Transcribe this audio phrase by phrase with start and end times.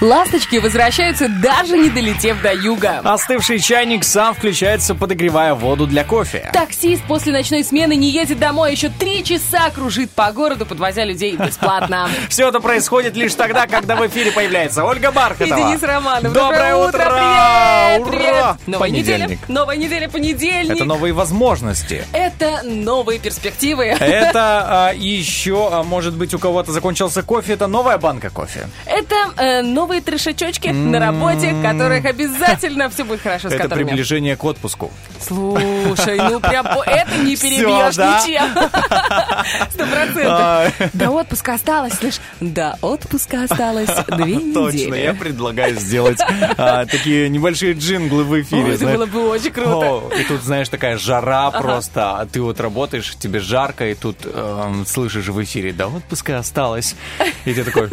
[0.00, 3.00] Ласточки возвращаются, даже не долетев до юга.
[3.04, 6.48] Остывший чайник сам включается, подогревая воду для кофе.
[6.54, 11.36] Таксист после ночной смены не едет домой, еще три часа кружит по городу, подвозя людей
[11.36, 12.08] бесплатно.
[12.30, 15.54] Все это происходит лишь тогда, когда в эфире появляется Ольга И Бархатова.
[15.54, 16.32] Денис Романов.
[16.32, 16.98] Доброе утро!
[16.98, 18.00] Привет!
[18.00, 18.10] Ура!
[18.10, 18.68] Привет!
[18.68, 19.18] Новая неделя.
[19.18, 19.48] Понедельник.
[19.48, 20.76] Новая неделя, понедельник.
[20.76, 22.06] Это новые возможности.
[22.14, 23.84] Это новые перспективы.
[23.84, 24.32] Это
[24.88, 28.66] а, еще, а, может быть, у кого-то закончился кофе, это новая банка кофе.
[28.86, 33.88] Это э, новые трешачочки на работе, которых обязательно все будет хорошо с это которыми.
[33.88, 34.92] приближение к отпуску.
[35.20, 38.44] Слушай, ну прям это не перебьешь ничем.
[39.70, 40.90] Сто процентов.
[40.94, 45.16] До отпуска осталось, слышь, до отпуска осталось две Точно, я недели.
[45.18, 46.20] предлагаю сделать
[46.56, 48.74] а, такие небольшие джинглы в эфире.
[48.74, 50.14] Это было бы очень круто.
[50.16, 54.86] И тут, знаешь, такая жара просто, а ты вот работаешь, тебе жарко, и тут эм,
[54.86, 56.94] слышишь в эфире, до отпуска осталось.
[57.44, 57.90] И ты такой,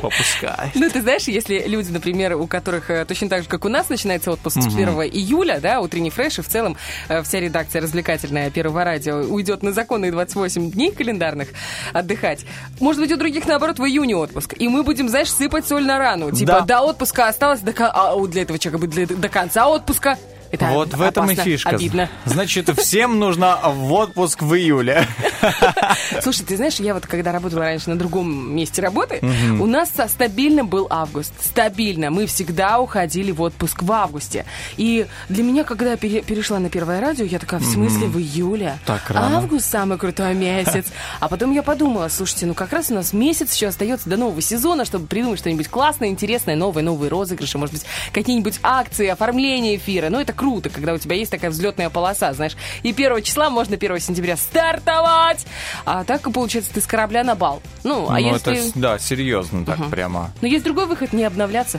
[0.00, 0.70] попускай.
[0.74, 3.88] Ну, ты знаешь, если люди, например, у которых э, точно так же, как у нас,
[3.88, 6.76] начинается отпуск с 1 июля, да, утренний фреш, и в целом
[7.08, 11.48] э, вся редакция развлекательная Первого радио уйдет на законные 28 дней календарных
[11.92, 12.44] отдыхать.
[12.80, 14.54] Может быть, у других, наоборот, в июне отпуск.
[14.58, 16.30] И мы будем, знаешь, сыпать соль на рану.
[16.30, 16.60] Типа, Да.
[16.60, 20.18] до отпуска осталось, до, а для этого человека будет для- до конца отпуска.
[20.50, 21.70] Это вот в этом и опасно, фишка.
[21.70, 22.08] Обидно.
[22.24, 25.06] Значит, всем нужно в отпуск в июле.
[26.22, 29.20] Слушай, ты знаешь, я вот когда работала раньше на другом месте работы,
[29.60, 31.32] у нас стабильно был август.
[31.42, 32.10] Стабильно.
[32.10, 34.44] Мы всегда уходили в отпуск в августе.
[34.76, 38.18] И для меня, когда я пере- перешла на первое радио, я такая, в смысле, в
[38.18, 38.78] июле?
[38.86, 39.38] Так рано.
[39.38, 40.86] Август самый крутой месяц.
[41.20, 44.40] А потом я подумала, слушайте, ну как раз у нас месяц еще остается до нового
[44.42, 50.08] сезона, чтобы придумать что-нибудь классное, интересное, новое, новые розыгрыши, может быть, какие-нибудь акции, оформление эфира.
[50.10, 52.56] Ну, это круто, когда у тебя есть такая взлетная полоса, знаешь.
[52.82, 55.44] И 1 числа можно 1 сентября стартовать.
[55.84, 57.60] А так, получается, ты с корабля на бал.
[57.84, 58.68] Ну, а ну, если...
[58.68, 60.30] это, да, серьезно так прямо.
[60.40, 61.78] Но есть другой выход, не обновляться.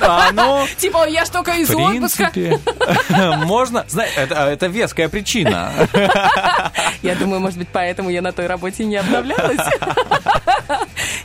[0.00, 2.32] А, ну, Типа, я ж только из отпуска.
[3.44, 3.84] можно...
[3.88, 5.70] Знаешь, это, веская причина.
[7.02, 9.60] Я думаю, может быть, поэтому я на той работе не обновлялась.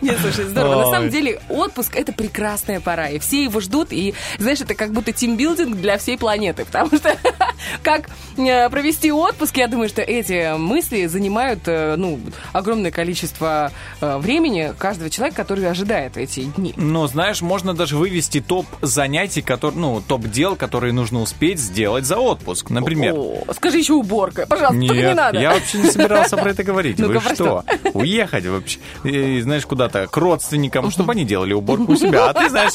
[0.01, 0.85] Нет, слушай, здорово.
[0.85, 4.91] На самом деле, отпуск— это прекрасная пора, и все его ждут, и, знаешь, это как
[4.91, 7.15] будто тимбилдинг для всей планеты, потому что
[7.83, 12.19] как э, провести отпуск, я думаю, что эти мысли занимают, э, ну,
[12.51, 16.73] огромное количество э, времени каждого человека, который ожидает эти дни.
[16.75, 22.05] Ну, знаешь, можно даже вывести топ занятий, которые, ну, топ дел, которые нужно успеть сделать
[22.05, 22.69] за отпуск.
[22.69, 23.13] Например.
[23.15, 25.39] О, скажи еще уборка, пожалуйста, только не Нет, надо.
[25.39, 26.99] я вообще не собирался про это говорить.
[26.99, 27.63] Вы что?
[27.93, 32.29] Уехать вообще, знаешь, куда-то к родственникам, чтобы они делали уборку у себя.
[32.29, 32.73] А ты знаешь,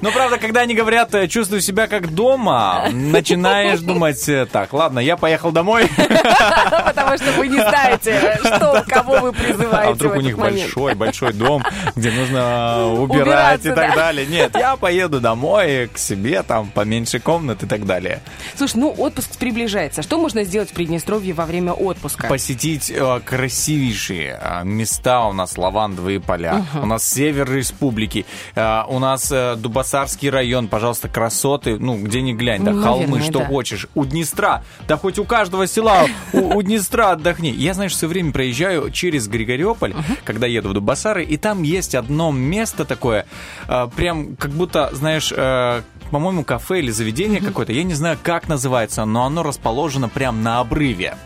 [0.00, 5.16] ну, правда, когда они говорят, чувствую себя как дома, начинаешь думать, э, так, ладно, я
[5.16, 10.36] поехал домой, Потому что вы не знаете, что, кого вы призываете а вдруг у них
[10.38, 11.64] большой, большой дом,
[11.96, 13.96] где нужно убирать Убираться, и так да.
[13.96, 14.26] далее.
[14.26, 18.20] Нет, я поеду домой, к себе, там, поменьше комнат и так далее.
[18.56, 20.02] Слушай, ну отпуск приближается.
[20.02, 22.28] Что можно сделать в Приднестровье во время отпуска?
[22.28, 25.26] посетить э, красивейшие э, места.
[25.26, 31.08] У нас лавандовые поля, у нас север республики, э, у нас э, Дубасарский район, пожалуйста,
[31.08, 33.86] красоты, ну, где ни глянь, да, холмы, наверное, что хочешь.
[33.94, 37.50] У Днестра, да хоть у каждого села, у, Днестра отдохни.
[37.50, 42.30] Я, знаешь, все время проезжаю через Григориополь, когда еду в Дубасары, и там есть одно
[42.32, 43.26] место такое,
[43.68, 48.48] э, прям как будто, знаешь, э, по-моему, кафе или заведение какое-то, я не знаю, как
[48.48, 51.16] называется, но оно расположено прям на обрыве.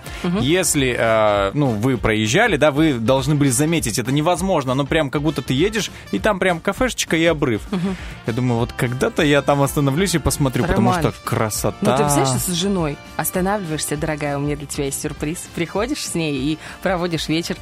[0.40, 5.22] Если, э, ну, вы проезжали, да, вы должны были заметить, это невозможно, но прям как
[5.22, 7.62] будто ты едешь, и там прям кафешечка и обрыв.
[8.26, 11.76] Я думаю, вот когда-то я там остановлюсь и посмотрю, потому Роман, что красота.
[11.80, 15.38] Ну, ты знаешь, с женой останавливаешься, дорогая, у меня для тебя есть сюрприз.
[15.54, 17.56] Приходишь с ней и проводишь вечер.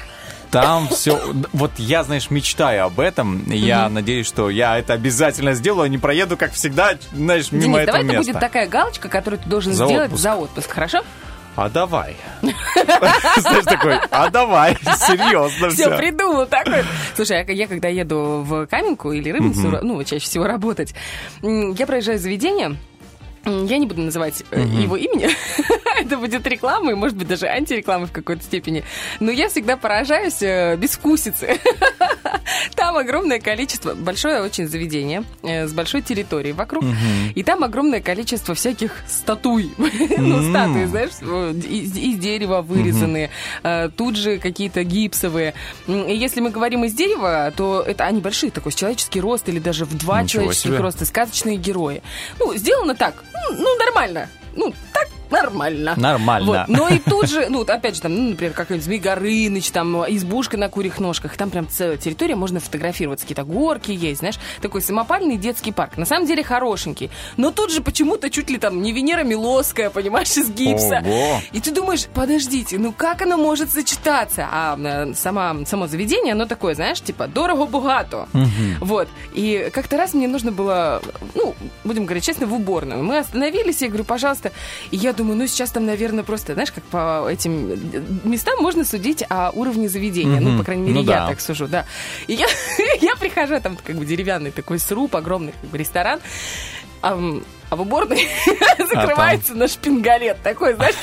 [0.50, 1.20] Там все.
[1.52, 3.42] Вот я, знаешь, мечтаю об этом.
[3.50, 7.76] Я надеюсь, что я это обязательно сделаю, а не проеду, как всегда, знаешь, мимо Денис,
[7.78, 8.32] этого давай это места.
[8.32, 10.22] будет такая галочка, которую ты должен За сделать отпуск.
[10.22, 10.98] за отпуск, хорошо?
[11.56, 12.16] А давай.
[12.42, 15.96] Знаешь, такой, а давай, серьезно Все, все.
[15.96, 16.84] придумал такой.
[17.16, 20.94] Слушай, я, я когда еду в Каменку или Рыбницу, ну, чаще всего работать,
[21.42, 22.76] я проезжаю заведение,
[23.44, 25.28] я не буду называть э, его имени,
[26.00, 28.84] это будет рекламой, может быть, даже антирекламой в какой-то степени.
[29.20, 31.58] Но я всегда поражаюсь э, безвкусице.
[32.74, 36.84] Там огромное количество, большое очень заведение э, с большой территорией вокруг,
[37.34, 39.70] и там огромное количество всяких статуй.
[40.20, 41.10] Ну, статуи, знаешь,
[41.64, 43.30] из, из дерева вырезанные,
[43.62, 45.54] э, тут же какие-то гипсовые.
[45.86, 49.84] И если мы говорим из дерева, то это они большие, такой человеческий рост или даже
[49.84, 50.78] в два Ничего человеческих себе.
[50.78, 52.02] роста, сказочные герои.
[52.38, 53.22] Ну, сделано так,
[53.56, 54.28] ну, нормально.
[54.54, 55.94] Ну, так нормально.
[55.96, 56.46] Нормально.
[56.46, 56.68] Вот.
[56.68, 60.56] Но и тут же, ну, опять же, там, ну, например, какой-нибудь Змей Горыныч, там, избушка
[60.56, 65.36] на курьих ножках, там прям целая территория, можно фотографироваться, какие-то горки есть, знаешь, такой самопальный
[65.36, 65.96] детский парк.
[65.96, 67.10] На самом деле хорошенький.
[67.36, 71.02] Но тут же почему-то чуть ли там не Венера Милосская, понимаешь, из гипса.
[71.04, 71.40] Ого.
[71.52, 74.48] И ты думаешь, подождите, ну как оно может сочетаться?
[74.50, 78.28] А э, сама, само заведение, оно такое, знаешь, типа дорого-богато.
[78.80, 79.08] Вот.
[79.34, 81.02] И как-то раз мне нужно было,
[81.34, 81.54] ну,
[81.84, 83.02] будем говорить честно, в уборную.
[83.02, 84.52] Мы остановились, я говорю, пожалуйста.
[84.90, 87.68] И я думаю, ну сейчас там, наверное, просто, знаешь, как по этим
[88.24, 90.40] местам можно судить о уровне заведения.
[90.40, 90.58] Ну, Мгм.
[90.58, 91.28] по крайней мере, Ну я да.
[91.28, 91.84] так сужу, да.
[92.26, 92.46] И я,
[93.00, 96.20] я прихожу, там как бы деревянный такой сруб, огромный как бы ресторан.
[97.02, 98.28] М, а в уборной
[98.78, 100.94] закрывается на шпингалет такой, знаешь,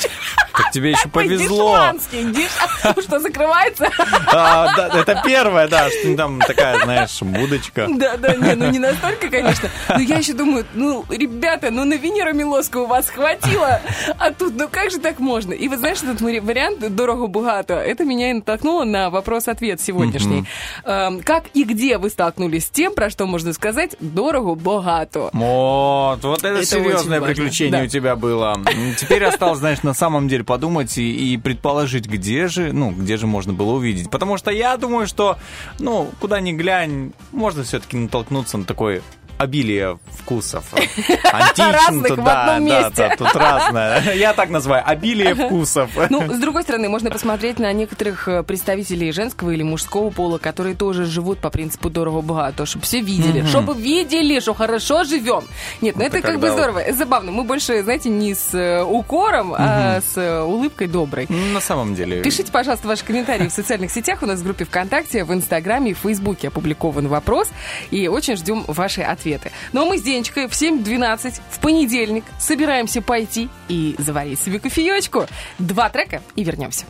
[0.53, 1.77] Так тебе еще повезло.
[2.11, 3.89] деш- что закрывается.
[4.27, 7.87] А, это первое, да, что там такая, знаешь, будочка.
[7.89, 9.69] Да, да, не, ну не настолько, конечно.
[9.89, 13.81] Но я еще думаю, ну, ребята, ну на Венеру Милоску у вас хватило,
[14.19, 15.53] а тут, ну как же так можно?
[15.53, 20.45] И вы знаешь, этот вари- вариант дорого-богато, это меня и натолкнуло на вопрос-ответ сегодняшний.
[20.83, 25.29] Эм, Как и где вы столкнулись с тем, про что можно сказать дорого-богато?
[25.33, 27.85] Вот, вот это, Это серьезное приключение да.
[27.85, 28.55] у тебя было.
[28.97, 33.27] Теперь осталось, знаешь, на самом деле подумать и, и предположить, где же, ну, где же
[33.27, 34.09] можно было увидеть.
[34.09, 35.37] Потому что я думаю, что,
[35.79, 39.01] ну, куда ни глянь, можно все-таки натолкнуться на такой
[39.37, 40.65] обилие вкусов.
[40.73, 42.91] В да, одном да, месте.
[42.95, 44.13] да, тут разное.
[44.13, 45.91] Я так называю, обилие вкусов.
[46.09, 50.75] Ну, с другой стороны, можно посмотреть на некоторых э, представителей женского или мужского пола, которые
[50.75, 55.43] тоже живут по принципу дорого-богато, чтобы все видели, чтобы видели, что хорошо живем.
[55.81, 57.31] Нет, ну это, как бы здорово, забавно.
[57.31, 61.27] Мы больше, знаете, не с э, укором, а с э, улыбкой доброй.
[61.29, 62.21] На самом деле.
[62.21, 64.19] Пишите, пожалуйста, ваши комментарии в социальных сетях.
[64.21, 67.49] У нас в группе ВКонтакте, в Инстаграме и в Фейсбуке опубликован вопрос.
[67.91, 69.26] И очень ждем ваши ответы.
[69.73, 75.25] Ну а мы с Денечкой в 7.12 в понедельник собираемся пойти и заварить себе кофеечку.
[75.59, 76.85] Два трека и вернемся.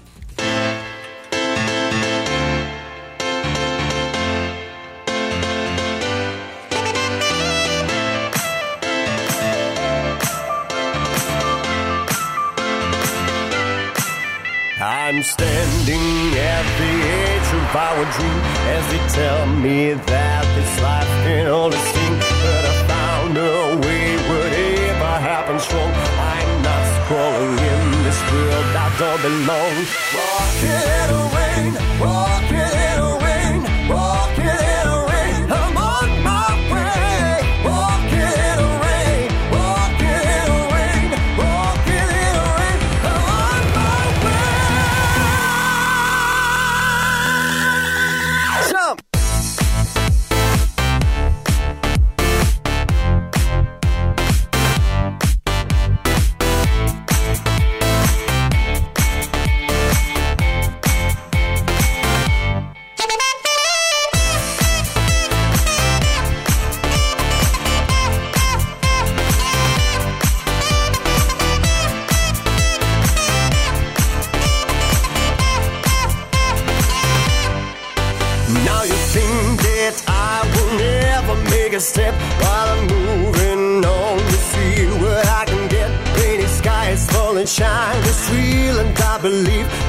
[14.80, 18.40] I'm standing at the edge of our dream
[18.76, 22.16] as they tell me that this life can only sing.
[22.44, 25.94] But I found a way, whatever happens wrong.
[26.36, 29.76] I'm not crawling in this world I don't belong.
[30.16, 32.47] Walking in the walking
[89.18, 89.87] I believe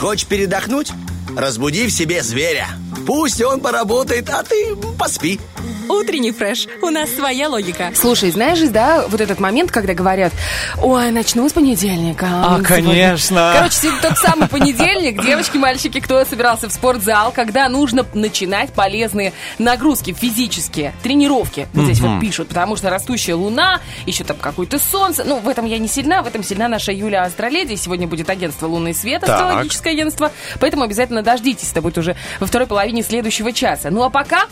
[0.00, 0.92] Хочешь передохнуть?
[1.36, 2.68] Разбуди в себе зверя.
[3.06, 5.38] Пусть он поработает, а ты поспи.
[5.90, 6.68] Утренний фреш.
[6.82, 7.90] У нас своя логика.
[7.94, 10.32] Слушай, знаешь же, да, вот этот момент, когда говорят,
[10.80, 12.26] ой, начну с понедельника.
[12.30, 12.64] А, сегодня».
[12.64, 13.52] конечно.
[13.56, 19.32] Короче, сегодня тот самый понедельник, девочки, мальчики, кто собирался в спортзал, когда нужно начинать полезные
[19.58, 21.66] нагрузки физические, тренировки.
[21.74, 25.24] Вот здесь вот пишут, потому что растущая луна, еще там какое-то солнце.
[25.24, 27.74] Ну, в этом я не сильна, в этом сильна наша Юля Астроледи.
[27.74, 30.30] Сегодня будет агентство «Лунный свет», астрологическое агентство.
[30.60, 33.90] Поэтому обязательно дождитесь, это будет уже во второй половине следующего часа.
[33.90, 34.44] Ну, а пока,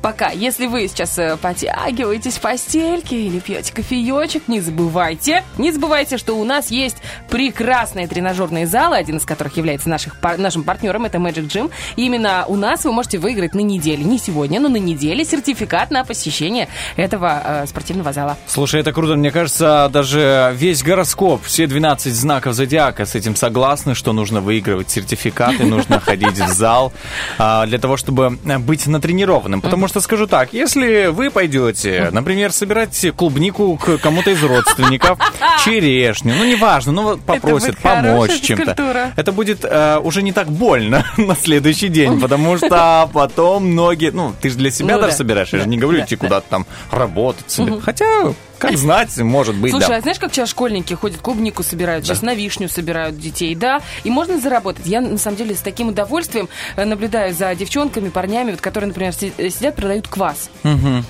[0.00, 6.18] пока, если вы сейчас э, потягиваетесь в постельке или пьете кофеечек, не забывайте, не забывайте,
[6.18, 6.96] что у нас есть
[7.28, 11.70] прекрасные тренажерные залы, один из которых является наших, нашим партнером, это Magic Gym.
[11.96, 15.90] И именно у нас вы можете выиграть на неделе, не сегодня, но на неделе сертификат
[15.90, 18.36] на посещение этого э, спортивного зала.
[18.46, 19.14] Слушай, это круто.
[19.14, 24.90] Мне кажется, даже весь гороскоп, все 12 знаков зодиака с этим согласны, что нужно выигрывать
[24.90, 26.92] сертификаты, нужно ходить в зал
[27.38, 29.60] а, для того, чтобы э, быть натренированным.
[29.60, 35.18] Потому что, скажу так, если вы пойдете, например, собирать клубнику к кому-то из родственников,
[35.64, 39.12] черешню, ну, неважно, ну, попросят помочь чем-то.
[39.16, 44.10] Это будет э, уже не так больно на следующий день, потому что потом многие...
[44.10, 45.16] Ну, ты же для себя Ну даже да.
[45.18, 46.20] собираешь, я же не говорю идти да.
[46.20, 47.60] куда-то там работать.
[47.82, 49.96] Хотя, как знать, может быть, Слушай, да.
[49.96, 53.80] а знаешь, как сейчас школьники ходят, клубнику собирают, сейчас на вишню собирают детей, да?
[54.04, 54.86] И можно заработать.
[54.86, 59.12] Я, на самом деле, с таким удовольствием э, наблюдаю за девчонками, парнями, вот, которые, например,
[59.20, 60.50] э, сидят, продают квас.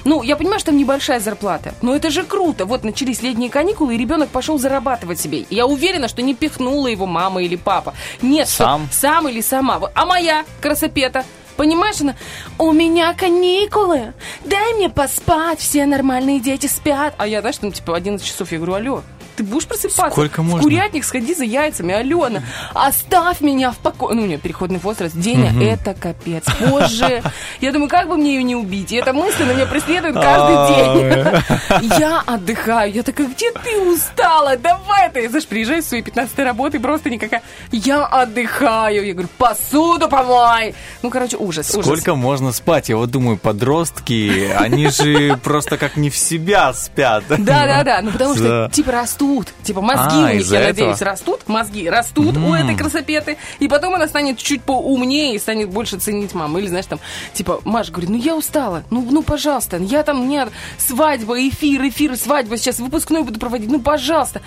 [0.05, 2.65] Ну, я понимаю, что там небольшая зарплата, но это же круто.
[2.67, 5.45] Вот начались летние каникулы, и ребенок пошел зарабатывать себе.
[5.51, 7.95] Я уверена, что не пихнула его мама или папа.
[8.23, 8.89] Нет, Сам.
[8.91, 9.81] сам или сама.
[9.95, 11.25] А моя красопета?
[11.57, 12.17] Понимаешь, она,
[12.59, 14.13] у меня каникулы,
[14.45, 17.15] дай мне поспать, все нормальные дети спят.
[17.19, 19.03] А я, знаешь, там типа 11 часов, я говорю, алло,
[19.37, 20.11] ты будешь просыпаться?
[20.11, 20.63] Сколько В можно?
[20.63, 22.43] курятник сходи за яйцами, Алена,
[22.75, 24.15] оставь меня в покое.
[24.15, 26.45] Ну, у нее переходный возраст, Деня, это капец.
[26.59, 27.23] Позже,
[27.61, 28.93] я думаю, как бы мне ее не убить?
[28.93, 31.95] И эта мысль на меня преследует каждый день.
[31.99, 34.57] Я отдыхаю, я такая, где ты устала?
[34.57, 35.29] Давай ты.
[35.29, 37.43] Знаешь, приезжаю с своей 15 работы, просто никакая.
[37.71, 39.05] Я отдыхаю.
[39.07, 40.75] Я говорю, посуду помой.
[41.03, 41.69] Ну, короче, ужас.
[41.69, 42.89] Сколько можно спать?
[42.89, 47.25] Я вот думаю, подростки, они же просто как не в себя спят.
[47.29, 47.37] Да,
[47.67, 48.01] да, да.
[48.03, 49.24] Ну потому что типа растут.
[49.63, 50.69] Типа мозги А, у них, я этого?
[50.69, 51.41] надеюсь, растут.
[51.47, 53.37] Мозги растут у этой красопеты.
[53.59, 56.59] И потом она станет чуть поумнее и станет больше ценить маму.
[56.59, 57.01] Или, знаешь, там,
[57.33, 58.85] типа, Маша говорит, ну я устала.
[58.91, 59.79] Ну, ну, пожалуйста.
[59.79, 62.57] Я там, нет, свадьба, эфир, эфир, свадьба.
[62.57, 63.71] Сейчас выпускной буду проводить.
[63.71, 64.43] Ну, пожалуйста.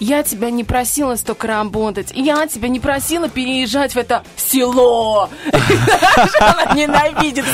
[0.00, 2.12] Я тебя не просила столько работать.
[2.14, 5.28] Я тебя не просила переезжать в это село.
[6.40, 7.44] Она ненавидит.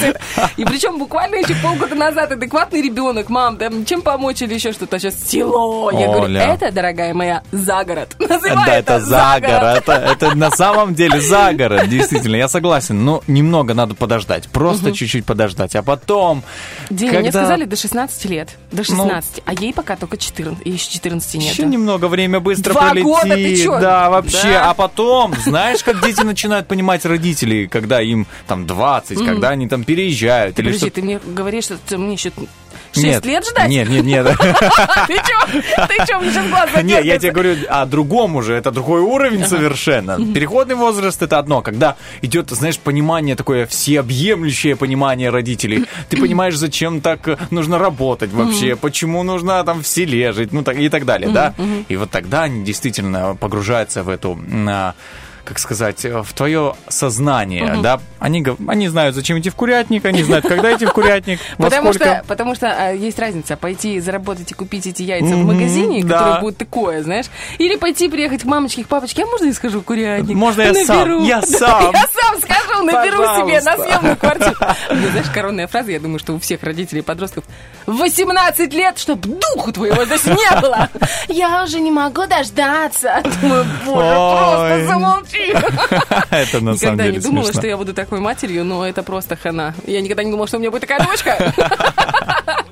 [0.56, 4.98] И причем буквально еще полгода назад адекватный ребенок, мам, там чем помочь или еще что-то,
[4.98, 5.90] сейчас село.
[5.90, 8.16] Я говорю, это, дорогая моя, за город.
[8.18, 9.88] Называй Да, это за город.
[9.88, 13.04] Это, на самом деле за город, действительно, я согласен.
[13.04, 15.74] Но немного надо подождать, просто чуть-чуть подождать.
[15.76, 16.42] А потом,
[16.90, 18.50] День, мне сказали до 16 лет.
[18.70, 19.42] До 16.
[19.44, 20.64] а ей пока только 14.
[20.66, 21.52] Ей еще 14 нет.
[21.52, 23.04] Еще немного время быстро Два пролетит.
[23.04, 23.80] года, ты чё?
[23.80, 24.42] Да, вообще.
[24.42, 24.70] Да.
[24.70, 29.84] А потом, знаешь, как дети начинают понимать родителей, когда им там 20, когда они там
[29.84, 32.32] переезжают подожди, ты мне говоришь, что мне еще
[32.94, 33.68] 6 Нет, лет ждать?
[33.68, 34.26] Нет, нет, нет.
[35.06, 35.86] Ты что?
[35.86, 39.44] Ты что, мне сейчас глаз Нет, я тебе говорю о другом уже, это другой уровень
[39.44, 40.16] совершенно.
[40.32, 45.84] Переходный возраст это одно, когда идет, знаешь, понимание такое, всеобъемлющее понимание родителей.
[46.08, 50.62] Ты понимаешь, зачем так э, нужно работать вообще, почему нужно там в селе жить, ну
[50.62, 51.54] так и так далее, да?
[51.88, 54.94] И вот тогда они действительно погружаются в эту а,
[55.44, 60.22] как сказать, э, в твое сознание, да, они, они знают, зачем идти в курятник, они
[60.22, 62.16] знают, когда идти в курятник, во Потому сколько.
[62.16, 66.02] что, потому что а, есть разница пойти заработать и купить эти яйца в Мгм, магазине,
[66.04, 66.18] да.
[66.18, 67.26] которое будет такое, знаешь,
[67.58, 70.34] или пойти приехать к мамочке, к папочке, а можно я схожу в курятник?
[70.34, 70.98] Можно я сам?
[70.98, 71.24] Наберу.
[71.24, 71.92] Я Да, сам.
[71.92, 74.56] Я сам скажу, наберу себе на съемную квартиру.
[75.10, 77.44] Знаешь, коронная фраза, я думаю, что у всех родителей и подростков
[77.86, 80.88] 18 лет, чтоб духу твоего здесь не было.
[81.28, 83.22] Я уже не могу дождаться.
[83.42, 84.70] Думаю, боже, Ой.
[84.70, 85.33] просто замолчи.
[86.30, 89.36] Это на самом Никогда деле не думала, что я буду такой матерью, но это просто
[89.36, 89.74] хана.
[89.86, 91.54] Я никогда не думала, что у меня будет такая дочка.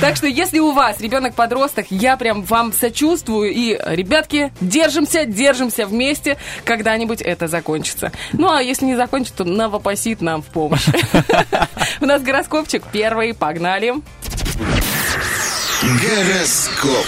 [0.00, 3.50] Так что, если у вас ребенок-подросток, я прям вам сочувствую.
[3.52, 6.36] И, ребятки, держимся, держимся вместе.
[6.64, 8.12] Когда-нибудь это закончится.
[8.32, 10.86] Ну, а если не закончится, то новопосит нам в помощь.
[12.00, 13.34] У нас гороскопчик первый.
[13.34, 13.94] Погнали.
[15.82, 17.06] Гороскоп.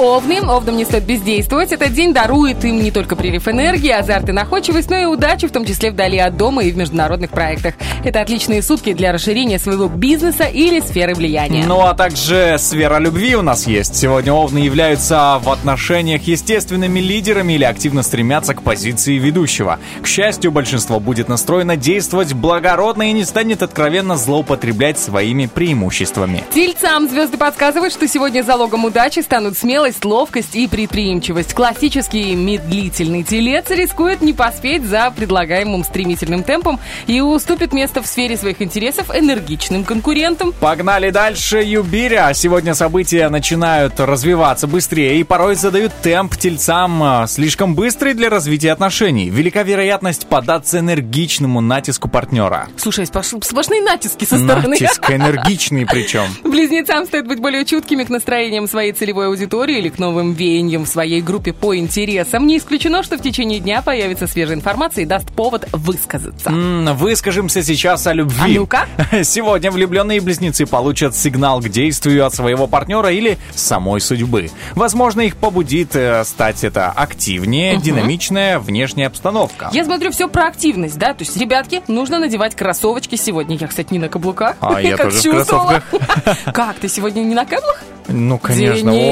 [0.00, 0.40] Овны.
[0.40, 1.72] Овнам не стоит бездействовать.
[1.72, 5.52] Этот день дарует им не только прилив энергии, азарт и находчивость, но и удачу, в
[5.52, 7.74] том числе вдали от дома и в международных проектах.
[8.02, 11.64] Это отличные сутки для расширения своего бизнеса или сферы влияния.
[11.66, 13.94] Ну а также сфера любви у нас есть.
[13.94, 19.78] Сегодня овны являются в отношениях естественными лидерами или активно стремятся к позиции ведущего.
[20.02, 26.44] К счастью, большинство будет настроено действовать благородно и не станет откровенно злоупотреблять своими преимуществами.
[26.54, 29.58] Тельцам звезды подсказывают, что сегодня залогом удачи станут
[29.90, 31.54] смелость, ловкость и предприимчивость.
[31.54, 38.36] Классический медлительный телец рискует не поспеть за предлагаемым стремительным темпом и уступит место в сфере
[38.36, 40.52] своих интересов энергичным конкурентам.
[40.52, 42.32] Погнали дальше, Юбиря.
[42.34, 48.72] Сегодня события начинают развиваться быстрее и порой задают темп тельцам а, слишком быстрый для развития
[48.72, 49.30] отношений.
[49.30, 52.68] Велика вероятность поддаться энергичному натиску партнера.
[52.76, 54.70] Слушай, сплошные натиски со стороны.
[54.70, 56.26] Натиск энергичный причем.
[56.44, 60.88] Близнецам стоит быть более чуткими к настроениям своей целевой аудитории или к новым веяниям в
[60.88, 62.46] своей группе по интересам.
[62.46, 66.50] Не исключено, что в течение дня появится свежая информация и даст повод высказаться.
[66.50, 68.36] М, Выскажемся сейчас о любви.
[68.40, 68.86] А ну-ка.
[69.24, 74.50] Сегодня влюбленные близнецы получат сигнал к действию от своего партнера или самой судьбы.
[74.74, 79.70] Возможно, их побудит э, стать это активнее, динамичная внешняя обстановка.
[79.72, 81.14] Я смотрю все про активность, да?
[81.14, 83.56] То есть, ребятки, нужно надевать кроссовочки сегодня.
[83.56, 84.56] Я, кстати, не на каблуках.
[84.60, 85.82] А я тоже в чувствовала.
[86.52, 87.82] Как, ты сегодня не на каблах?
[88.08, 89.02] Ну, конечно, Денис,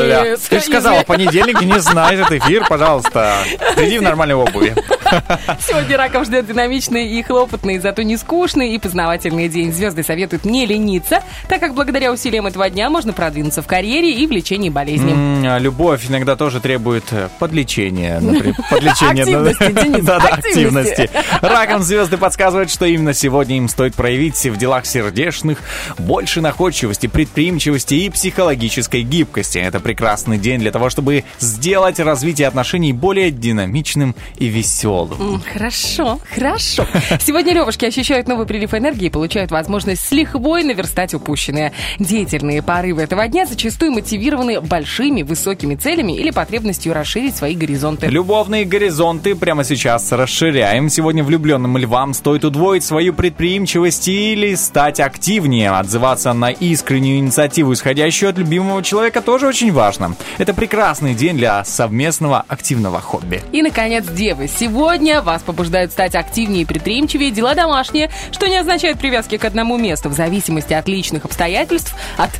[0.00, 0.36] Оля.
[0.36, 3.34] Ты же сказала, понедельник не знает этот эфир, пожалуйста.
[3.76, 4.74] Приди в нормальной обуви.
[5.66, 9.72] Сегодня раков ждет динамичный и хлопотный, зато не скучный и познавательный день.
[9.72, 14.26] Звезды советуют не лениться, так как благодаря усилиям этого дня можно продвинуться в карьере и
[14.26, 15.12] в лечении болезней.
[15.12, 18.20] М, а Любовь иногда тоже требует э, подлечения.
[18.20, 19.22] например, Подлечения.
[19.22, 21.02] Активности, Да-да, активности.
[21.02, 21.10] активности.
[21.42, 25.58] Раком звезды подсказывают, что именно сегодня им стоит проявить в делах сердечных
[25.98, 29.58] больше находчивости, предприимчивости и психологической гибкости.
[29.58, 35.42] Это прекрасный день для того, чтобы сделать развитие отношений более динамичным и веселым.
[35.52, 36.86] Хорошо, хорошо.
[37.18, 41.72] Сегодня левушки ощущают новый прилив энергии и получают возможность с лихвой наверстать упущенное.
[41.98, 48.06] Деятельные порывы этого дня зачастую мотивированы большими, высокими целями или потребностью расширить свои горизонты.
[48.06, 50.88] Любовные горизонты прямо сейчас расширяем.
[50.88, 55.70] Сегодня влюбленным львам стоит удвоить свою предприимчивость или стать активнее.
[55.70, 59.79] Отзываться на искреннюю инициативу, исходящую от любимого человека, тоже очень важно.
[60.38, 63.42] Это прекрасный день для совместного активного хобби.
[63.52, 64.46] И, наконец, девы.
[64.46, 69.78] Сегодня вас побуждают стать активнее и предприимчивее дела домашние, что не означает привязки к одному
[69.78, 70.08] месту.
[70.08, 72.30] В зависимости от личных обстоятельств, от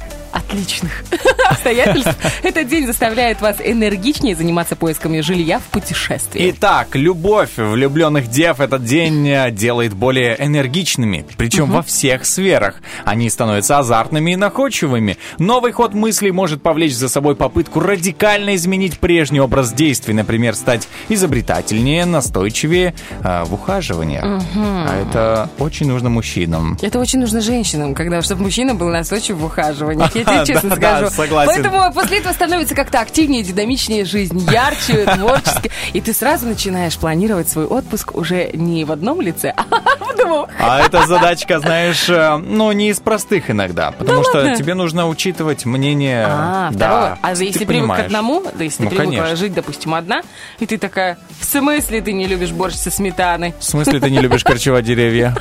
[0.50, 1.04] отличных
[1.48, 6.50] обстоятельств, этот день заставляет вас энергичнее заниматься поисками жилья в путешествии.
[6.50, 12.76] Итак, любовь влюбленных дев этот день э, делает более энергичными, причем во всех сферах.
[13.04, 15.16] Они становятся азартными и находчивыми.
[15.38, 20.88] Новый ход мыслей может повлечь за собой попытку радикально изменить прежний образ действий, например, стать
[21.08, 24.20] изобретательнее, настойчивее э, в ухаживании.
[24.22, 26.76] А это очень нужно мужчинам.
[26.82, 30.14] Это очень нужно женщинам, когда чтобы мужчина был настойчив в ухаживаниях.
[30.14, 31.10] Я тебе честно Да-да, скажу.
[31.16, 31.52] согласен.
[31.54, 35.70] Поэтому после этого становится как-то активнее, динамичнее жизнь, ярче, творчески.
[35.92, 39.64] И ты сразу начинаешь планировать свой отпуск уже не в одном лице, а
[40.04, 40.48] в двух.
[40.58, 44.56] А эта задачка, знаешь, э, ну, не из простых иногда, потому что ладно?
[44.56, 46.26] тебе нужно учитывать мнение...
[46.28, 47.18] А, да, второго.
[47.22, 49.36] А ты если привык к одному, да если Ну, ты привыкла конечно.
[49.36, 50.22] жить, допустим, одна,
[50.58, 53.54] и ты такая, в смысле ты не любишь борщ со сметаной?
[53.58, 55.34] В смысле ты не любишь корчевать деревья?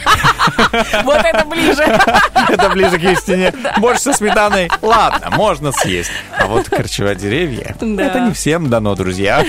[1.04, 1.84] Вот это ближе.
[2.50, 3.54] Это ближе к истине.
[3.78, 6.12] Борщ со сметаной, ладно, можно съесть.
[6.38, 8.04] А вот корчевать деревья, Да.
[8.04, 9.46] это не всем дано, друзья.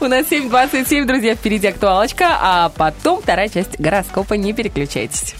[0.00, 4.34] У нас 7.27, друзья, впереди актуалочка, а потом вторая часть гороскопа.
[4.34, 5.34] Не переключайтесь.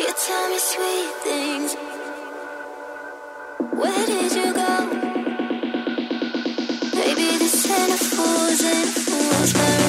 [0.00, 1.76] You tell me sweet things.
[3.70, 4.88] Where did you go?
[6.92, 9.83] Baby, this ain't a fool's, ain't a fool's.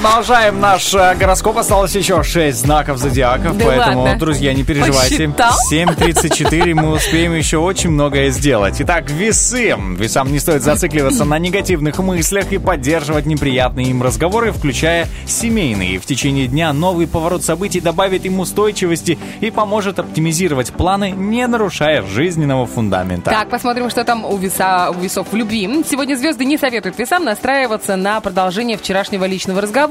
[0.00, 1.58] Продолжаем наш э, гороскоп.
[1.58, 4.18] Осталось еще 6 знаков зодиаков, Да поэтому, ладно?
[4.18, 5.28] друзья, не переживайте.
[5.28, 5.52] Посчитал?
[5.70, 8.76] 7.34 мы успеем еще очень многое сделать.
[8.80, 9.76] Итак, весы.
[9.98, 15.98] Весам не стоит зацикливаться на негативных мыслях и поддерживать неприятные им разговоры, включая семейные.
[15.98, 22.02] В течение дня новый поворот событий добавит им устойчивости и поможет оптимизировать планы, не нарушая
[22.02, 23.30] жизненного фундамента.
[23.30, 25.84] Так, посмотрим, что там у, веса, у весов в любви.
[25.88, 29.89] Сегодня звезды не советуют весам настраиваться на продолжение вчерашнего личного разговора.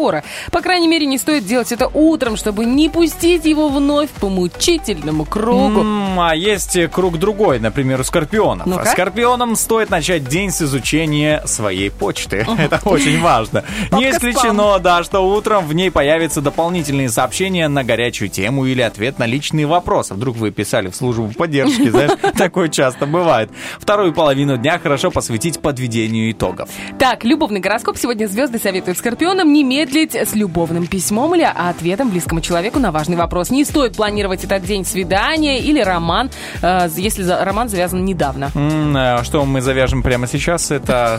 [0.52, 5.26] По крайней мере, не стоит делать это утром, чтобы не пустить его вновь по мучительному
[5.26, 5.82] кругу.
[5.82, 8.66] М, А есть круг другой, например, у скорпионов.
[8.68, 8.86] Ну-ка.
[8.86, 12.46] Скорпионам стоит начать день с изучения своей почты.
[12.58, 13.64] Это очень важно.
[13.92, 19.20] Не исключено, да, что утром в ней появятся дополнительные сообщения на горячую тему или ответ
[19.20, 20.14] на личные вопросы.
[20.14, 23.50] Вдруг вы писали в службу поддержки, знаешь, такое часто бывает.
[23.80, 26.70] Вторую половину дня хорошо посвятить подведению итогов.
[26.98, 27.98] Так, любовный гороскоп.
[27.98, 33.16] Сегодня звезды советуют скорпионам не медлить с любовным письмом или ответом близкому человеку на важный
[33.16, 33.50] вопрос.
[33.50, 36.30] Не стоит планировать этот день свидания или роман,
[36.62, 38.52] э, если роман завязан недавно.
[38.54, 41.18] Э, Что мы завяжем прямо сейчас, это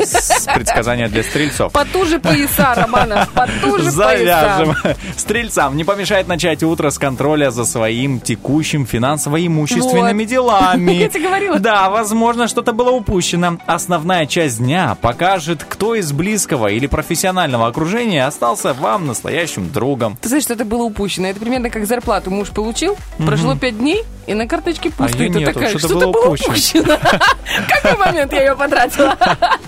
[0.54, 1.72] предсказание для стрельцов.
[1.72, 4.74] Потуже пояса, Романа, потуже Завяжем.
[4.82, 4.96] пояса.
[5.16, 10.92] Стрельцам не помешает начать утро с контроля за своим текущим финансово-имущественными делами.
[10.92, 11.58] Я тебе говорила.
[11.58, 13.56] Да, возможно, что-то было упущено.
[13.66, 20.16] Основная часть дня покажет, кто из близкого или профессионального окружения остался вам настоящим другом.
[20.20, 21.28] Ты знаешь, что это было упущено?
[21.28, 25.16] Это примерно как зарплату муж получил, прошло пять дней, и на карточке пусто.
[25.16, 26.98] её И ты такая, что-то было упущено».
[27.68, 29.16] какой момент я ее потратила?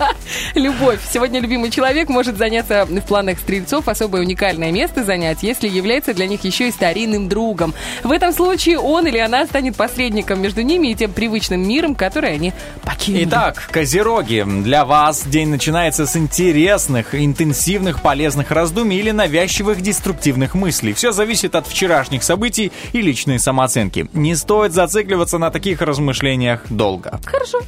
[0.55, 0.99] Любовь.
[1.11, 6.27] Сегодня любимый человек может заняться в планах стрельцов особое уникальное место занять, если является для
[6.27, 7.73] них еще и старинным другом.
[8.03, 12.33] В этом случае он или она станет посредником между ними и тем привычным миром, который
[12.33, 13.25] они покинули.
[13.25, 20.93] Итак, козероги, для вас день начинается с интересных, интенсивных, полезных раздумий или навязчивых деструктивных мыслей.
[20.93, 24.07] Все зависит от вчерашних событий и личной самооценки.
[24.13, 27.19] Не стоит зацикливаться на таких размышлениях долго.
[27.25, 27.59] Хорошо.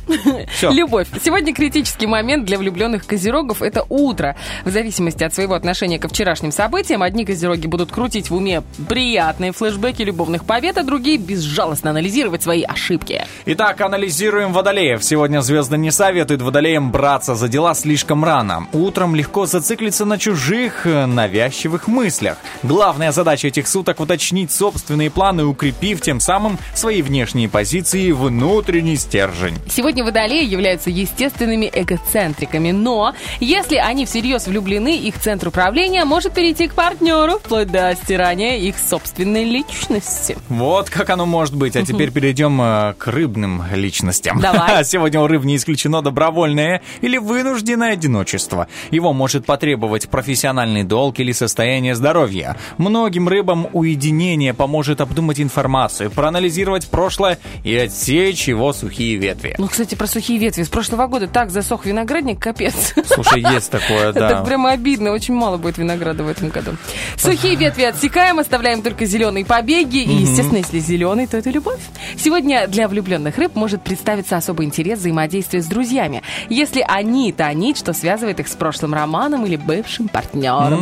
[0.56, 0.72] Всё.
[0.74, 1.08] Любовь.
[1.24, 4.36] Сегодня критический момент для влюбленных козерогов– это утро.
[4.64, 9.52] В зависимости от своего отношения ко вчерашним событиям, одни козероги будут крутить в уме приятные
[9.52, 13.26] флешбеки любовных побед, а другие безжалостно анализировать свои ошибки.
[13.46, 15.04] Итак, анализируем водолеев.
[15.04, 18.68] Сегодня звезды не советуют водолеям браться за дела слишком рано.
[18.74, 22.38] Утром легко зациклиться на чужих навязчивых мыслях.
[22.64, 28.96] Главная задача этих суток уточнить собственные планы, укрепив тем самым свои внешние позиции и внутренний
[28.96, 29.56] стержень.
[29.70, 36.68] Сегодня водолеи являются естественными эгоцентриками, но если они всерьез влюблены, их центр управления может перейти
[36.68, 40.38] к партнеру, вплоть до стирания их собственной личности.
[40.50, 41.76] Вот как оно может быть.
[41.76, 44.40] А теперь перейдем э, к рыбным личностям.
[44.40, 44.86] Давай.
[44.96, 48.68] Сегодня у рыб не исключено добровольное или вынужденное одиночество.
[48.92, 52.56] Его может потребовать профессиональный долг или состояние здоровья.
[52.78, 59.56] Многим рыбам уединение поможет обдумать информацию, проанализировать прошлое и отсечь его сухие ветви.
[59.58, 60.64] Ну, кстати, про сухие ветви.
[60.64, 62.94] С прошлого года так засох виноградник, капец.
[63.06, 64.44] Слушай, есть такое, Это да.
[64.44, 66.72] прямо обидно, очень мало будет винограда в этом году.
[67.18, 69.98] Сухие ветви отсекаем, оставляем только зеленые побеги.
[69.98, 71.80] И, естественно, если зеленый, то это любовь.
[72.18, 76.22] Сегодня для влюбленных рыб может представиться особый интерес взаимодействия с друзьями.
[76.50, 80.75] Если они та нить, что связывает их с прошлым романом или бывшим партнером.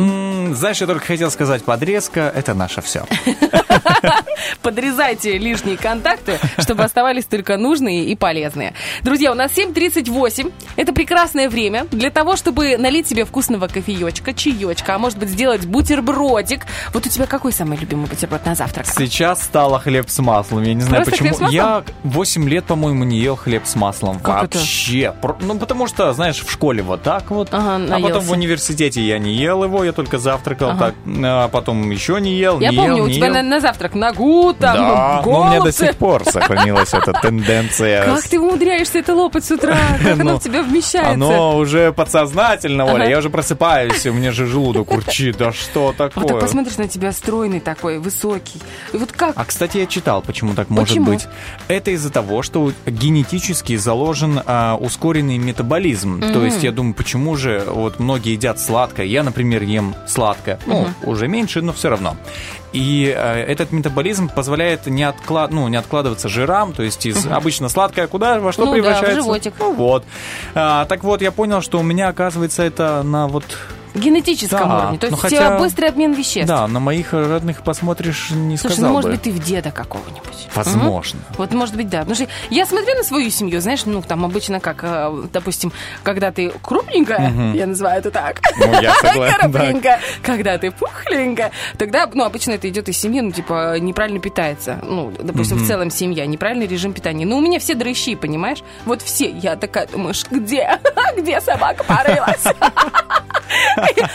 [0.54, 3.06] Знаешь, я только хотел сказать, подрезка— это наше все.
[4.62, 8.74] Подрезайте лишние контакты, чтобы оставались только нужные и полезные.
[9.02, 10.52] Друзья, у нас 7.38.
[10.76, 15.66] Это прекрасное время для того, чтобы налить себе вкусного кофеечка, чаечка, а может быть сделать
[15.66, 16.66] бутербродик.
[16.92, 18.86] Вот у тебя какой самый любимый бутерброд на завтрак?
[18.86, 20.62] Сейчас стало хлеб с маслом.
[20.62, 21.48] Я не знаю Просто почему.
[21.50, 24.18] Я 8 лет, по-моему, не ел хлеб с маслом.
[24.18, 24.42] Как?
[24.42, 25.14] Вообще.
[25.40, 27.48] Ну, потому что, знаешь, в школе вот так вот.
[27.52, 30.94] Ага, а потом в университете я не ел его, я только завтракал так.
[31.22, 33.34] А потом еще не ел, Я не помню, ел, у не тебя ел.
[33.34, 38.04] на, на завтрак ногу, там, Да, но у меня до сих пор сохранилась эта тенденция.
[38.04, 39.76] Как ты умудряешься это лопать с утра?
[40.02, 41.12] Как оно Ну, в тебя вмещается?
[41.12, 43.02] Оно уже подсознательно, Оля.
[43.02, 43.10] Ага.
[43.10, 45.36] Я уже просыпаюсь, и у меня же желудок урчит.
[45.36, 46.40] Да что Вот так такое?
[46.40, 48.60] посмотришь на тебя стройный такой, высокий.
[48.92, 49.32] И вот как?
[49.36, 51.26] А, кстати, я читал, почему так может быть.
[51.68, 56.20] Это из-за того, что генетически заложен а, ускоренный метаболизм.
[56.20, 59.06] То есть, я думаю, почему же вот многие едят сладкое.
[59.06, 60.58] Я, например, ем сладкое.
[60.66, 62.16] Ну, уже меньше, но все равно.
[62.72, 65.52] И э, этот метаболизм позволяет не, отклад...
[65.52, 68.74] ну, не откладываться жирам, то есть из обычно сладкое куда во что Ну да, в
[68.74, 69.22] превращается?
[69.22, 69.54] животик.
[69.60, 70.04] Ну вот.
[70.54, 73.44] А, так вот, я понял, что у меня, оказывается, это на вот
[73.94, 74.98] генетическом Да, уровне.
[74.98, 76.48] То есть ну у тебя хотя- быстрый обмен веществ.
[76.48, 79.16] Да, на моих родных посмотришь, не Слушай, сказал ну может бы.
[79.16, 80.48] быть ты в деда какого-нибудь.
[80.54, 81.20] Возможно.
[81.28, 81.34] Мгм.
[81.38, 82.00] Вот может быть, да.
[82.00, 86.30] Потому что я смотрю на свою семью, знаешь, ну там обычно как, э, допустим, когда
[86.32, 89.58] ты крупненькая, я называю это так, Ну, я согласен, да.
[89.60, 94.78] крупненькая, когда ты пухленькая, тогда, ну, обычно это идет из семьи, ну, типа, неправильно питается.
[94.82, 97.26] Ну, допустим, в целом семья, неправильный режим питания.
[97.26, 98.58] Ну, у меня все дрыщи, понимаешь?
[98.86, 99.30] Вот все.
[99.30, 100.78] Я такая, думаешь, где?
[101.16, 102.44] Где собака порылась?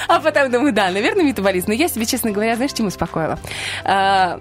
[0.08, 1.68] А потом думаю, да, наверное, метаболизм.
[1.70, 3.40] Но я себе, честно говоря, знаешь, чем успокоила?
[3.84, 4.40] А,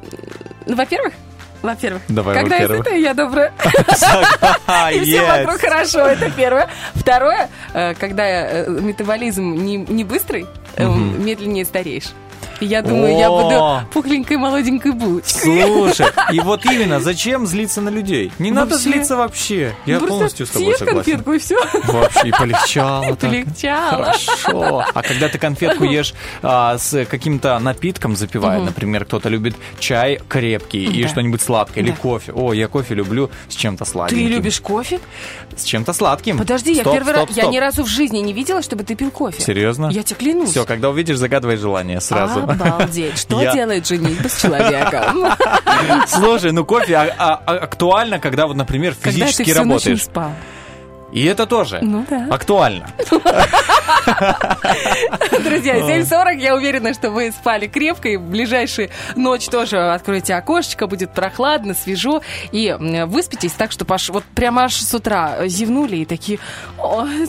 [0.67, 1.15] Ну, во-первых,
[1.63, 2.85] во-первых, Давай, когда я во-первых.
[2.87, 3.53] сытая, я добрая.
[4.93, 6.69] И все вокруг хорошо, это первое.
[6.95, 12.13] Второе, э, когда э, метаболизм не, не быстрый, э, медленнее стареешь.
[12.61, 13.43] И я думаю, я О!
[13.43, 15.63] буду пухленькой молоденькой булочкой.
[15.63, 18.33] Слушай, и вот именно, зачем злиться на людей?
[18.39, 18.91] Не надо Вообще.
[18.91, 19.75] злиться вообще.
[19.87, 20.97] Я Просто полностью с тобой согласен.
[20.97, 21.57] конфетку и все.
[21.85, 23.31] Вообще, и полегчало так.
[23.31, 24.05] Полегчало.
[24.05, 24.85] Хорошо.
[24.95, 30.85] А когда ты конфетку ешь а, с каким-то напитком запивая, например, кто-то любит чай крепкий
[30.85, 31.09] и Да.
[31.09, 31.97] что-нибудь сладкое, или Да.
[31.97, 32.33] кофе.
[32.33, 34.29] О, я кофе люблю с чем-то Ты сладеньким.
[34.29, 35.01] любишь кофе?
[35.59, 36.39] С чем-то сладким.
[36.39, 37.53] Подожди, я Стоп, первый стоп, раз, я стоп.
[37.55, 39.43] ни разу в жизни не видела, чтобы ты пил кофе.
[39.43, 39.89] Серьезно?
[39.91, 40.51] Я тебе клянусь.
[40.51, 42.41] Все, когда увидишь, загадывай желание сразу.
[42.45, 43.19] Обалдеть.
[43.19, 45.27] Что Я- делает женитьба с человеком?
[46.07, 49.93] Слушай, ну кофе а- а- актуально, когда вот, например, Когда ты физически всю ночь не
[49.93, 50.05] работаешь.
[50.05, 50.33] спал.
[51.13, 52.27] И это тоже Ну да.
[52.31, 52.87] актуально.
[55.45, 60.87] Друзья, 7.40, я уверена, что вы спали крепко, и в ближайшую ночь тоже откройте окошечко,
[60.87, 66.05] будет прохладно, свежо, и выспитесь так, чтобы аж вот прямо аж с утра зевнули и
[66.05, 66.39] такие,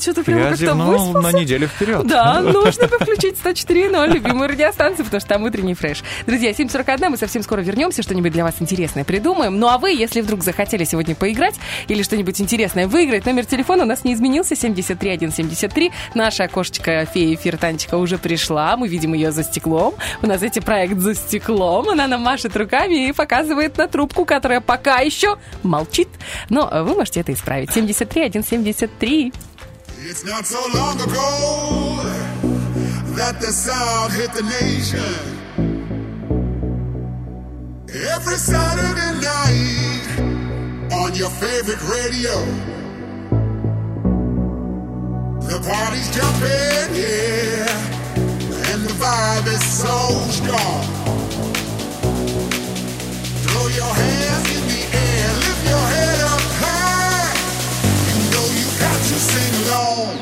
[0.02, 1.32] что-то прямо как-то выспался.
[1.32, 2.06] на неделю вперед.
[2.08, 6.04] Да, нужно бы включить 104.0, любимую радиостанцию, потому что там утренний фреш.
[6.26, 9.58] Друзья, 7.41, мы совсем скоро вернемся, что-нибудь для вас интересное придумаем.
[9.60, 11.56] Ну а вы, если вдруг захотели сегодня поиграть
[11.88, 15.92] или что-нибудь интересное выиграть, номер телефона у нас не изменился, 73173.
[16.16, 19.94] Наша окошечко феи эфир Танечка уже пришла, мы видим ее за стеклом.
[20.22, 24.62] У нас эти проект за стеклом, она нам машет руками и показывает на трубку, которая
[24.62, 26.08] пока еще молчит.
[26.50, 27.72] Но вы можете это исправить.
[27.72, 29.34] 73173.
[30.10, 32.00] It's not so long ago
[33.16, 35.40] that the sound hit the nation.
[38.16, 40.08] Every Saturday night
[40.94, 42.79] on your favorite radio.
[45.50, 47.66] The party's jumping, yeah,
[48.70, 49.98] and the vibe is so
[50.30, 50.84] strong.
[53.42, 57.34] Throw your hands in the air, lift your head up high.
[58.06, 60.14] You know you got to sing along.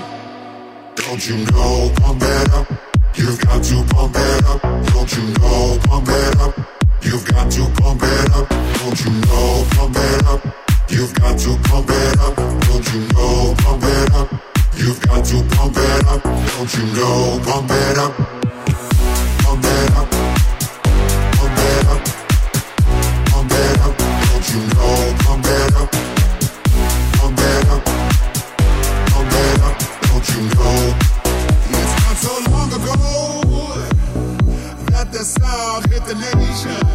[0.96, 2.72] Don't you know, pump it up.
[3.16, 4.62] You've got to pump it up.
[4.94, 6.56] Don't you know, pump it up.
[7.02, 8.48] You've got to pump it up.
[8.80, 10.42] Don't you know, pump it up.
[10.90, 12.36] You've got to pump it up.
[12.38, 14.47] Don't you know, pump it up.
[14.76, 17.40] You've got to pump it up, don't you know?
[17.44, 18.14] Pump it up,
[19.44, 20.10] pump it up,
[21.38, 22.02] pump it up,
[23.32, 25.16] pump it up, don't you know?
[25.24, 25.92] Pump it up,
[27.18, 27.84] pump it up,
[29.12, 29.76] pump it up,
[30.08, 30.78] don't you know?
[31.70, 32.96] It's not so long ago
[34.92, 36.86] that the sound hit the nation.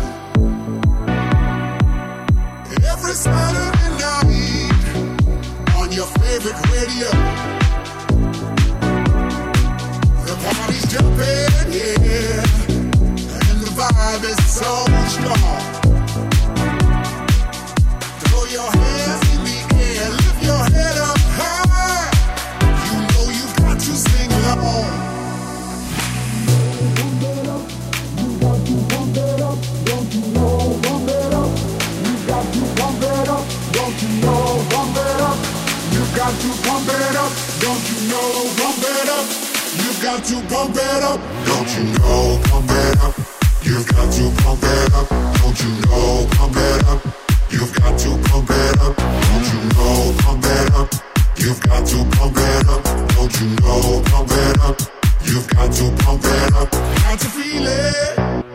[2.85, 4.83] Every Saturday night
[5.77, 7.42] on your favorite radio.
[10.95, 11.09] And
[13.61, 15.61] the vibe is so strong.
[18.21, 22.13] Throw your hands in the air, lift your head up high.
[22.85, 24.93] You know you got to sing along.
[27.25, 27.65] It up,
[28.21, 28.77] you got to
[29.17, 30.77] it up, don't you know?
[31.09, 31.57] It up,
[32.05, 32.61] you got to
[33.01, 34.61] it up, don't you know?
[34.69, 35.41] It up,
[35.89, 38.29] you got to it up, don't you know?
[38.59, 39.42] Bump it up
[40.03, 42.41] pump it up, don't you know?
[42.51, 43.15] Pump it up.
[43.63, 46.27] You've got to pump it up, don't you know?
[46.33, 47.01] Pump it up.
[47.51, 50.15] You've got to pump it up, don't you know?
[50.19, 50.89] Pump it up.
[51.37, 52.85] You've got to pump it up,
[53.15, 54.03] don't you know?
[54.07, 54.81] Pump it up.
[55.25, 56.71] You've got to pump it up.
[56.71, 58.52] Got to feel it.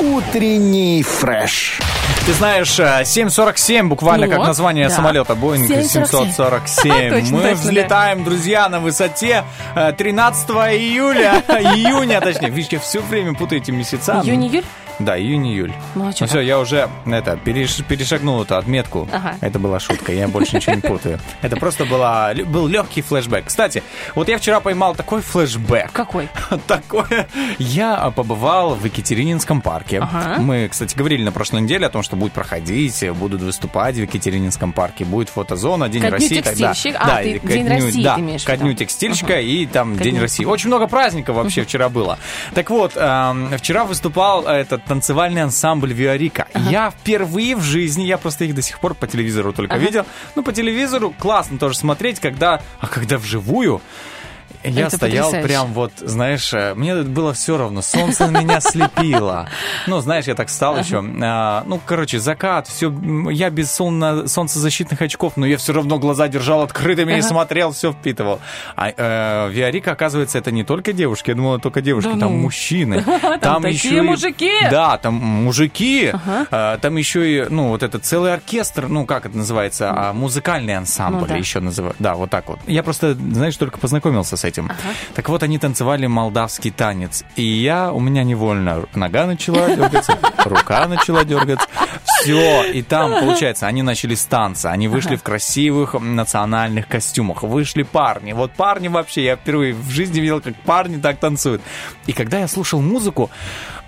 [0.00, 1.78] Утренний фреш.
[2.26, 4.94] Ты знаешь, э, 747 буквально Ну, как название да.
[4.94, 6.06] самолета Boeing 747.
[6.06, 7.10] 747.
[7.10, 7.54] Точно, Мы точно, да.
[7.54, 12.50] взлетаем, друзья, на высоте э, 13 июля, июня, точнее.
[12.50, 14.20] Видите, я все время путаю эти месяца.
[14.24, 14.64] Июнь-июль?
[14.98, 15.72] Да, июнь-июль.
[15.94, 19.08] Ну, а чё все, я уже это, переш- перешагнул эту отметку.
[19.12, 19.36] Ага.
[19.40, 21.18] Это была шутка, я больше ничего не путаю.
[21.40, 23.46] Это просто была, был легкий флешбэк.
[23.46, 23.82] Кстати,
[24.14, 25.90] вот я вчера поймал такой флешбэк.
[25.92, 26.28] Какой?
[26.66, 27.26] Такое.
[27.58, 30.00] Я побывал в Екатерининском парке.
[30.00, 30.40] Ага.
[30.40, 34.72] Мы, кстати, говорили на прошлой неделе о том, что будет проходить, будут выступать в Екатерининском
[34.72, 36.40] парке, будет фотозона, День Ко дню России.
[36.40, 36.72] так- да.
[37.00, 39.96] А, Да, ты ко День дню- России да, ты имеешь ко дню текстильщика и там
[39.96, 40.44] Ко День дню России.
[40.44, 42.18] Очень много праздников вообще вчера было.
[42.54, 46.46] Так вот, эм, вчера выступал этот танцевальный ансамбль Виарика.
[46.54, 50.06] Я впервые в жизни, я просто их до сих пор по телевизору только видел.
[50.34, 53.80] Ну, по телевизору классно тоже смотреть, когда, а когда вживую,
[54.64, 55.48] я Это стоял потрясающе.
[55.48, 59.48] прям вот, знаешь, э, мне было все равно, солнце меня слепило.
[59.86, 61.02] Ну, знаешь, я так встал еще.
[61.22, 62.92] а, Ну, короче, закат, все.
[63.30, 67.92] Я без солна- солнцезащитных очков, но я все равно глаза держал открытыми и смотрел, все
[67.92, 68.40] впитывал.
[68.76, 71.30] А э, Виарика, оказывается, это не только девушки.
[71.30, 72.30] Я думал, это только девушки, там ну.
[72.30, 73.04] мужчины.
[73.40, 74.50] Там еще мужики.
[74.70, 76.12] Да, там мужики.
[76.50, 80.76] А, Там еще и, ну, вот этот целый оркестр, ну, как это называется, а, музыкальный
[80.76, 81.96] ансамбль Ну еще называют.
[81.98, 82.58] Да, вот так вот.
[82.66, 84.51] Я просто, знаешь, только познакомился с этим.
[85.14, 87.24] Так вот, они танцевали молдавский танец.
[87.36, 91.66] И я, у меня невольно нога начала дергаться, рука начала дергаться.
[92.04, 92.64] Все.
[92.64, 94.70] И там, получается, они начали с танца.
[94.70, 97.42] Они вышли в красивых национальных костюмах.
[97.42, 98.32] Вышли парни.
[98.32, 101.62] Вот парни вообще, я впервые в жизни видел, как парни так танцуют.
[102.06, 103.30] И когда я слушал музыку,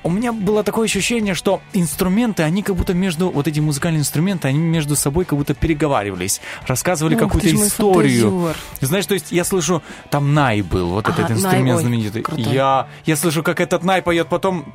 [0.05, 4.49] у меня было такое ощущение, что инструменты, они как будто между, вот эти музыкальные инструменты,
[4.49, 8.31] они между собой как будто переговаривались, рассказывали какую-то историю.
[8.31, 8.57] фантазер.
[8.81, 12.23] Знаешь, то есть я слышу, там Най был, вот Ага, этот Най, инструмент ой, знаменитый.
[12.23, 12.53] крутой.
[12.53, 14.73] Я, я слышу, как этот Най поет, потом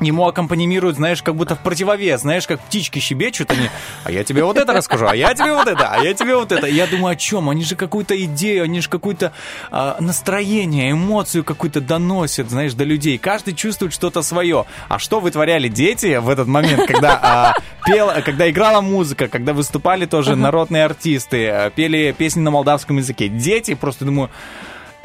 [0.00, 3.70] ему аккомпанируют, знаешь, как будто в противовес, знаешь, как птички щебечут они,
[4.04, 6.52] а я тебе вот это расскажу, а я тебе вот это, а я тебе вот
[6.52, 6.66] это.
[6.66, 7.48] Я думаю, о чем?
[7.48, 9.32] Они же какую-то идею, они же какое-то
[9.70, 13.18] а, настроение, эмоцию какую-то доносят, знаешь, до людей.
[13.18, 14.66] Каждый чувствует что-то свое.
[14.88, 17.54] А что вытворяли дети в этот момент, когда а,
[17.86, 23.28] пел, когда играла музыка, когда выступали тоже народные артисты, а, пели песни на молдавском языке.
[23.28, 24.30] Дети, просто думаю,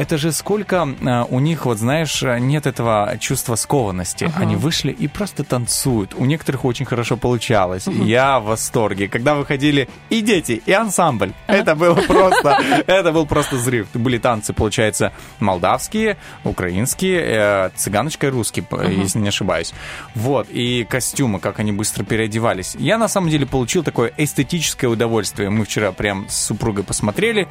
[0.02, 4.32] это же сколько а, у них, вот знаешь, нет этого чувства скованности.
[4.36, 6.16] Они вышли и просто танцуют.
[6.18, 7.86] У некоторых очень хорошо получалось.
[7.86, 9.08] Я в восторге.
[9.08, 13.88] Когда выходили и дети, и ансамбль, это было просто, это был просто взрыв.
[13.93, 19.72] Были танцы, получается, молдавские, украинские, э, цыганочка и русский, п- если не ошибаюсь.
[20.16, 22.76] Вот, и костюмы, как они быстро переодевались.
[22.80, 25.52] Я, на самом деле, получил такое эстетическое удовольствие.
[25.52, 27.47] Мы вчера прям с супругой посмотрели.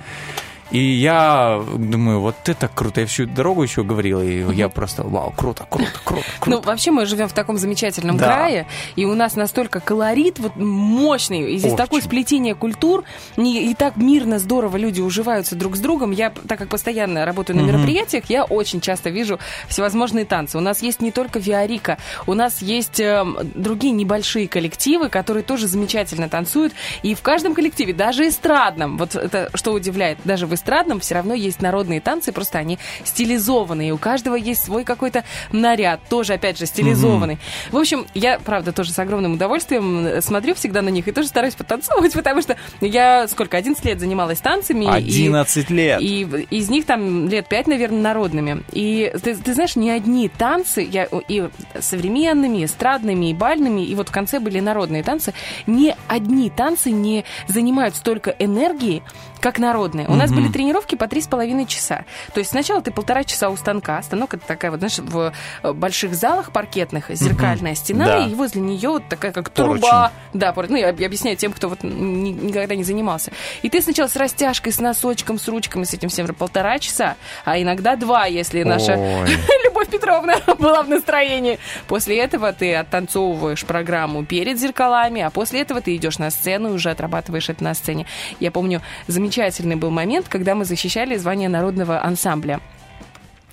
[0.70, 3.00] И я думаю, вот это круто.
[3.00, 6.68] Я всю дорогу еще говорил, и я просто, вау, круто, круто, круто, Ну, круто.
[6.68, 8.24] вообще мы живем в таком замечательном Да.
[8.26, 11.76] крае, и у нас настолько колорит вот мощный, и здесь Очень.
[11.76, 13.02] такое сплетение культур,
[13.36, 16.12] не- и так мирно, здорово люди уживаются друг с другом.
[16.12, 20.56] Я, так как постоянно работаю на мероприятиях, я очень часто вижу всевозможные танцы.
[20.56, 21.98] У нас есть не только Виарика,
[22.28, 27.92] у нас есть эм, другие небольшие коллективы, которые тоже замечательно танцуют, и в каждом коллективе,
[27.92, 32.58] даже эстрадном, вот это что удивляет, даже в эстрадном все равно есть народные танцы, просто
[32.58, 37.38] они стилизованные, и у каждого есть свой какой-то наряд, тоже, опять же, стилизованный.
[37.70, 41.54] В общем, я, правда, тоже с огромным удовольствием смотрю всегда на них и тоже стараюсь
[41.54, 44.84] потанцевать, потому что я сколько, 11 лет занималась танцами.
[44.84, 46.00] и- 11 лет.
[46.00, 48.62] и из них там лет пять, наверное, народными.
[48.72, 51.48] И ты, ты знаешь, не одни танцы, я, и
[51.78, 55.34] современными, и эстрадными, и бальными, и вот в конце были народные танцы,
[55.66, 59.02] ни одни танцы не занимают столько энергии,
[59.40, 60.06] как народные.
[60.08, 62.04] У нас были тренировки по три с половиной часа.
[62.34, 64.02] То есть сначала ты полтора часа у станка.
[64.02, 65.32] Станок это такая вот, знаешь, в
[65.62, 68.26] э, больших залах паркетных зеркальная стена, Да.
[68.26, 69.80] и возле нее вот такая как Поручень.
[69.82, 70.12] труба.
[70.34, 73.32] Да, пор- ну я об- объясняю тем, кто вот ни- никогда не занимался.
[73.62, 77.60] И ты сначала с растяжкой, с носочком, с ручками, с этим всем полтора часа, а
[77.60, 78.94] иногда два, если наша.
[79.64, 81.58] Любовь Петровна была в настроении.
[81.88, 86.72] После этого ты оттанцовываешь программу перед зеркалами, а после этого ты идешь на сцену и
[86.72, 88.06] уже отрабатываешь это на сцене.
[88.38, 88.82] Я помню,
[89.30, 92.60] замечательный был момент, когда мы защищали звание народного ансамбля.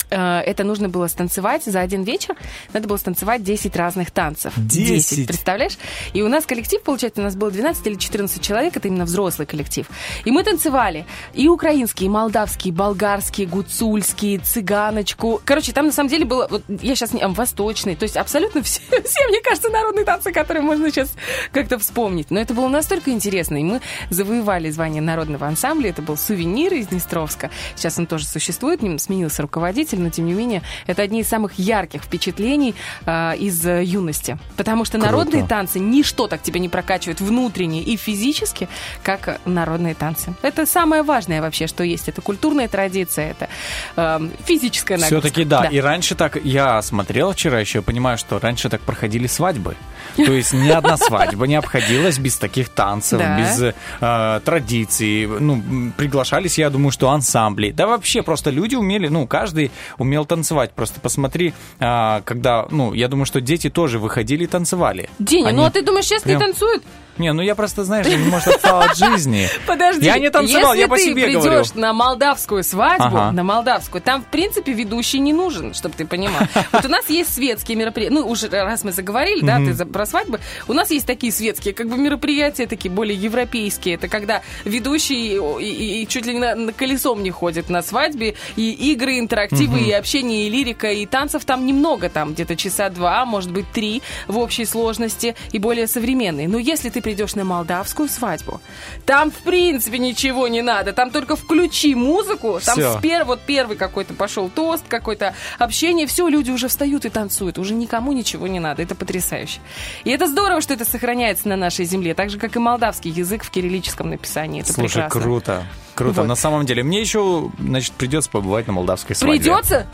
[0.10, 2.36] Э, Это нужно было станцевать за один вечер.
[2.74, 4.54] Надо было станцевать 10 разных танцев.
[4.58, 5.28] 10?
[5.28, 5.78] представляешь?
[6.14, 9.46] И у нас коллектив, получается, у нас было 12 или 14 человек, это именно взрослый
[9.46, 9.88] коллектив.
[10.26, 15.42] И мы танцевали и украинский, и молдавский, и болгарский, и гуцульский, цыганочку.
[15.44, 18.62] Короче, там на самом деле было, вот я сейчас не, а, восточный, то есть абсолютно
[18.64, 21.14] все, все, мне кажется, народные танцы, которые можно сейчас
[21.52, 22.32] как-то вспомнить.
[22.32, 25.90] Но это было настолько интересно, и мы завоевали звание народного ансамбля.
[25.90, 27.50] Это был сувенир из Днестровска.
[27.76, 32.04] Сейчас он тоже существует, сменился руководитель, но тем не менее это одни из самых ярких
[32.04, 32.76] впечатлений
[33.06, 34.38] а, из э, юности.
[34.56, 35.12] Потому что Круто.
[35.12, 38.68] народные танцы, ничто так тебя не прокачивает внутренне и физически,
[39.04, 40.34] как э, народные танцы.
[40.42, 42.10] Это самое важное вообще, что есть.
[42.10, 43.50] Это культурная традиция, это
[43.96, 45.28] э, физическая нагрузка.
[45.28, 45.66] Все-таки да.
[45.66, 49.76] И раньше так, я смотрел вчера еще, понимаю, что раньше так проходили свадьбы.
[50.16, 53.38] То есть ни одна свадьба не обходилась без таких танцев, Да.
[53.38, 55.28] без э, традиций.
[55.28, 57.72] Ну, приглашались, я думаю, что ансамбли.
[57.72, 60.72] Да вообще, просто люди умели, ну, каждый умел танцевать.
[60.74, 65.10] Просто посмотри, а, когда, ну, я думаю, что дети тоже выходили и танцевали.
[65.20, 66.84] Деня, Они ну а ты думаешь, сейчас прям- не танцуют?
[67.18, 69.48] Не, ну я просто, знаешь, может, отстал от жизни.
[69.68, 70.06] Подожди.
[70.06, 71.64] Я не танцевал, если я по ты себе придешь говорю.
[71.76, 73.32] на молдавскую свадьбу, Ага.
[73.32, 76.42] на молдавскую, там, в принципе, ведущий не нужен, чтобы ты понимал.
[76.72, 78.14] Вот у нас есть светские мероприятия.
[78.14, 80.40] Ну, уже раз мы заговорили, да, ты про свадьбы.
[80.68, 83.96] У нас есть такие светские, как бы, мероприятия, такие более европейские.
[83.96, 87.82] Это когда ведущий и, и- и чуть ли не на, на колесом не ходит на
[87.82, 88.36] свадьбе.
[88.56, 92.10] И игры, интерактивы, и общение, и лирика, и танцев там немного.
[92.10, 96.48] Там где-то часа два, может быть, три в общей сложности и более современные.
[96.48, 98.60] Но если ты придешь на молдавскую свадьбу,
[99.06, 100.92] там, в принципе, ничего не надо.
[100.92, 103.00] Там только включи музыку, там Всё.
[103.00, 107.58] с пер- вот первый какой-то пошел тост, какое-то общение, все, люди уже встают и танцуют.
[107.60, 108.82] Уже никому ничего не надо.
[108.84, 109.62] Это потрясающе.
[110.04, 113.46] И это здорово, что это сохраняется на нашей земле, так же, как и молдавский язык
[113.46, 114.64] в кириллическом написании.
[114.64, 115.22] Это Слушай, прекрасно.
[115.22, 115.64] круто.
[115.98, 116.22] Круто.
[116.22, 116.28] Вот.
[116.28, 119.40] На самом деле, мне еще, значит, придется побывать на молдавской свадьбе.
[119.40, 119.88] Придется?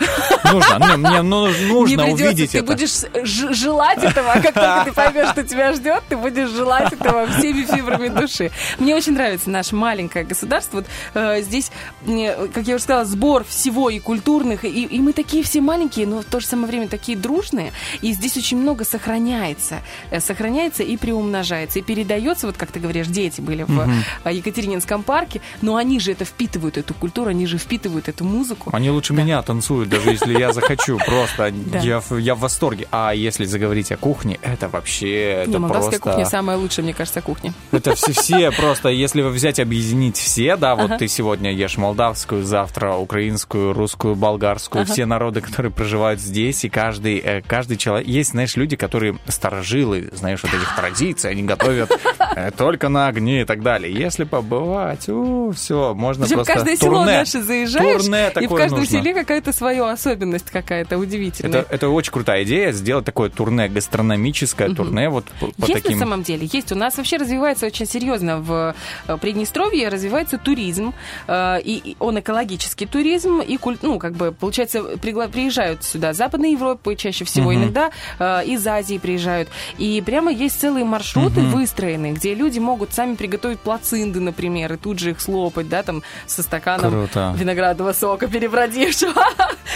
[0.51, 2.67] Нужно, ну, мне ну, нужно не придется, увидеть ты это.
[2.67, 6.91] будешь ж- желать этого, а как только ты поймешь, что тебя ждет, ты будешь желать
[6.91, 8.51] этого всеми фибрами души.
[8.79, 10.77] Мне очень нравится наше маленькое государство.
[10.77, 11.71] Вот э, здесь,
[12.05, 16.05] э, как я уже сказала, сбор всего и культурных, и, и мы такие все маленькие,
[16.05, 19.77] но в то же самое время такие дружные, и здесь очень много сохраняется,
[20.11, 23.89] Э, сохраняется и приумножается, и передается, вот как ты говоришь, дети были в
[24.25, 28.69] э, Екатерининском парке, но они же это впитывают, эту культуру, они же впитывают эту музыку.
[28.73, 30.97] Они лучше меня танцуют, даже если я захочу.
[31.05, 31.79] Просто Да.
[31.79, 32.87] я, в- восторге.
[32.91, 35.45] А если заговорить о кухне, это вообще...
[35.47, 37.53] Не, молдавская кухня самая лучшая, мне кажется, кухня.
[37.71, 43.73] Это все, просто, если взять, объединить все, да, вот ты сегодня ешь молдавскую, завтра украинскую,
[43.73, 48.07] русскую, болгарскую, все народы, которые проживают здесь, и каждый, э, каждый человек...
[48.07, 51.91] Есть, знаешь, люди, которые сторожилы, знаешь, вот этих традиций, они готовят
[52.35, 53.93] э, только на огне и так далее.
[53.93, 55.51] Если побывать, все,
[55.93, 57.17] можно Причем просто каждое село турне.
[57.17, 58.99] наше заезжаешь, Турне и в каждом нужно.
[58.99, 61.61] селе какая-то своя особенность какая-то удивительная.
[61.61, 65.99] Это, это очень крутая идея, сделать такое турне, гастрономическое турне, вот по, по есть таким...
[65.99, 66.71] на самом деле, есть.
[66.71, 68.75] У нас вообще развивается очень серьезно в
[69.07, 70.93] э, Приднестровье, развивается туризм,
[71.27, 76.51] э, и, он экологический туризм, и, куль- ну, как бы, получается, пригла- приезжают сюда Западной
[76.53, 77.63] Европы чаще всего, Мгм.
[77.63, 79.49] иногда э, из Азии приезжают.
[79.77, 81.51] И прямо есть целые маршруты Мгм.
[81.51, 86.03] выстроены, где люди могут сами приготовить плацинды, например, и тут же их слопать, да, там,
[86.27, 87.33] со стаканом Круто.
[87.35, 89.23] виноградного сока перебродившего.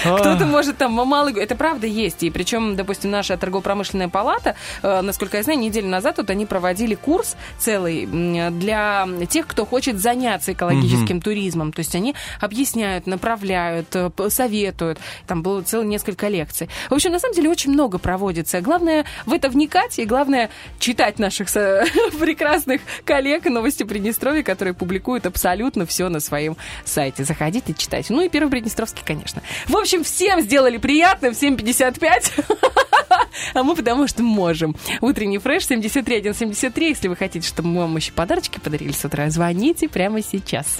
[0.03, 1.33] Кто-то может там малый...
[1.41, 2.21] Это правда есть.
[2.21, 6.93] И причем, допустим, наша торгово-промышленная палата, э, насколько я знаю, неделю назад вот они проводили
[6.93, 11.73] курс целый для тех, кто хочет заняться экологическим туризмом.
[11.73, 14.99] То есть они объясняют, направляют, э, советуют.
[15.25, 16.69] Там было целых несколько лекций.
[16.91, 18.61] В общем, на самом деле очень много проводится.
[18.61, 21.85] Главное в это вникать и главное читать наших со-
[22.19, 27.23] прекрасных коллег новости Приднестровья, которые публикуют абсолютно все на своем сайте.
[27.23, 28.13] Заходите, читайте.
[28.13, 29.41] Ну и первый Приднестровский, конечно.
[29.67, 32.57] В общем, всем сделали приятно в 7.55.
[33.53, 34.75] А мы потому что можем.
[34.99, 36.89] Утренний фреш 73173.
[36.89, 40.79] Если вы хотите, чтобы мы вам еще подарочки подарили с утра, звоните прямо сейчас.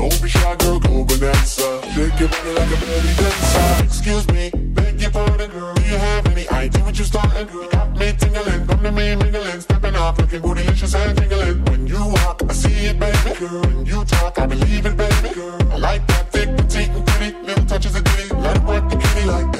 [0.00, 1.82] Don't be shy, girl, go bonanza.
[1.92, 3.84] Shake your body like a belly dancer.
[3.84, 5.74] Excuse me, beg your pardon, girl.
[5.74, 7.64] Do you have any idea what you're starting, girl?
[7.64, 11.62] You got me tingling, come to me mingling, stepping off, looking bootylicious and tingling.
[11.66, 13.60] When you walk, I see it, baby, girl.
[13.60, 15.60] When you talk, I believe it, baby, girl.
[15.70, 18.34] I like that thick, petite, and pretty, little touches of ditty.
[18.36, 19.59] Let it work the kitty like, hey,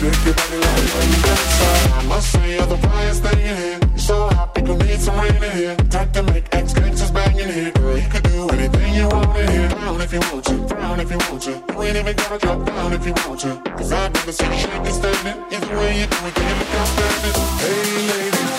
[0.00, 1.92] Shake your body like a belly dancer.
[1.92, 3.78] I must say you're the brightest thing in here.
[3.90, 5.76] You're so hot, people need some rain in here.
[5.90, 7.70] Time to make ex gangsters bang in here.
[7.72, 9.68] Girl, you could do anything you want in here.
[9.68, 11.50] Down if you want to, down if you want to.
[11.50, 13.60] You ain't even gotta drop down if you want to.
[13.76, 15.36] Cause I've never seen you shaking standing.
[15.52, 17.36] Either way you do it, can you look outstanding?
[17.60, 18.29] Hey ladies,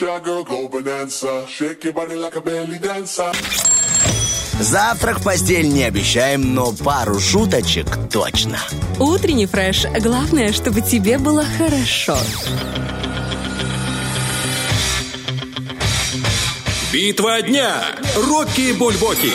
[0.00, 1.46] Shy, girl, go bonanza.
[1.46, 3.32] Shake your body like a belly dancer.
[4.60, 8.58] Завтрак в постель не обещаем, но пару шуточек точно.
[8.98, 9.84] Утренний фреш.
[10.00, 12.16] Главное, чтобы тебе было хорошо.
[16.92, 17.82] Битва дня.
[18.16, 19.32] Рокки Бульбоки.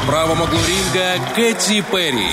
[0.00, 2.28] В правом углу ринга Кэти Перри.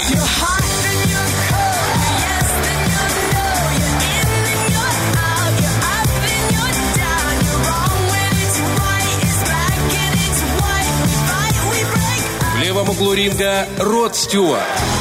[12.86, 14.94] Левом ринга Род Стюарт.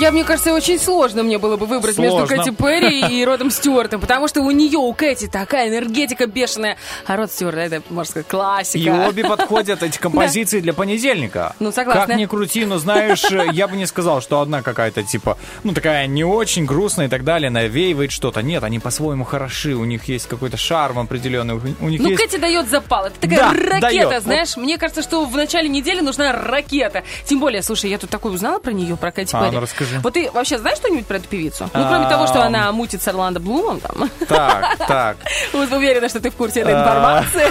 [0.00, 2.36] Я, мне кажется, очень сложно мне было бы выбрать между Сложно.
[2.44, 6.76] Кэти Перри и Родом Стюартом, потому что у нее, у Кэти, такая энергетика бешеная,
[7.06, 8.78] а Род Стюарт, это, можно сказать, классика.
[8.78, 11.54] И обе подходят эти композиции для понедельника.
[11.60, 12.06] Ну, согласна.
[12.06, 16.06] Как ни крути, но знаешь, я бы не сказал, что одна какая-то типа, ну такая
[16.06, 18.42] не очень грустная и так далее, навеивает что-то.
[18.42, 22.20] Нет, они по-своему хороши, у них есть какой-то шарм определенный, у них Ну, есть...
[22.22, 23.06] Кэти дает запал.
[23.06, 24.22] Это такая Да, ракета, дает.
[24.22, 24.56] знаешь.
[24.56, 27.02] Мне кажется, что в начале недели нужна ракета.
[27.24, 29.54] Тем более, слушай, я тут такое узнала про нее, про Кэти А, Перри.
[29.54, 29.87] ну расскажи.
[30.02, 31.68] Вот ты вообще знаешь что-нибудь про эту певицу?
[31.74, 32.46] Ну, кроме того, что Ам.
[32.48, 34.10] она мутит с Орландо Блумом, там.
[34.28, 35.16] Так, так.
[35.52, 36.80] Уверена, что ты в курсе этой А.
[36.80, 37.46] информации.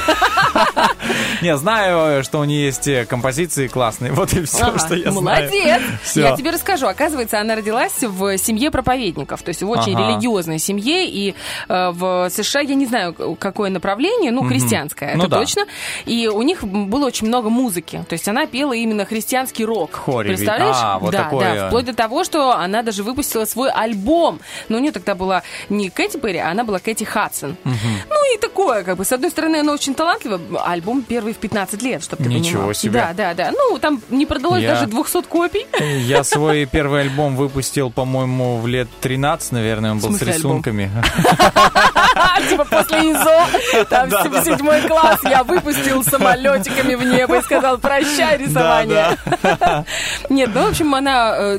[1.42, 4.12] Не, знаю, что у нее есть э, композиции классные.
[4.12, 5.22] Вот и все, что я знаю.
[5.22, 5.82] Молодец!
[6.16, 6.88] Я тебе расскажу.
[6.88, 11.08] Оказывается, она родилась в семье проповедников, то есть в очень религиозной семье.
[11.08, 11.36] И
[11.70, 15.40] э, в США, я не знаю, какое направление, ну, христианское, Ну это да.
[15.40, 15.66] точно.
[16.06, 18.04] И у них было очень много музыки.
[18.10, 20.02] То есть она пела именно христианский рок.
[20.06, 20.76] Представляешь?
[20.80, 21.68] А, да, да.
[21.68, 24.40] Вплоть до того, что она даже выпустила свой альбом.
[24.70, 27.56] Но у нее тогда была не Кэти Перри, а она была Кэти Хадсон.
[27.64, 30.40] Ну и такое, как бы, с одной стороны, она очень талантлива.
[30.66, 32.74] Альбом первый в 15 лет, чтобы ты Ничего понимал.
[32.74, 32.92] себе.
[32.94, 33.52] Да, да, да.
[33.52, 35.66] Ну, там не продалось Я- даже 200 копий.
[36.06, 40.92] Я свой первый альбом выпустил, по-моему, в лет 13, наверное, он был с рисунками.
[42.50, 44.10] Типа после ИЗО, там
[44.44, 49.18] седьмой класс я выпустил самолетиками в небо и сказал прощай рисование.
[50.30, 51.58] Нет, ну, в общем, она, э,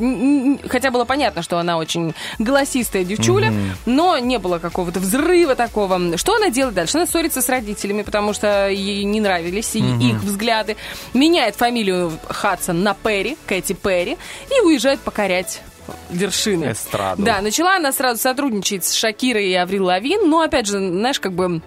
[0.69, 3.53] хотя было понятно, что она очень голосистая девчуля,
[3.87, 6.17] но не было какого-то взрыва такого.
[6.17, 6.97] Что она делает дальше?
[6.99, 10.77] Она ссорится с родителями, потому что ей не нравились и- их взгляды.
[11.15, 14.17] Меняет фамилию Хадсон на Перри, Кэти Перри,
[14.51, 15.63] и уезжает покорять
[16.11, 16.73] вершины.
[16.73, 17.23] Эстраду.
[17.23, 21.33] Да, начала она сразу сотрудничать с Шакирой и Аврил Лавин, но, опять же, знаешь, как
[21.33, 21.63] бы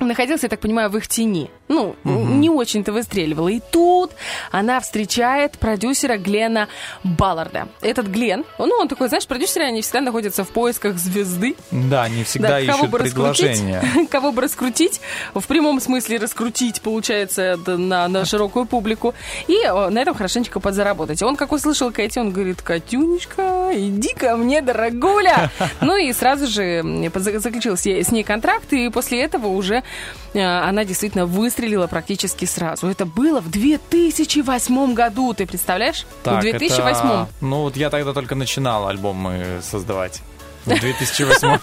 [0.00, 1.50] находился, я так понимаю, в их тени.
[1.70, 3.48] Ну, не очень-то выстреливала.
[3.48, 4.10] И тут
[4.50, 6.66] она встречает продюсера Глена
[7.04, 7.68] Балларда.
[7.80, 11.54] Этот Глен, ну, он такой, знаешь, продюсеры, они всегда находятся в поисках звезды.
[11.70, 13.84] Да, не всегда Да, кого ищут бы предложения.
[14.10, 15.00] кого бы раскрутить,
[15.32, 19.14] в прямом смысле раскрутить, получается, на, на широкую публику,
[19.46, 21.22] и о, на этом хорошенечко подзаработать.
[21.22, 25.50] Он, как услышал Кэти, он говорит, Катюнечка, иди ко мне, дорогуля.
[25.80, 26.82] Ну и сразу же
[27.14, 29.82] заключил с ней, с ней контракт, и после этого уже
[30.34, 32.86] э, она действительно выстрелила практически сразу.
[32.88, 36.04] Это было в 2008 году, ты представляешь?
[36.22, 36.98] Так, в 2008.
[37.00, 40.20] это- Ну, вот я тогда только начинал альбомы создавать.
[40.66, 41.58] В 2008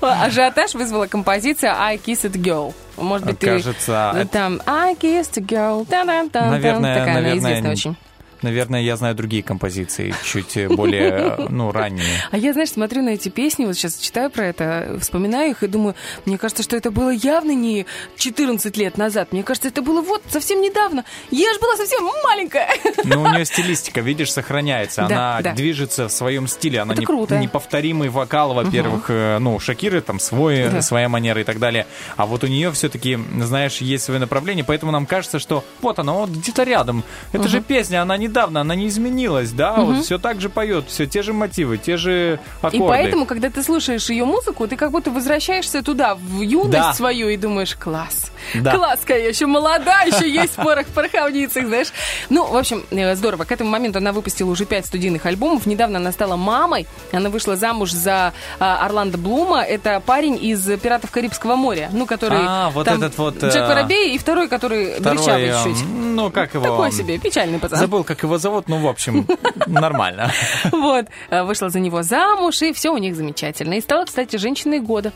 [0.00, 2.72] Ажиотаж вызвала композиция I Kissed Girl.
[2.96, 4.18] Может быть, Кажется, ты...
[4.20, 5.84] это- Там I Kissed Girl.
[5.86, 6.50] Та-дам-там-там.
[6.50, 7.96] Наверное, Такая она наверное, известная очень.
[8.44, 12.04] Наверное, я знаю другие композиции, чуть более, ну, ранние.
[12.30, 15.66] А я, знаешь, смотрю на эти песни, вот сейчас читаю про это, вспоминаю их и
[15.66, 15.94] думаю,
[16.26, 17.86] мне кажется, что это было явно не
[18.18, 19.32] 14 лет назад.
[19.32, 21.04] Мне кажется, это было вот совсем недавно.
[21.30, 22.68] Я же была совсем маленькая.
[23.04, 25.06] Ну, у нее стилистика, видишь, сохраняется.
[25.08, 25.52] Да, Она да.
[25.52, 26.80] движется в своем стиле.
[26.80, 27.38] Она Это не- круто.
[27.38, 30.82] неповторимый вокал, во-первых, э, ну, Шакиры, там, свой, Да.
[30.82, 31.86] своя манера и так далее.
[32.16, 36.12] А вот у нее все-таки, знаешь, есть свое направление, поэтому нам кажется, что вот она,
[36.12, 37.04] вот где-то рядом.
[37.32, 41.06] Это же песня, она недавно, она не изменилась, да, вот все так же поет, все
[41.06, 42.76] те же мотивы, те же аккорды.
[42.76, 46.92] И поэтому, когда ты слушаешь ее музыку, ты как будто возвращаешься туда, в юность Да.
[46.92, 48.32] свою, и думаешь, класс.
[48.54, 48.76] Да.
[48.76, 51.92] Класс, я еще молода, еще есть порох в пороховницах, знаешь.
[52.28, 53.44] Ну, в общем, э, здорово.
[53.44, 55.66] К этому моменту она выпустила уже пять студийных альбомов.
[55.66, 56.86] Недавно она стала мамой.
[57.12, 59.62] Она вышла замуж за а, Орландо Блума.
[59.62, 61.88] Это парень из «Пиратов Карибского моря».
[61.92, 62.38] Ну, который...
[62.42, 65.86] А, вот там этот вот, Джек э, Воробей и второй, который Второй, э, чуть-чуть.
[65.88, 66.64] Ну, как его?
[66.64, 67.78] Такой себе, печальный пацан.
[67.78, 69.26] Забыл, как его зовут, ну, в общем,
[69.66, 70.30] нормально.
[70.72, 73.74] Вот, э, вышла за него замуж, и все у них замечательно.
[73.74, 75.12] И стала, кстати, женщиной года.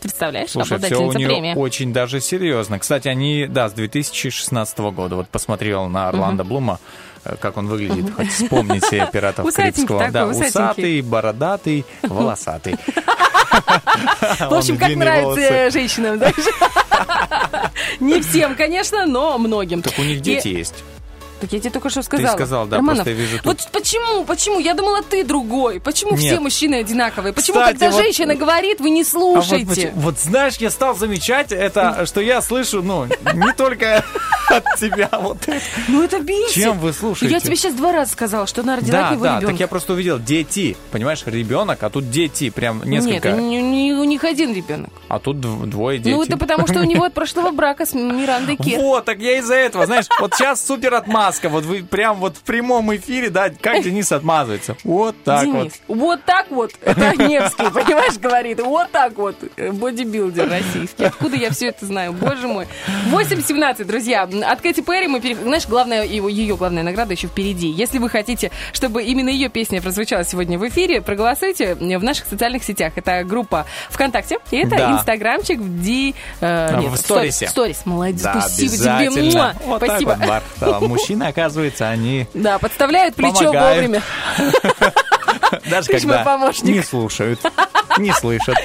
[0.00, 2.78] Представляешь, Слушай, все у нее очень даже серьезно.
[2.78, 5.16] Кстати, они, да, с 2016 года.
[5.16, 6.78] Вот посмотрел на Орландо Блума,
[7.24, 8.14] э, как он выглядит.
[8.14, 9.98] Хоть вспомните пиратов Карибского.
[9.98, 10.48] такой, Да, усатенький.
[10.48, 12.76] усатый, бородатый, волосатый.
[14.40, 16.32] В общем, как нравится женщинам, да?
[18.00, 19.82] Не всем, конечно, но многим.
[19.82, 20.84] Так у них дети есть.
[21.40, 22.34] Так я тебе только что сказала.
[22.34, 24.58] сказал, да, Романов, просто я вижу тут- Вот почему, почему?
[24.58, 25.80] Я думала, ты другой.
[25.80, 26.40] Почему все Нет.
[26.40, 27.32] мужчины одинаковые?
[27.34, 29.10] Почему, Кстати, когда вот- женщина говорит, вы не А вот,
[29.44, 29.92] слушаете?
[29.96, 34.02] вот знаешь, я стал замечать это, что я слышу, ну, не только
[34.48, 35.10] от тебя.
[35.12, 35.38] Вот.
[35.88, 36.54] Ну это бесит.
[36.54, 37.34] Чем вы слушаете?
[37.34, 39.46] Я тебе сейчас два раза сказала, что она родила Да, него да, ребенка.
[39.52, 43.92] так я просто увидел дети, понимаешь, ребенок, а тут дети, прям несколько, Нет, не- не-
[43.94, 44.90] у них один ребенок.
[45.08, 46.14] а тут дв- двое детей.
[46.14, 48.80] Ну это потому, что у него от прошлого брака с Мирандой Кет.
[48.80, 50.94] Вот, так я из-за этого, знаешь, вот сейчас супер
[51.26, 54.76] отмазка, вот вы прям вот в прямом эфире, да, как Денис отмазывается.
[54.84, 56.24] Вот так Денис, вот.
[56.24, 61.04] так вот, это Невский, понимаешь, говорит, вот так вот, э, бодибилдер российский.
[61.04, 62.66] Откуда я все это знаю, боже мой.
[63.10, 67.68] 8.17, друзья, от Кэти Перри мы, пере- знаешь, главная, его, ее главная награда еще впереди.
[67.68, 72.62] Если вы хотите, чтобы именно ее песня прозвучала сегодня в эфире, проголосуйте в наших социальных
[72.64, 72.92] сетях.
[72.96, 74.92] Это группа ВКонтакте, и это Да.
[74.92, 76.14] инстаграмчик в Ди...
[76.40, 77.46] э, В нет, сторисе.
[77.46, 79.10] в Сторис, молодец, Да, спасибо тебе.
[79.66, 80.10] Вот спасибо.
[80.12, 80.42] так вот, Бар.
[80.60, 80.80] Да,
[81.16, 83.74] Мужчины, оказывается, они Да, подставляют плечо Помогают.
[83.82, 84.02] вовремя.
[85.70, 86.64] даже Ты ж мой когда помощник.
[86.74, 87.40] не слушают,
[87.98, 88.56] не слышат.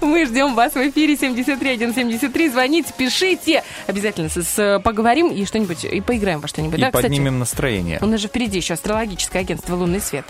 [0.00, 2.48] Мы ждем вас в эфире 73173.
[2.50, 3.62] Звоните, пишите.
[3.86, 6.78] Обязательно с, с- поговорим и что-нибудь, и поиграем во что-нибудь.
[6.78, 7.98] И да, кстати, поднимем настроение.
[8.00, 10.24] у нас же впереди еще астрологическое агентство «Лунный свет».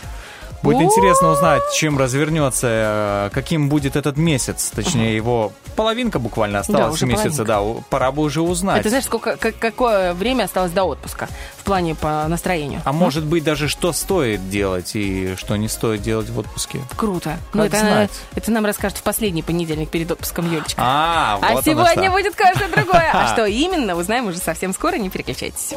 [0.62, 4.70] Будет О, интересно узнать, чем развернется, э, каким будет этот месяц.
[4.74, 7.44] Точнее, его половинка буквально осталась уже месяца.
[7.44, 8.78] Да, у- пора бы уже узнать.
[8.80, 12.80] Это знаешь, сколько, как- какое время осталось до отпуска в плане по настроению?
[12.84, 16.80] А может быть даже что стоит делать и что не стоит делать в отпуске.
[16.96, 17.38] Круто.
[17.54, 18.10] Ну, Как это, знать.
[18.36, 20.74] это нам расскажет в последний понедельник перед отпуском Юлечка.
[20.82, 22.10] А, А вот оно сегодня что.
[22.12, 23.10] будет кое-что другое.
[23.12, 24.96] А что именно, узнаем уже совсем скоро.
[24.96, 25.72] Не переключайтесь.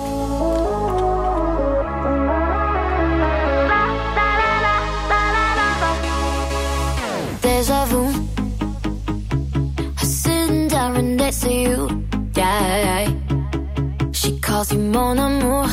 [11.35, 12.07] Next to you.
[12.35, 13.11] Yeah.
[14.11, 15.67] She calls you mon amour.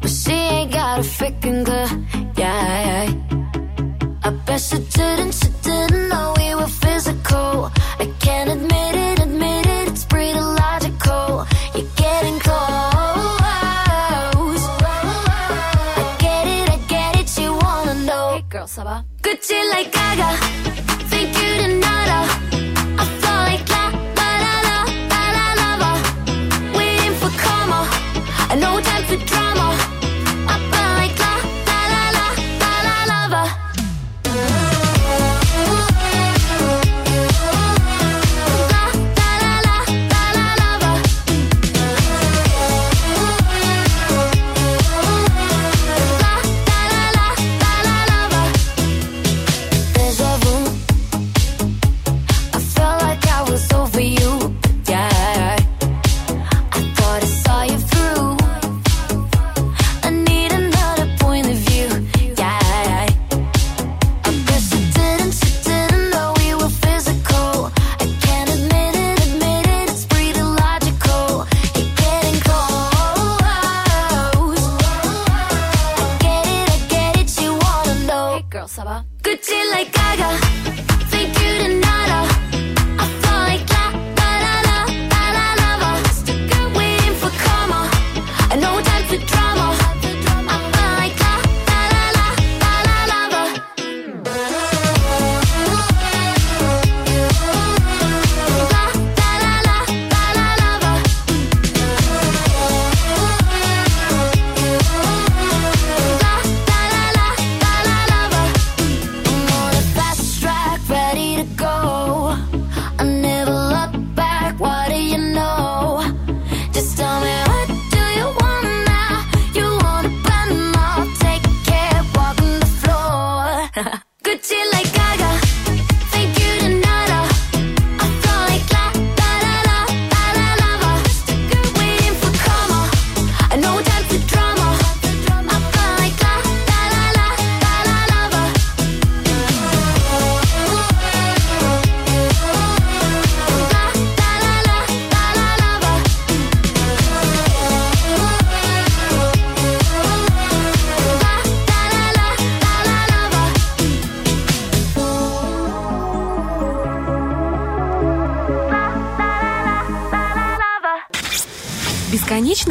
[0.00, 2.04] But she ain't got a freaking clue.
[2.36, 3.12] Yeah.
[4.24, 7.70] I bet she didn't, she didn't know we were physical.
[7.98, 11.46] I can't admit it, admit it, it's pretty logical.
[11.74, 12.56] You're getting close.
[15.98, 18.34] I get it, I get it, you wanna know.
[18.34, 19.04] Hey girl, ça va?
[19.22, 20.30] Gucci like Gaga,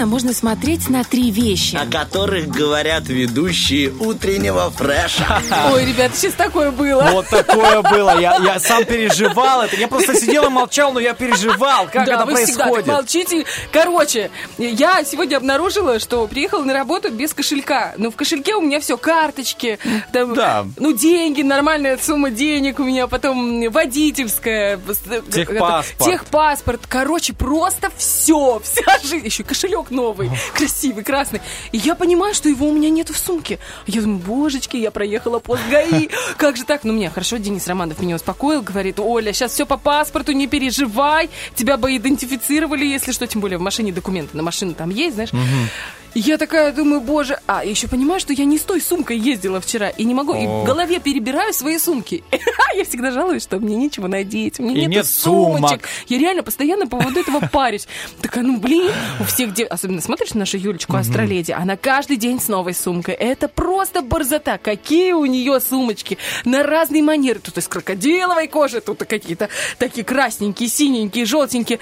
[0.06, 1.76] бесконечно можно смотреть на три вещи.
[1.76, 5.42] О которых говорят ведущие утреннего фреша.
[5.74, 7.04] Ой, ребята, сейчас такое было.
[7.12, 8.20] Вот такое было.
[8.20, 9.76] Я, я сам переживал это.
[9.76, 12.88] Я просто сидел и молчал, но я переживал, как да, это вы всегда так происходит.
[12.88, 13.46] молчите.
[13.72, 17.94] Короче, я сегодня обнаружила, что приехала на работу без кошелька.
[17.98, 19.80] Ну, в кошельке у меня все, карточки,
[20.12, 20.66] там, Да.
[20.78, 24.78] ну, деньги, нормальная сумма денег у меня, потом водительская.
[24.78, 25.96] э, Техпаспорт.
[26.00, 26.82] это, Техпаспорт.
[26.88, 29.26] Короче, просто все, вся жизнь.
[29.26, 31.42] Еще кошелек новый, красивый, красный.
[31.72, 33.60] И я понимаю, что его у меня нету в сумке.
[33.88, 36.10] Я думаю, божечки, я проехала пост ГАИ.
[36.38, 36.84] Как же так?
[36.84, 41.30] Ну, мне хорошо, Денис Романов меня успокоил, говорит, Оля, сейчас все по паспорту, не переживай,
[41.56, 45.32] тебя бы идентифицировали, если что, тем более в машине документы на машину там есть, знаешь.
[45.34, 49.60] И я такая думаю, боже, а еще понимаю, что я не с той сумкой ездила
[49.60, 50.62] вчера и не могу, и О.
[50.62, 52.24] в голове перебираю свои сумки.
[52.76, 55.88] Я всегда жалуюсь, что мне нечего надеть, у меня И нет сумочек.
[56.08, 57.88] Я реально постоянно по поводу этого парюсь.
[58.22, 59.68] Такая, ну блин, у всех дев...
[59.70, 63.14] Особенно смотришь на нашу Юлечку Астроледи, она каждый день с новой сумкой.
[63.14, 64.58] Это просто борзота.
[64.58, 67.40] Какие у нее сумочки на разные манеры.
[67.40, 71.80] Тут из крокодиловой кожи, тут и какие-то такие красненькие, синенькие, желтенькие.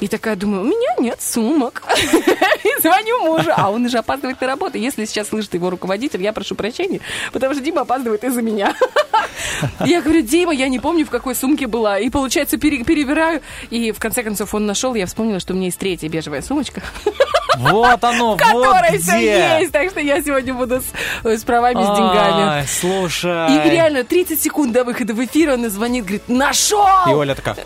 [0.00, 1.82] И такая думаю, у меня нет сумок.
[2.64, 4.78] И звоню мужу, а он уже опаздывает на работу.
[4.78, 7.00] Если сейчас слышит его руководитель, я прошу прощения,
[7.32, 8.74] потому что Дима опаздывает из-за меня.
[9.84, 11.98] Я говорю, Дима, я не помню, в какой сумке была.
[11.98, 13.42] И, получается, пере- перебираю.
[13.70, 14.94] И, в конце концов, он нашел.
[14.94, 16.80] Я вспомнила, что у меня есть третья бежевая сумочка,
[17.58, 19.58] Вот оно, вот все где.
[19.60, 19.72] есть.
[19.72, 20.84] Так что я сегодня буду с,
[21.40, 22.42] с правами, с деньгами.
[22.48, 23.66] Ай, слушай.
[23.66, 26.86] И реально 30 секунд до выхода в эфир он звонит, говорит, нашел!
[27.08, 27.56] И Оля такая,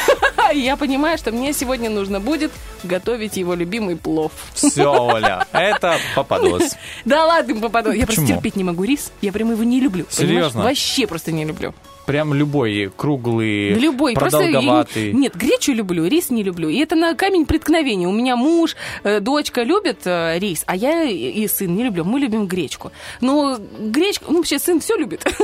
[0.52, 2.52] я понимаю, что мне сегодня нужно будет
[2.84, 4.32] готовить его любимый плов.
[4.54, 6.76] все, Оля, это попадос.
[7.04, 7.90] Да ладно, попаду.
[7.92, 9.12] Я просто терпеть не могу рис.
[9.20, 10.06] Я прям его не люблю.
[10.10, 10.62] Серьезно?
[10.62, 11.74] Вообще просто не люблю.
[12.08, 14.14] Прям любой, круглый, Любой.
[14.14, 15.12] Просто я продолговатый.
[15.12, 16.70] не- нет, гречу люблю, рис не люблю.
[16.70, 18.08] И это на камень преткновения.
[18.08, 22.04] У меня муж, э, дочка любят э, рис, а я и сын не люблю.
[22.04, 22.92] Мы любим гречку.
[23.20, 25.22] Но гречку, ну вообще сын все любит.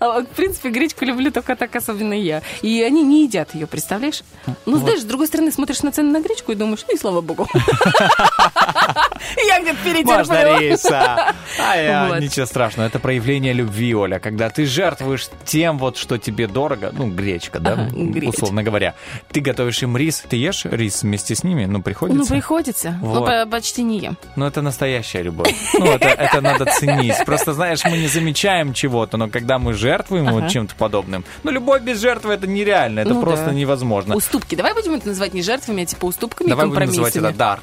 [0.00, 2.42] А, В принципе, гречку люблю только так, особенно я.
[2.62, 4.22] И они не едят ее, представляешь?
[4.66, 7.20] Ну, знаешь, с другой стороны, смотришь на цены на гречку и думаешь, ну и слава
[7.20, 7.46] богу.
[9.46, 10.58] Я где-то Можно перетерплю.
[10.70, 11.34] риса.
[11.60, 12.86] А я, ничего страшного.
[12.88, 14.18] Это проявление любви, Оля.
[14.18, 18.30] Когда ты жертвуешь тем, вот, что тебе дорого, ну, гречка, да, Ага, гречка.
[18.36, 18.94] условно говоря.
[19.30, 22.18] Ты готовишь им рис, ты ешь рис вместе с ними, ну, приходится.
[22.22, 22.98] Ну, приходится.
[23.02, 23.26] Ну, Вот.
[23.26, 24.16] по- почти не ем.
[24.36, 25.54] Ну, это настоящая любовь.
[25.74, 27.14] Ну, это, это надо ценить.
[27.26, 30.48] Просто, знаешь, мы не замечаем чего-то, но когда мы жертвуем вот Ага.
[30.48, 33.52] чем-то подобным, ну, любовь без жертвы это нереально, это Ну просто да.
[33.52, 34.16] невозможно.
[34.16, 34.54] Уступки.
[34.54, 37.60] Давай будем это называть не жертвами, а типа уступками Давай будем называть это дар.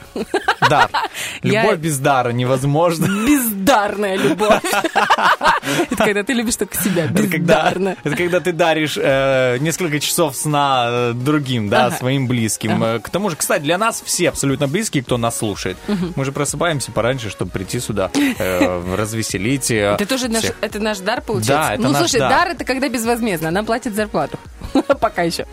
[0.70, 0.90] Дар.
[1.42, 3.08] Я- Любовь без дара невозможно.
[3.28, 4.62] Бездарная любовь.
[5.92, 7.06] Это когда ты любишь только себя.
[7.06, 7.98] Это Бездарно.
[8.04, 11.98] это когда ты даришь э, несколько часов сна э, другим, да, Ага.
[11.98, 12.84] своим близким.
[12.84, 15.78] Э, К тому же, кстати, для нас все абсолютно близкие, кто нас слушает.
[16.16, 19.72] Мы же просыпаемся пораньше, чтобы прийти сюда, э, развеселить.
[19.72, 21.54] э, Это тоже наш, это наш дар, получается?
[21.70, 22.30] Да, это ну, наш слушай, дар.
[22.30, 23.52] дар это когда безвозмездно.
[23.52, 24.38] Нам платят зарплату.
[25.00, 25.46] Пока еще.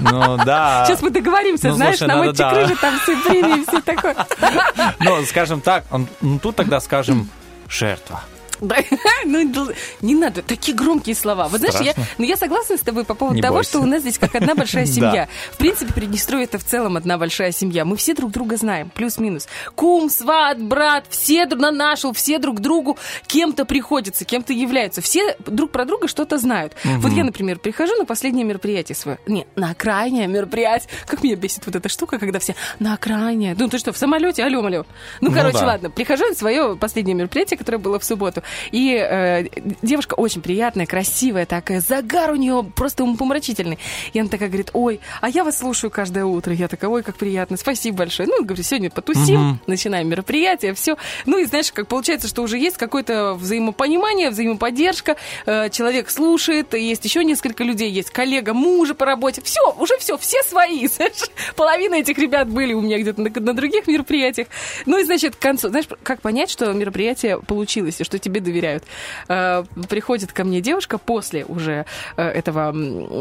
[0.00, 0.84] Ну да.
[0.86, 2.50] Сейчас мы договоримся, Ну, знаешь, слушай, нам эти да.
[2.50, 4.16] крыжи, там все премии, все такое.
[5.00, 5.84] Ну, скажем так,
[6.20, 7.28] ну тут тогда скажем
[7.68, 8.22] жертва.
[8.62, 8.76] Да,
[9.26, 9.68] ну,
[10.00, 11.48] не надо, такие громкие слова.
[11.48, 13.70] Вот знаешь, я, ну, я согласна с тобой по поводу Не того, бойся.
[13.70, 15.28] что у нас здесь как одна большая семья.
[15.52, 17.84] В принципе, Приднестровье это в целом одна большая семья.
[17.84, 19.48] Мы все друг друга знаем, плюс-минус.
[19.74, 22.96] Кум, сват, брат, все друг на нашу, все друг другу
[23.26, 25.00] кем-то приходится, кем-то являются.
[25.02, 26.74] Все друг про друга что-то знают.
[26.84, 29.18] Вот я, например, прихожу на последнее мероприятие свое.
[29.26, 30.88] Не, на крайнее мероприятие.
[31.06, 33.56] Как меня бесит вот эта штука, когда все на крайнее.
[33.58, 34.44] Ну, ты что, в самолете?
[34.44, 34.86] Алло, алло.
[35.20, 35.66] Ну, Ну короче, да.
[35.66, 35.90] ладно.
[35.90, 38.42] Прихожу на свое последнее мероприятие, которое было в субботу.
[38.70, 39.46] И э,
[39.82, 43.78] девушка очень приятная, красивая такая, загар у нее просто умопомрачительный.
[44.12, 46.52] И она такая говорит, ой, а я вас слушаю каждое утро.
[46.52, 48.28] Я такая, ой, как приятно, спасибо большое.
[48.28, 50.96] Ну, говорю, сегодня потусим, начинаем мероприятие, все.
[51.26, 55.16] Ну, и знаешь, как получается, что уже есть какое-то взаимопонимание, взаимоподдержка.
[55.46, 59.40] Э, человек слушает, есть еще несколько людей, есть коллега мужа по работе.
[59.42, 60.88] Все, уже все, все свои.
[61.02, 61.30] знаешь.
[61.56, 64.48] Половина этих ребят были у меня где-то на, на других мероприятиях.
[64.86, 68.84] Ну, и, значит, к концу, знаешь, как понять, что мероприятие получилось и что тебе доверяют?
[69.28, 71.86] Э, приходит ко мне девушка после уже
[72.16, 72.74] э, этого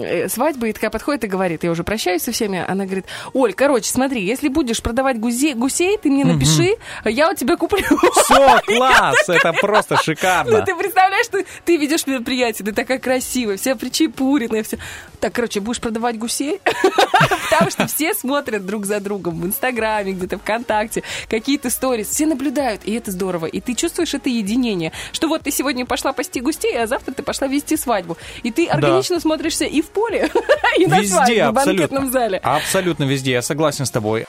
[0.03, 3.53] э, свадьбы и такая подходит и говорит, я уже прощаюсь со всеми, она говорит, Оль,
[3.53, 7.83] короче, смотри, если будешь продавать гузе- гусей, ты мне напиши, я у тебя куплю.
[8.23, 10.61] Все, класс, это просто Ну, шикарно.
[10.65, 14.77] ты представляешь, ты, ты ведешь мероприятие, ты такая красивая, вся причепуренная, все.
[15.19, 16.59] Так, короче, будешь продавать гусей?
[17.49, 22.07] Потому что все смотрят друг за другом в Инстаграме, где-то ВКонтакте, какие-то сторис.
[22.09, 23.45] Все наблюдают, и это здорово.
[23.45, 27.23] И ты чувствуешь это единение, что вот ты сегодня пошла пасти густей, а завтра ты
[27.23, 28.17] пошла вести свадьбу.
[28.43, 29.21] И ты органично да.
[29.21, 30.29] смотришься и в поле,
[30.77, 32.37] и на везде, свадьбе, в банкетном зале.
[32.37, 34.25] Абсолютно везде, я согласен с тобой.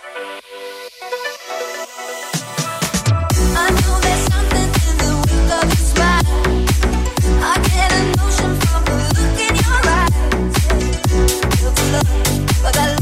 [12.63, 12.93] But I.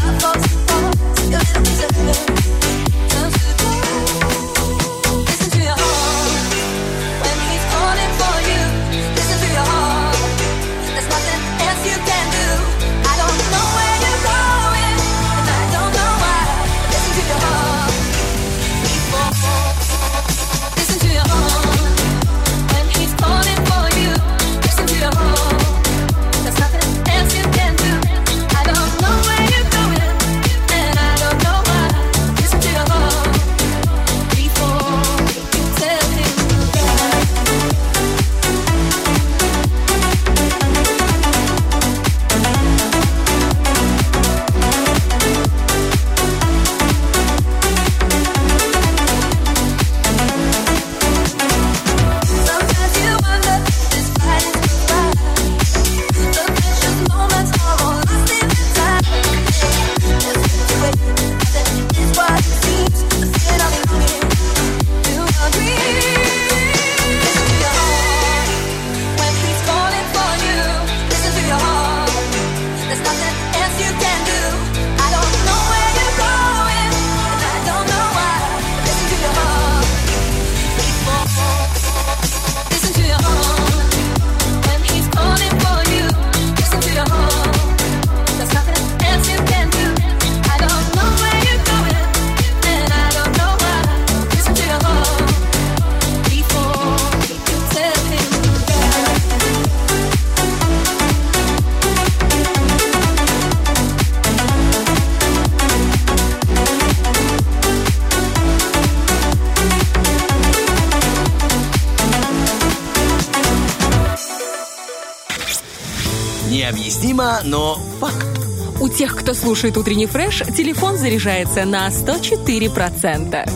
[119.30, 123.48] кто слушает утренний фреш, телефон заряжается на 104%.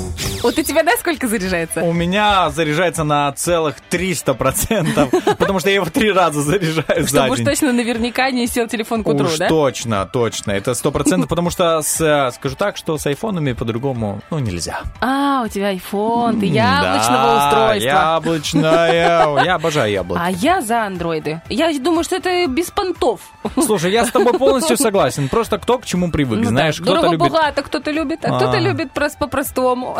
[0.44, 1.82] Вот у тебя, да, сколько заряжается?
[1.82, 7.30] У меня заряжается на целых 300%, потому что я его три раза заряжаю за Чтобы
[7.30, 7.46] уж день.
[7.46, 9.48] точно наверняка не сел телефон к утру, да?
[9.48, 10.50] точно, точно.
[10.52, 14.80] Это сто процентов, потому что э, скажу так, что с айфонами по-другому, ну, нельзя.
[15.00, 17.88] А, у тебя iPhone, ты яблочного устройства.
[17.88, 18.92] Яблочное.
[19.44, 20.20] Я обожаю яблоко.
[20.24, 21.40] А я за андроиды.
[21.48, 23.20] Я думаю, что это без понтов.
[23.62, 25.28] Слушай, я с тобой полностью согласен.
[25.28, 26.40] Просто кто к чему привык.
[26.40, 27.18] Ну Знаешь, кто-то любит...
[27.18, 28.60] Дорого-богато кто-то любит, а, кто-то А.
[28.60, 29.96] любит просто по-простому.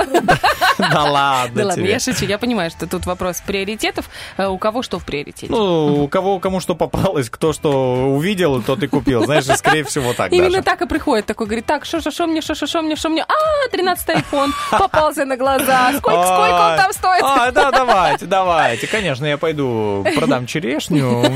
[0.78, 2.24] Да ладно Да ладно, я шучу.
[2.24, 3.40] Я понимаю, что тут вопрос
[3.84, 4.10] приоритетов.
[4.36, 5.46] Э, У кого что в приоритете.
[5.48, 9.24] Ну, у кого кому что попалось, кто что увидел, тот и купил.
[9.24, 11.26] Знаешь, скорее всего так Именно так и приходит.
[11.26, 13.22] Такой говорит, так, что, что мне, что, что мне, что мне.
[13.22, 15.92] А, 13 iPhone попался на глаза.
[15.98, 17.22] Сколько, сколько он там стоит?
[17.22, 18.86] А, да, давайте, давайте.
[18.86, 21.24] Конечно, я пойду продам черешню.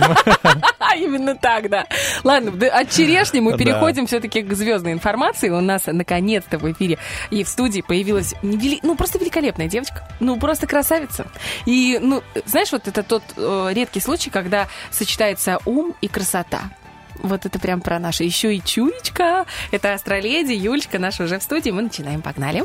[0.81, 1.87] А, Именно так, да.
[2.25, 5.51] Ладно, от черешни мы переходим все-таки к звездной информации.
[5.51, 6.99] У нас наконец-то в эфире
[7.31, 11.27] и в студии появилась ну просто великолепная девочка, ну просто красавица.
[11.67, 16.71] И ну знаешь, вот это тот э, редкий случай, когда сочетается ум и красота.
[17.19, 18.25] Вот это прям про наше.
[18.25, 19.47] Еще и чуечка.
[19.71, 21.71] Это астроледи, Юлечка наша уже в студии.
[21.71, 22.65] Мы начинаем, погнали.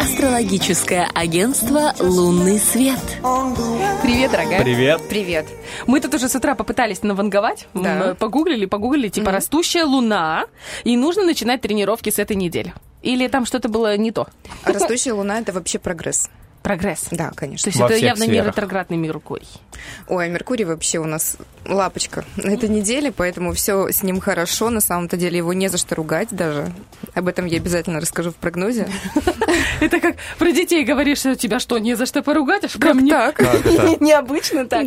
[0.00, 2.98] Астрологическое агентство «Лунный свет».
[4.02, 4.62] Привет, дорогая.
[4.62, 5.00] Привет.
[5.08, 5.46] Привет.
[5.86, 7.68] Мы тут уже с утра попытались наванговать.
[7.74, 8.14] Да.
[8.18, 10.46] Погуглили, погуглили, типа растущая луна.
[10.84, 12.74] И нужно начинать тренировки с этой недели.
[13.02, 14.26] Или там что-то было не то?
[14.64, 16.28] Растущая луна это вообще прогресс.
[16.62, 17.06] Прогресс.
[17.10, 17.68] Да, То конечно.
[17.68, 18.48] есть Во это явно не сферах.
[18.48, 19.48] ретроградный Меркурий.
[20.08, 21.36] Ой, а Меркурий вообще у нас
[21.66, 24.70] лапочка на этой неделе, поэтому все с ним хорошо.
[24.70, 26.72] На самом-то деле его не за что ругать даже.
[27.14, 28.88] Об этом я обязательно расскажу в прогнозе.
[29.80, 32.64] Это как про детей говоришь, что тебя что, не за что поругать?
[32.64, 33.12] Аж ко мне?
[34.00, 34.86] Необычно так.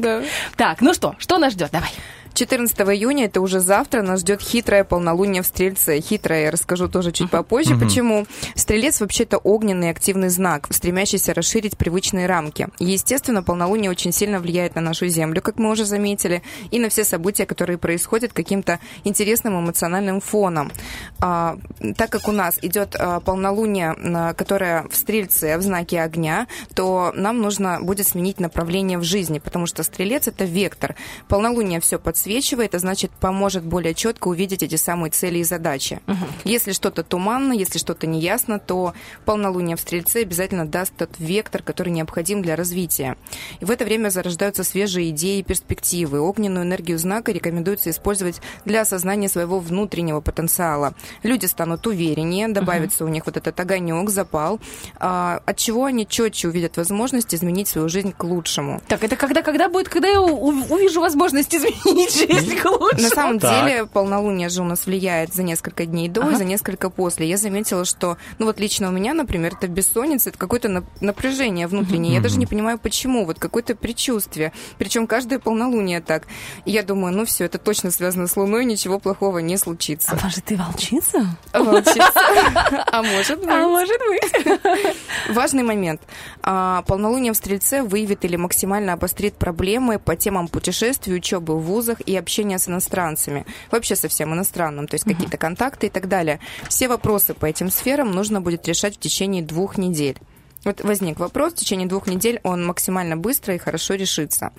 [0.57, 1.69] Так, ну что, что нас ждет?
[1.71, 1.89] Давай.
[2.33, 5.99] 14 июня, это уже завтра, нас ждет хитрое полнолуние в Стрельце.
[5.99, 7.77] Хитрое я расскажу тоже чуть попозже.
[7.77, 8.25] Почему?
[8.55, 12.67] Стрелец вообще-то огненный активный знак, стремящийся расширить привычные рамки.
[12.79, 17.03] Естественно, полнолуние очень сильно влияет на нашу Землю, как мы уже заметили, и на все
[17.03, 20.71] события, которые происходят каким-то интересным эмоциональным фоном.
[21.19, 21.57] А,
[21.97, 27.11] так как у нас идет а, полнолуние, а, которое в Стрельце в знаке огня, то
[27.15, 30.95] нам нужно будет сменить направление в жизни, потому что Стрелец это вектор.
[31.27, 36.01] Полнолуние все подсвечивает, а значит поможет более четко увидеть эти самые цели и задачи.
[36.43, 38.93] Если что-то туманно, если что-то неясно, то
[39.25, 43.17] полнолуние в Стрельце обязательно даст тот вектор, который необходим для развития.
[43.59, 46.19] И в это время зарождаются свежие идеи и перспективы.
[46.19, 50.93] Огненную энергию знака рекомендуется использовать для осознания своего внутреннего потенциала.
[51.23, 54.59] Люди станут увереннее, добавится у них вот этот огонек, запал,
[54.99, 58.79] а, от чего они четче увидят возможность изменить свою жизнь к лучшему.
[58.87, 63.01] Так, это когда, когда будет, когда я увижу возможность изменить жизнь к лучшему?
[63.01, 63.65] На самом Так.
[63.65, 67.27] деле полнолуние же у нас влияет за несколько дней до и за несколько после.
[67.27, 71.67] Я заметила, что, ну вот лично у меня, например, это бессонница, это какое-то нап- напряжение
[71.67, 72.13] внутреннее.
[72.15, 73.25] Я даже не понимаю, почему.
[73.25, 74.51] Вот какое-то предчувствие.
[74.77, 76.27] Причем каждое полнолуние так.
[76.65, 80.11] И я думаю, ну все, это точно связано с Луной, ничего плохого не случится.
[80.11, 81.25] А может, ты волчица?
[81.53, 82.85] Волчица.
[82.91, 83.49] А может быть.
[83.49, 84.95] А может быть.
[85.29, 86.01] Важный момент.
[86.43, 92.00] А, Полнолуние в Стрельце выявит или максимально обострит проблемы по темам путешествий, учебы в вузах
[92.01, 93.45] и общения с иностранцами.
[93.71, 96.39] Вообще со всем иностранным, то есть какие-то контакты и так далее.
[96.67, 100.17] Все вопросы по этим сферам нужно будет решать в течение двух недель.
[100.63, 104.51] Вот возник вопрос, в течение двух недель он максимально быстро и хорошо решится.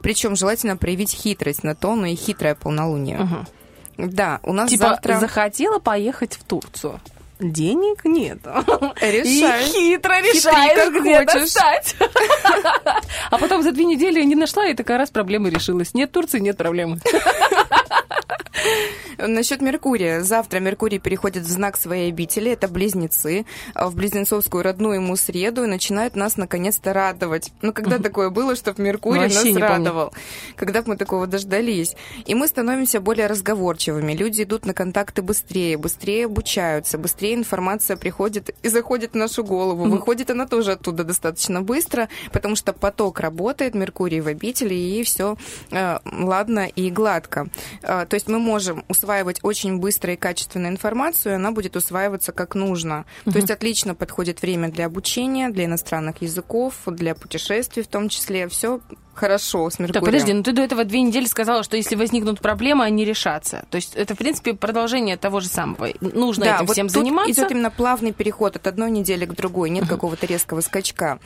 [0.00, 3.46] Причем желательно проявить хитрость на то, но и хитрое полнолуние.
[3.98, 5.18] Да, у нас Типа, завтра...
[5.18, 7.00] захотела поехать в Турцию.
[7.40, 8.38] Денег нет.
[9.00, 9.64] Решай.
[9.64, 11.52] И хитро Хитри, решаешь, как где хочешь.
[11.54, 11.96] достать.
[13.30, 15.94] А потом за две недели не нашла, и такая раз проблема решилась.
[15.94, 16.98] Нет Турции, нет проблемы.
[19.18, 20.22] Насчет Меркурия.
[20.22, 25.64] Завтра Меркурий переходит в знак своей обители, это близнецы, а в близнецовскую родную ему среду
[25.64, 27.52] и начинает нас наконец-то радовать.
[27.62, 29.68] Ну, когда такое было, чтобы Меркурий Вообще нас не помню.
[29.68, 30.12] радовал?
[30.56, 31.94] Когда мы такого дождались?
[32.26, 34.12] И мы становимся более разговорчивыми.
[34.12, 39.84] Люди идут на контакты быстрее, быстрее обучаются, быстрее информация приходит и заходит в нашу голову.
[39.84, 45.36] Выходит она тоже оттуда достаточно быстро, потому что поток работает, Меркурий в обители, и все
[45.70, 47.48] ладно и гладко.
[47.82, 52.32] А, То есть мы можем усваивать очень быстро и качественно информацию, и она будет усваиваться
[52.32, 53.06] как нужно.
[53.24, 58.48] То есть отлично подходит время для обучения, для иностранных языков, для путешествий в том числе.
[58.48, 58.80] Все
[59.14, 60.04] хорошо с Так, Меркурием.
[60.04, 63.64] подожди, ну ты до этого две недели сказала, что если возникнут проблемы, они решатся.
[63.70, 65.88] То есть это, в принципе, продолжение того же самого.
[66.00, 67.32] Нужно да, этим вот всем тут заниматься.
[67.32, 71.18] идет именно плавный переход от одной недели к другой, нет какого-то резкого скачка.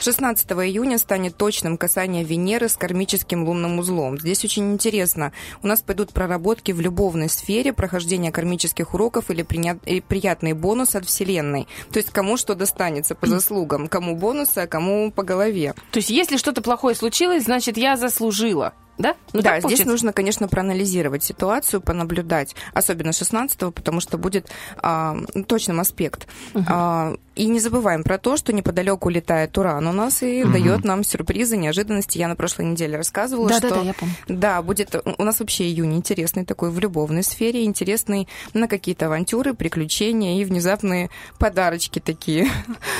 [0.00, 4.18] 16 июня станет точным касание Венеры с кармическим лунным узлом.
[4.18, 5.32] Здесь очень интересно.
[5.62, 11.68] У нас пойдут проработки в любовной сфере, прохождение кармических уроков или приятные бонусы от Вселенной.
[11.92, 15.74] То есть кому что достанется по заслугам, кому бонусы, а кому по голове.
[15.92, 18.74] То есть если что-то плохое случилось, значит, я заслужила.
[19.02, 19.16] Да?
[19.32, 19.88] Ну, да, здесь получается?
[19.88, 25.16] нужно, конечно, проанализировать ситуацию, понаблюдать, особенно 16 потому что будет а,
[25.48, 26.28] точным аспект.
[26.68, 31.02] А, и не забываем про то, что неподалеку летает Уран у нас и дает нам
[31.02, 32.18] сюрпризы, неожиданности.
[32.18, 33.68] Я на прошлой неделе рассказывала, Да, что...
[33.70, 34.14] да, да, я помню.
[34.28, 34.94] Да, будет...
[35.18, 40.44] У нас вообще июнь интересный такой в любовной сфере, интересный на какие-то авантюры, приключения и
[40.44, 42.50] внезапные подарочки такие.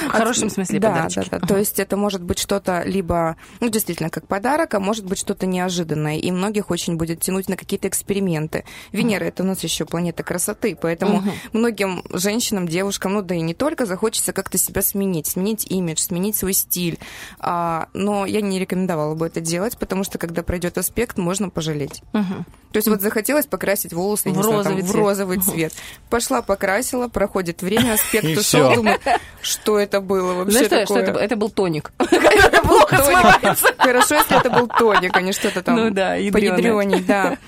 [0.06, 1.28] В хорошем смысле да, подарочки.
[1.30, 5.04] Да, да, То есть это может быть что-то либо, ну, действительно, как подарок, а может
[5.04, 5.91] быть что-то неожиданное.
[6.20, 8.64] И многих очень будет тянуть на какие-то эксперименты.
[8.92, 11.22] Венера это у нас еще планета красоты, поэтому
[11.52, 16.36] многим женщинам, девушкам, ну да и не только, захочется как-то себя сменить, сменить имидж, сменить
[16.36, 16.98] свой стиль.
[17.38, 22.02] А, но я не рекомендовала бы это делать, потому что когда пройдет аспект, можно пожалеть.
[22.12, 22.46] Мгм.
[22.72, 24.96] То есть вот захотелось покрасить волосы, В не знаю, там, розовый в цвет.
[24.96, 25.72] розовый цвет.
[26.10, 28.98] Пошла, покрасила, проходит время, аспект ушел, думаю,
[29.42, 31.02] что это было вообще Знаешь, что, что такое?
[31.02, 31.20] это, был?
[31.20, 31.92] это был тоник.
[32.10, 33.66] Это плохо смывается.
[33.78, 36.50] Хорошо, если это был тоник, а не что-то там Ну да, ядрёное.
[36.52, 37.36] поядрёней, да.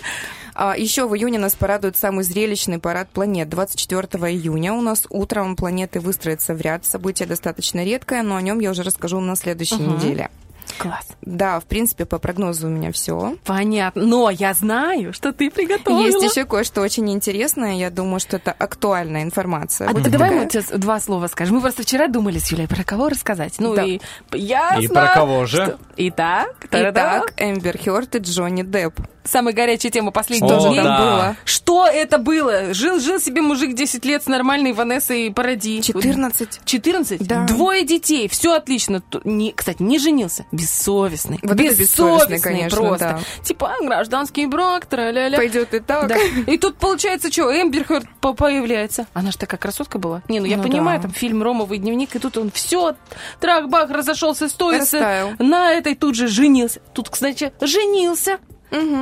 [0.57, 3.49] А, еще в июне нас порадует самый зрелищный парад планет.
[3.49, 4.03] 24
[4.33, 6.85] июня у нас утром планеты выстроятся в ряд.
[6.87, 9.97] Событие достаточно редкое, но о нем я уже расскажу на следующей Мгм.
[9.97, 10.31] неделе.
[10.79, 11.07] Класс.
[11.23, 13.37] Да, в принципе, по прогнозу у меня все.
[13.45, 14.03] Понятно.
[14.05, 16.01] Но я знаю, что ты приготовила.
[16.07, 17.75] Есть еще кое-что очень интересное.
[17.75, 19.89] Я думаю, что это актуальная информация.
[19.89, 20.45] А Будет давай такая.
[20.45, 21.57] мы сейчас два слова скажем.
[21.57, 23.55] Мы просто вчера думали с Юлей, про кого рассказать.
[23.59, 23.85] Ну Да.
[23.85, 24.01] и
[24.33, 25.65] я И про кого же?
[25.65, 29.01] что- Итак, Итак, Эмбер Хёрд и Джонни Депп.
[29.25, 30.83] Самая горячая тема последних О, дней.
[30.83, 30.99] да.
[30.99, 31.37] было?
[31.45, 32.75] Что это было?
[32.75, 35.83] Жил, жил себе мужик 10 лет с нормальной Ванессой Паради.
[35.83, 36.61] 14.
[36.65, 37.27] 14?
[37.27, 37.45] Да.
[37.47, 39.03] Двое детей, все отлично.
[39.25, 40.47] Не, кстати, не женился.
[40.53, 41.39] Бессовестный.
[41.43, 43.19] Вот бессовестный, конечно, просто.
[43.39, 43.43] да.
[43.45, 45.37] Типа гражданский брак, тра-ля-ля.
[45.37, 46.09] Пойдет и так.
[46.09, 46.17] Да.
[46.47, 49.07] И тут получается, что Эмбер Хёрд по- появляется.
[49.15, 50.23] Она же такая красотка была.
[50.29, 51.05] Не, ну я Ну понимаю, да.
[51.05, 52.95] там фильм «Ромовый дневник», и тут он все,
[53.41, 55.31] трах-бах, разошелся, стоит Растаял.
[55.39, 56.81] на этой тут же женился.
[56.93, 58.39] Тут, кстати, женился.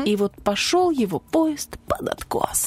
[0.05, 2.67] И вот пошел его поезд под откос.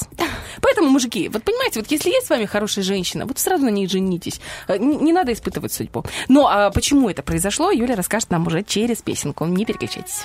[0.62, 3.86] Поэтому, мужики, вот понимаете, вот если есть с вами хорошая женщина, вот сразу на ней
[3.86, 4.40] женитесь.
[4.68, 6.04] Э, Не, не надо испытывать судьбу.
[6.28, 9.44] Но а почему это произошло, Юля расскажет нам уже через песенку.
[9.44, 10.24] Не переключайтесь.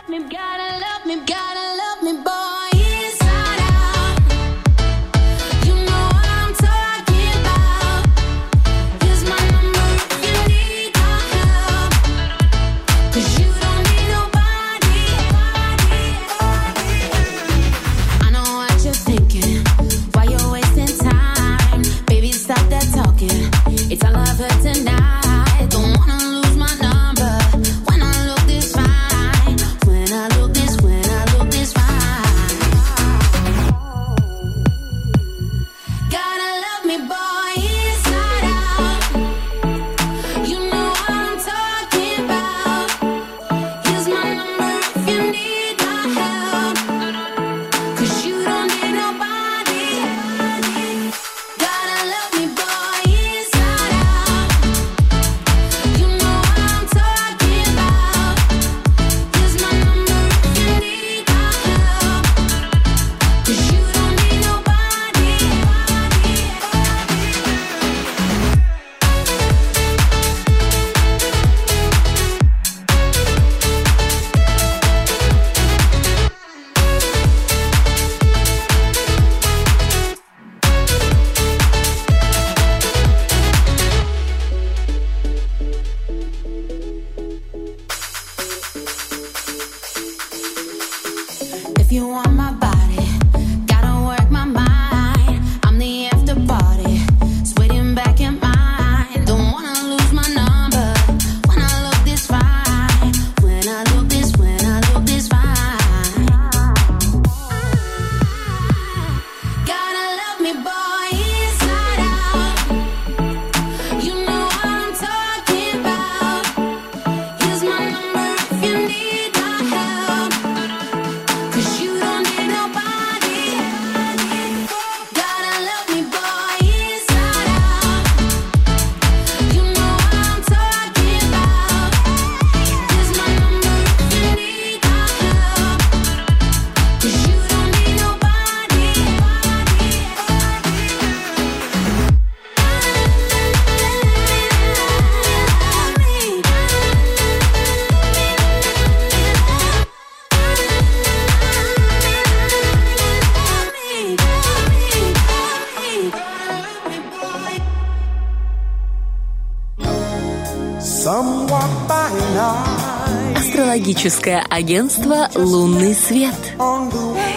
[164.01, 166.33] Астрологическое агентство «Лунный свет».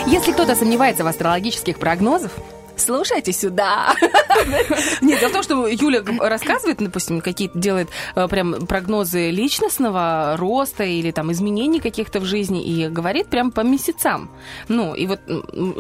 [0.06, 2.32] Если кто-то сомневается в астрологических прогнозах,
[2.84, 3.94] Слушайте сюда.
[5.00, 10.84] Нет, дело в том, что Юля рассказывает, допустим, какие-то делает э, прям прогнозы личностного роста
[10.84, 14.30] или там изменений каких-то в жизни и говорит прям по месяцам.
[14.68, 15.20] Ну, и вот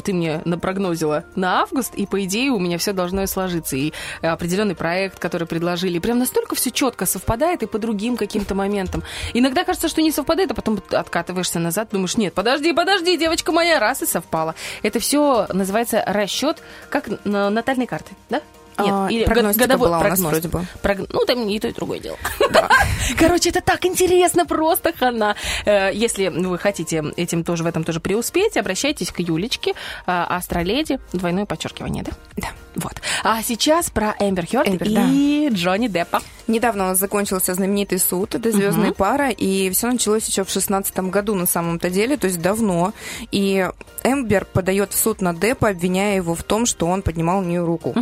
[0.02, 3.76] ты мне напрогнозила на август, и по идее у меня все должно и сложиться.
[3.76, 9.02] И определенный проект, который предложили, прям настолько все четко совпадает и по другим каким-то моментам.
[9.34, 13.78] Иногда кажется, что не совпадает, а потом откатываешься назад, думаешь, нет, подожди, подожди, девочка моя,
[13.78, 14.54] раз и совпала.
[14.82, 16.62] Это все называется расчет
[16.94, 18.40] как на натальной карты, да?
[18.78, 20.66] Нет, А, или прогностика годовой была у нас вроде бы.
[20.82, 22.16] Прог- Ну, там и то, и другое дело.
[23.18, 25.36] Короче, это так интересно просто, Хана.
[25.64, 29.74] Э, Если вы хотите этим тоже в этом тоже преуспеть, обращайтесь к Юлечке, э,
[30.06, 32.12] Астроледи, двойное подчеркивание, да?
[32.36, 32.48] Да.
[32.76, 32.94] Вот.
[33.22, 36.20] А сейчас про Эмбер Хёрд Эмбер, и Джонни Деппа.
[36.48, 41.10] Недавно у нас закончился знаменитый суд, это звездная пара, и все началось еще в шестнадцатом
[41.10, 42.92] году на самом-то деле, то есть давно.
[43.30, 43.68] И
[44.02, 47.64] Эмбер подает в суд на Деппа, обвиняя его в том, что он поднимал на нее
[47.64, 47.94] руку.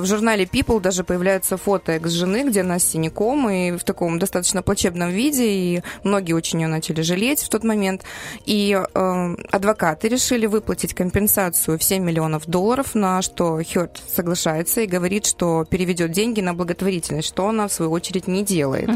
[0.00, 4.62] В журнале People даже появляются фото экс-жены, где она с синяком и в таком достаточно
[4.62, 8.02] плачебном виде, и многие очень ее начали жалеть в тот момент.
[8.44, 14.86] И э, адвокаты решили выплатить компенсацию в 7 миллионов долларов, на что Хёрд соглашается и
[14.86, 18.90] говорит, что переведет деньги на благотворительность, что она, в свою очередь, не делает.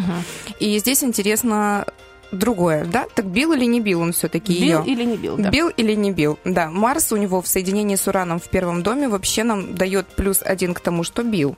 [0.61, 1.87] И здесь интересно
[2.33, 3.07] другое, да?
[3.15, 4.83] Так бил или не бил он все-таки ее?
[4.83, 5.51] Бил или не бил, да.
[5.51, 6.39] Бил или не бил?
[6.45, 10.41] Да, Марс у него в соединении с Ураном в первом доме вообще нам дает плюс
[10.45, 11.57] один к тому, что бил.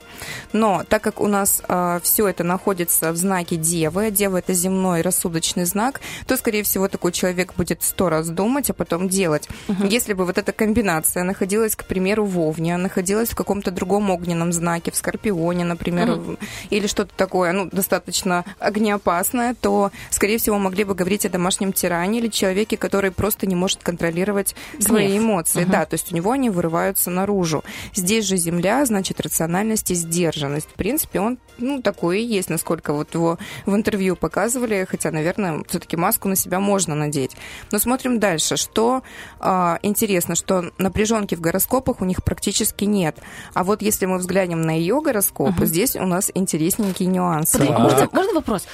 [0.53, 1.61] Но так как у нас
[2.03, 6.87] все это находится в знаке Девы, а Дева это земной рассудочный знак, то, скорее всего,
[6.87, 9.47] такой человек будет сто раз думать, а потом делать.
[9.89, 14.53] Если бы вот эта комбинация находилась, к примеру, в Овне, находилась в каком-то другом огненном
[14.53, 16.37] знаке, в Скорпионе, например, в-
[16.69, 22.19] или что-то такое, ну, достаточно огнеопасное, то, скорее всего, могли бы говорить о домашнем тиране
[22.19, 25.23] или человеке, который просто не может контролировать свои Гнев.
[25.23, 25.63] эмоции.
[25.65, 27.63] Да, то есть у него они вырываются наружу.
[27.93, 30.69] Здесь же Земля, значит, рациональность и сдержанность.
[30.69, 35.63] В принципе, он, ну, такой и есть, насколько вот его в интервью показывали, хотя, наверное,
[35.67, 37.31] все-таки маску на себя можно надеть.
[37.71, 38.57] Но смотрим дальше.
[38.57, 39.03] Что
[39.39, 43.17] а, интересно, что напряженки в гороскопах у них практически нет.
[43.53, 47.59] А вот если мы взглянем на ее гороскоп, здесь у нас интересненькие нюансы.
[47.59, 48.67] Подожди, можно, можно вопрос?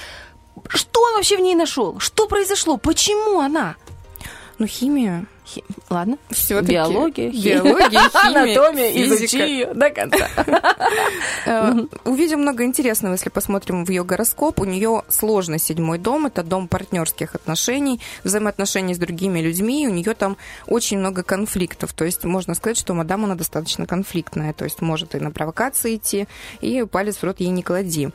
[0.68, 1.98] Что он вообще в ней нашел?
[2.00, 2.76] Что произошло?
[2.76, 3.76] Почему она?
[4.58, 5.26] Ну, химия.
[5.48, 6.18] Хи- Ладно.
[6.30, 6.72] Всё-таки.
[6.72, 10.28] Биология, хи- Биология, химия, анатомия, изучи до конца.
[11.46, 14.60] Э, Увидим много интересного, если посмотрим в ее гороскоп.
[14.60, 16.26] У нее сложный седьмой дом.
[16.26, 19.86] Это дом партнерских отношений, взаимоотношений с другими людьми.
[19.88, 21.92] У нее там очень много конфликтов.
[21.92, 24.52] То есть можно сказать, что мадам, она достаточно конфликтная.
[24.52, 26.26] То есть может и на провокации идти,
[26.60, 28.10] и палец в рот ей не клади.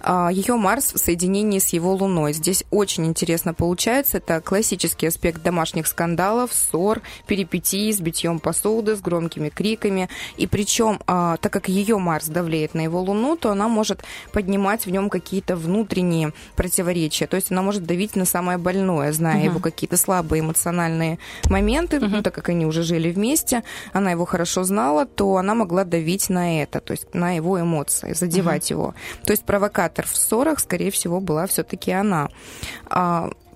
[0.00, 2.32] А, Ее Марс в соединении с его Луной.
[2.32, 4.18] Здесь очень интересно получается.
[4.18, 10.08] Это классический аспект домашних скандалов, ссор, перипетий с битьем посуды, с громкими криками.
[10.36, 14.86] И причем, а, так как ее Марс давлеет на его Луну, то она может поднимать
[14.86, 17.26] в нем какие-то внутренние противоречия.
[17.26, 22.22] То есть она может давить на самое больное, зная его какие-то слабые эмоциональные моменты, ну,
[22.22, 23.62] так как они уже жили вместе,
[23.92, 28.12] она его хорошо знала, то она могла давить на это, то есть на его эмоции,
[28.12, 28.94] задевать его.
[29.24, 32.28] То есть провокатор в ссорах, скорее всего, была все-таки она.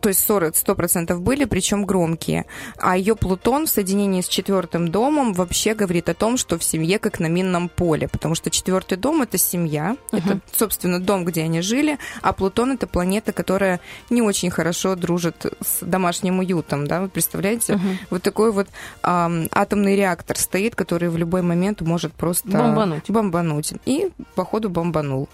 [0.00, 2.46] То есть ссоры сто процентов были, причем громкие.
[2.78, 6.98] А ее Плутон в соединении с четвертым домом вообще говорит о том, что в семье
[6.98, 11.60] как на минном поле, потому что четвертый дом это семья, это, собственно, дом, где они
[11.60, 17.08] жили, а Плутон это планета, которая не очень хорошо дружит с домашним уютом, да, вы
[17.08, 17.78] представляете?
[18.08, 18.68] Вот такой вот
[19.02, 23.08] ам, атомный реактор стоит, который в любой момент может просто Бомбануть.
[23.08, 23.72] бомбануть.
[23.84, 25.28] И, походу, бомбанул.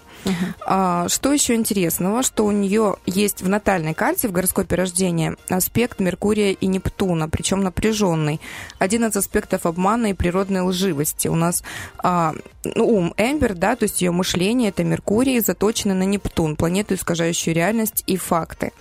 [0.65, 5.99] А, что еще интересного, что у нее есть в натальной карте, в гороскопе рождения, аспект
[5.99, 8.41] Меркурия и Нептуна, причем напряженный.
[8.79, 11.27] Один из аспектов обмана и природной лживости.
[11.27, 11.63] У нас
[11.99, 16.95] а, ну, ум Эмбер, да, то есть ее мышление, это Меркурий, заточенный на Нептун, планету,
[16.95, 18.71] искажающую реальность и факты.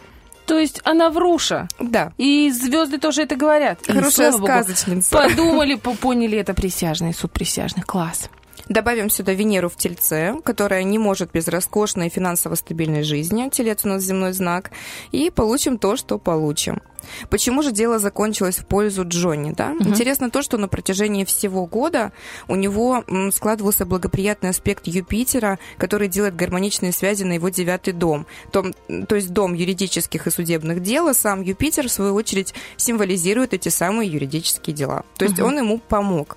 [0.47, 1.69] То есть она вруша.
[1.81, 2.13] Да.
[2.19, 3.81] И звезды тоже это говорят.
[3.85, 5.11] Хорошая слава богу, сказочница.
[5.11, 7.85] Подумали, по- поняли это присяжные, суд присяжных.
[7.85, 8.31] Класс.
[8.69, 13.49] Добавим сюда Венеру в Тельце, которая не может без роскошной и финансово стабильной жизни.
[13.49, 14.73] Телец у нас земной знак.
[15.13, 16.83] И получим то, что получим.
[17.31, 19.73] Почему же дело закончилось в пользу Джонни, да?
[19.79, 22.11] Интересно то, что на протяжении всего года
[22.49, 28.27] у него складывался благоприятный аспект Юпитера, который делает гармоничные связи на его девятый дом.
[28.51, 28.75] Том-
[29.07, 33.69] то есть дом юридических и судебных дел, а сам Юпитер, в свою очередь, символизирует эти
[33.69, 35.05] самые юридические дела.
[35.17, 36.37] То есть он ему помог.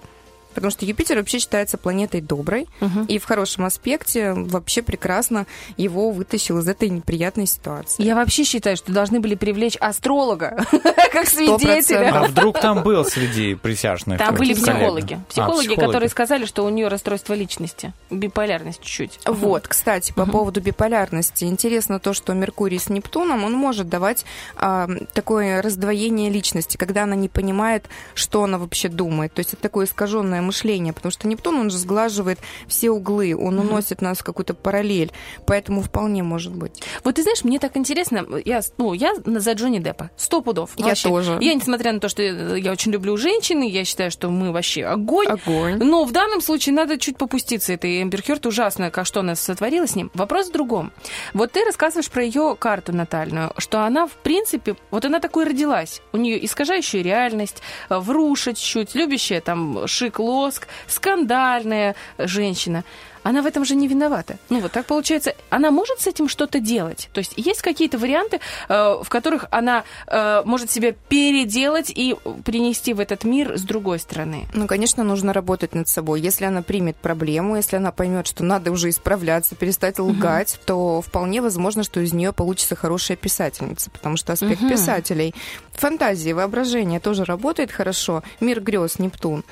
[0.54, 2.68] Потому что Юпитер вообще считается планетой доброй,
[3.08, 5.46] и в хорошем аспекте вообще прекрасно
[5.78, 8.04] его вытащил из этой неприятной ситуации.
[8.04, 10.66] Я вообще считаю, что должны были привлечь астролога
[11.12, 12.12] как свидетеля.
[12.14, 14.18] А вдруг там был среди присяжных?
[14.20, 14.72] Там были коллега?
[14.72, 15.14] психологи.
[15.14, 17.94] А, Психологи, которые сказали, что у нее расстройство личности.
[18.10, 19.20] Биполярность чуть-чуть.
[19.26, 21.46] Вот, кстати, по поводу биполярности.
[21.46, 27.16] Интересно то, что Меркурий с Нептуном, он может давать а, такое раздвоение личности, когда она
[27.16, 29.34] не понимает, что она вообще думает.
[29.34, 33.60] То есть это такое искаженное мышление, потому что Нептун, он же сглаживает все углы, он
[33.60, 35.12] уносит нас в какую-то параллель.
[35.46, 36.82] Поэтому вполне может быть.
[37.04, 40.72] Вот ты знаешь, мне так интересно, я, ну, я за Джонни Деппа, сто пудов.
[40.78, 41.10] Я Вообще.
[41.10, 41.38] тоже.
[41.42, 45.28] Я, несмотря на то, что я очень люблю женщин, я считаю, что мы вообще огонь.
[45.28, 45.78] Огонь.
[45.78, 48.46] Но в данном случае надо чуть попуститься этой Эмбер Хёрд.
[48.46, 50.12] Ужасно, как что она сотворила с ним.
[50.14, 50.92] Вопрос в другом.
[51.34, 56.02] Вот ты рассказываешь про ее карту натальную, что она, в принципе, вот она такой родилась.
[56.14, 59.88] У нее искажающая реальность, э, вруша чуть-чуть, любящая там
[60.30, 62.84] шик-лоск, скандальная женщина.
[63.30, 64.38] Она в этом же не виновата.
[64.50, 65.36] Ну вот так получается.
[65.52, 67.10] Она может с этим что-то делать?
[67.14, 68.74] То есть есть какие-то варианты, э,
[69.04, 74.48] в которых она э, может себя переделать и принести в этот мир с другой стороны?
[74.56, 76.22] Ну, конечно, нужно работать над собой.
[76.22, 81.44] Если она примет проблему, если она поймет, что надо уже исправляться, перестать лгать, то вполне
[81.44, 84.72] возможно, что из нее получится хорошая писательница, потому что аспект Мгм.
[84.72, 85.36] писателей,
[85.74, 88.24] фантазии, воображения тоже работает хорошо.
[88.40, 89.44] Мир грез, Нептун.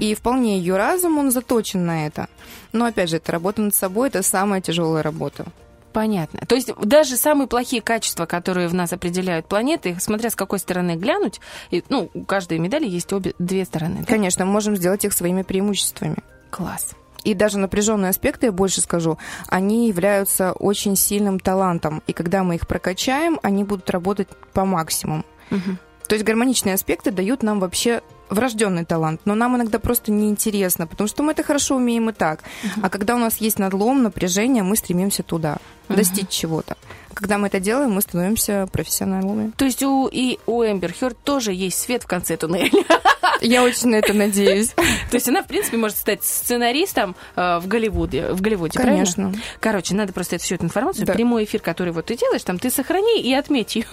[0.00, 2.28] И вполне ее разум, он заточен на это.
[2.76, 5.46] Но, опять же, это работа над собой, это самая тяжелая работа.
[5.92, 6.40] Понятно.
[6.46, 10.96] То есть даже самые плохие качества, которые в нас определяют планеты, смотря с какой стороны
[10.96, 11.40] глянуть,
[11.70, 14.00] и, ну, у каждой медали есть обе две стороны.
[14.00, 14.04] да?
[14.04, 16.16] Конечно, мы можем сделать их своими преимуществами.
[16.50, 16.90] Класс.
[17.24, 22.02] И даже напряженные аспекты, я больше скажу, они являются очень сильным талантом.
[22.06, 25.24] И когда мы их прокачаем, они будут работать по максимуму.
[25.50, 31.08] То есть гармоничные аспекты дают нам вообще врожденный талант, но нам иногда просто неинтересно, потому
[31.08, 32.40] что мы это хорошо умеем и так.
[32.82, 35.58] А когда у нас есть надлом, напряжение, мы стремимся туда,
[35.88, 36.76] достичь чего-то.
[37.16, 39.50] Когда мы это делаем, мы становимся профессионалами.
[39.56, 42.70] То есть у, и у Эмбер Хёрд тоже есть свет в конце туннеля.
[43.40, 44.68] Я очень на это надеюсь.
[44.74, 48.32] То есть она, в принципе, может стать сценаристом э, в Голливуде.
[48.32, 49.32] В Голливуде, Конечно.
[49.60, 52.68] Короче, надо просто эту всю эту информацию, прямой эфир, который вот ты делаешь, там ты
[52.70, 53.86] сохрани и отметь ее.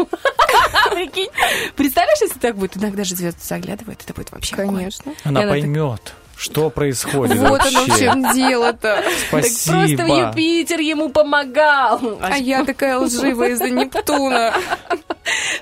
[0.92, 1.30] Прикинь.
[1.78, 2.76] Представляешь, если так будет?
[2.76, 4.54] Иногда же звезды заглядывают, это будет вообще.
[4.58, 5.14] Конечно.
[5.24, 6.14] Она поймет,
[6.44, 8.06] что происходит Вот оно в вообще.
[8.06, 9.02] чем дело-то.
[9.02, 10.04] Так просто Спасибо.
[10.28, 12.02] Юпитер ему помогал.
[12.22, 14.54] А я такая лживая из-за Нептуна.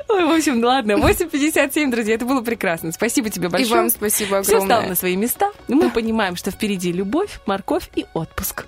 [0.09, 2.91] Ой, в общем, ладно, 8.57, друзья, это было прекрасно.
[2.91, 3.81] Спасибо тебе И большое.
[3.81, 4.89] вам спасибо Все стало огромное.
[4.89, 5.51] на свои места.
[5.67, 8.65] Мы понимаем, что впереди любовь, морковь и отпуск.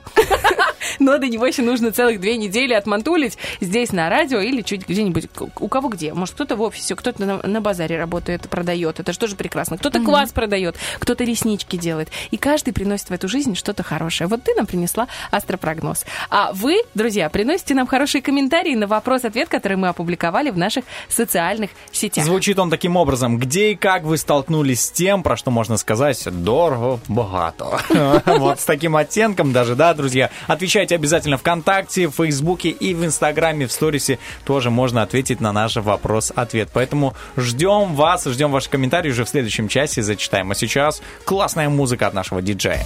[0.99, 5.27] Но до него еще нужно целых две недели отмантулить здесь на радио или чуть где-нибудь.
[5.59, 6.13] У кого где?
[6.13, 8.99] Может, кто-то в офисе, кто-то на, на базаре работает, продает.
[8.99, 9.77] Это же тоже прекрасно.
[9.77, 12.02] Кто-то квас продает, кто-то реснички делает.
[12.31, 14.27] И каждый приносит в эту жизнь что-то хорошее.
[14.27, 16.05] Вот ты нам принесла астропрогноз.
[16.29, 21.71] А вы, друзья, приносите нам хорошие комментарии на вопрос-ответ, который мы опубликовали в наших социальных
[21.91, 22.25] сетях.
[22.25, 23.37] Звучит он таким образом.
[23.37, 27.79] Где и как вы столкнулись с тем, про что можно сказать дорого, богато?
[28.25, 30.29] Вот с таким оттенком даже, да, друзья?
[30.47, 35.75] Отвечайте обязательно ВКонтакте, в Фейсбуке и в Инстаграме, в Сторисе тоже можно ответить на наш
[35.75, 36.69] вопрос-ответ.
[36.73, 40.51] Поэтому ждем вас, ждем ваши комментарии уже в следующем часе зачитаем.
[40.51, 42.83] А сейчас классная музыка от нашего диджея.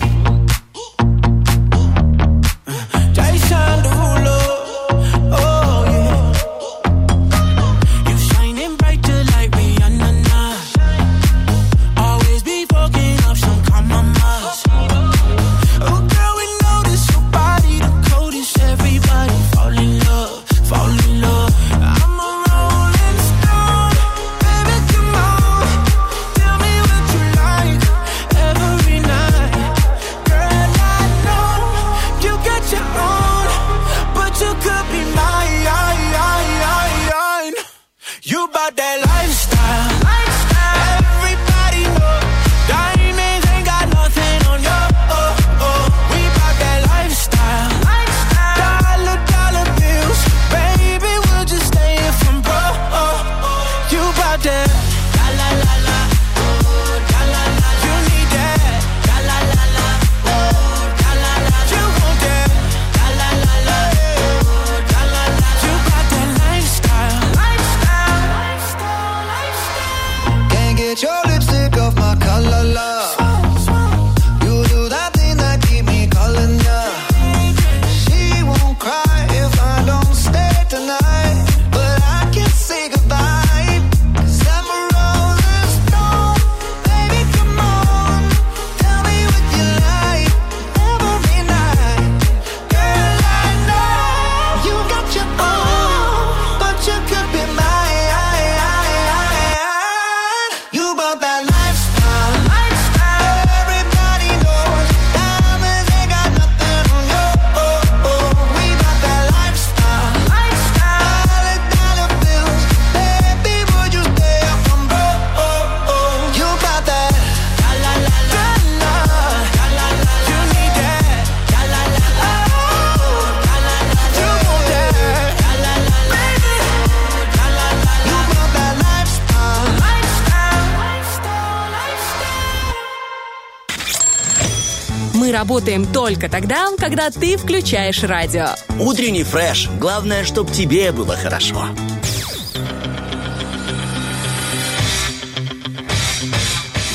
[135.48, 138.48] Работаем только тогда, когда ты включаешь радио.
[138.82, 139.69] Утренний фреш.
[139.80, 141.69] Главное, чтобы тебе было хорошо.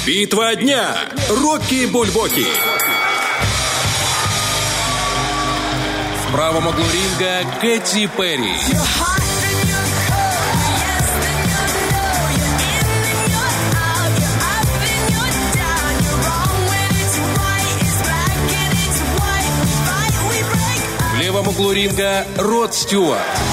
[0.05, 0.95] Битва дня.
[1.31, 2.45] Рокки Бульбоки.
[6.27, 8.53] В правом углу ринга Кэти Перри.
[21.53, 23.52] Углу ринга Род Стюарт.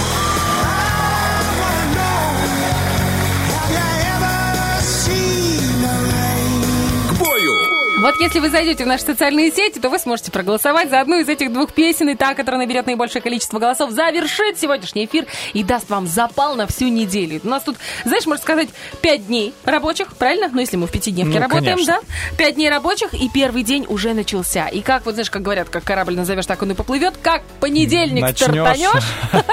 [8.01, 11.27] Вот если вы зайдете в наши социальные сети, то вы сможете проголосовать за одну из
[11.27, 15.89] этих двух песен, и та, которая наберет наибольшее количество голосов, завершит сегодняшний эфир и даст
[15.89, 17.41] вам запал на всю неделю.
[17.43, 18.69] У нас тут, знаешь, можно сказать,
[19.01, 20.49] пять дней рабочих, правильно?
[20.51, 21.99] Ну, если мы в пятидневке Ну, работаем, конечно.
[22.01, 22.35] да?
[22.38, 24.67] Пять дней рабочих, и первый день уже начался.
[24.67, 27.15] И как, вот знаешь, как говорят, как корабль назовешь, так он и поплывет.
[27.21, 28.49] Как понедельник Начнешь.
[28.49, 29.03] стартанешь,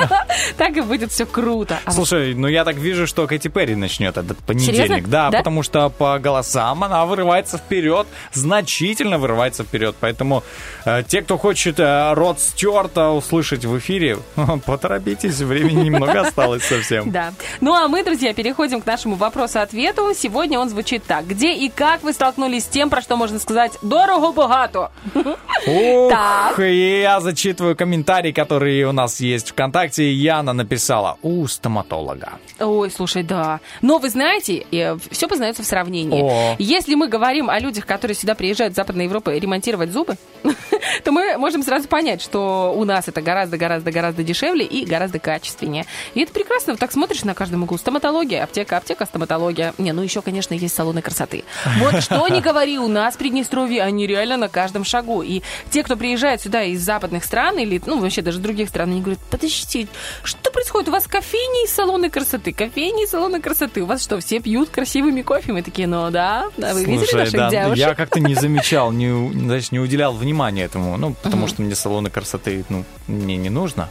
[0.57, 1.79] так и будет все круто.
[1.85, 5.09] А Слушай, ну я так вижу, что Кэти Перри начнет этот понедельник.
[5.09, 5.31] Да?
[5.31, 8.07] потому что по голосам она вырывается вперед,
[8.37, 9.97] значительно вырывается вперед.
[10.01, 10.43] Поэтому
[10.85, 14.19] э, те, кто хочет э, Род Стюарта услышать в эфире,
[14.67, 17.11] поторопитесь, времени немного осталось совсем.
[17.17, 17.33] Да.
[17.61, 20.13] Ну а мы, друзья, переходим к нашему вопросу-ответу.
[20.15, 21.27] Сегодня он звучит так.
[21.27, 24.91] Где и как вы столкнулись с тем, про что можно сказать дорого-богато?
[25.67, 26.59] Ух, Так.
[26.61, 30.13] и я зачитываю комментарий, который у нас есть ВКонтакте.
[30.13, 32.33] Яна написала у стоматолога.
[32.61, 33.61] Ой, слушай, да.
[33.83, 34.67] Но вы знаете,
[35.11, 36.57] все познается в сравнении.
[36.59, 40.17] Если мы говорим о людях, которые сюда приезжают из Западной Европы ремонтировать зубы,
[41.05, 45.87] то мы можем сразу понять, что у нас это гораздо-гораздо-гораздо дешевле и гораздо качественнее.
[46.15, 46.73] И это прекрасно.
[46.73, 47.79] Вот так смотришь на каждом углу.
[47.79, 49.75] Стоматология, аптека, аптека, стоматология.
[49.79, 51.45] Не, ну еще, конечно, есть салоны красоты.
[51.79, 55.23] Вот что не говори, у нас в Приднестровье они реально на каждом шагу.
[55.23, 59.03] И те, кто приезжает сюда из западных стран или, ну, вообще даже других стран, они
[59.03, 59.87] говорят, подождите,
[60.25, 60.89] что происходит?
[60.89, 63.83] У вас кофейни и салоны красоты, кофейни и салоны красоты.
[63.83, 65.53] У вас что, все пьют красивыми кофе?
[65.53, 67.79] Мы такие, ну да, да вы видели Слушай, наших да, девушек?
[67.79, 70.97] я как-то не замечал, не, знаешь, не уделял внимания этому.
[70.97, 73.89] Ну, потому что мне салоны красоты, ну, мне не нужно.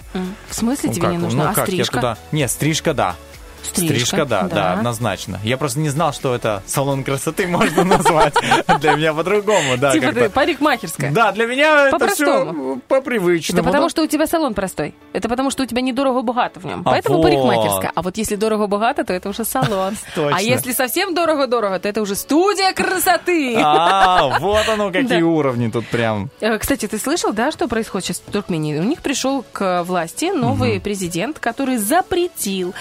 [0.49, 1.43] В смысле Ну, тебе как, не нужно?
[1.45, 1.95] ну, а стрижка?
[1.95, 2.18] туда...
[2.31, 3.15] Не, стрижка, да.
[3.74, 4.48] Стрижка, да, да.
[4.48, 5.40] да, однозначно.
[5.44, 8.34] Я просто не знал, что это салон красоты можно назвать.
[8.80, 9.92] Для меня по-другому, да.
[9.92, 11.12] Типа ты парикмахерская.
[11.12, 13.62] Да, для меня это все по привычному.
[13.62, 14.94] Это потому, что у тебя салон простой.
[15.14, 16.82] Это потому, что у тебя недорого-богато в нем.
[16.86, 17.92] А Поэтому парикмахерская.
[17.94, 19.96] А вот если дорого-богато, то это уже салон.
[20.36, 23.56] А если совсем дорого-дорого, то это уже студия красоты.
[23.58, 26.30] А, вот оно, какие уровни тут прям.
[26.40, 28.78] Э, Кстати, ты слышал, да, что происходит сейчас в Туркмении?
[28.78, 32.74] У них пришел к власти новый президент, который запретил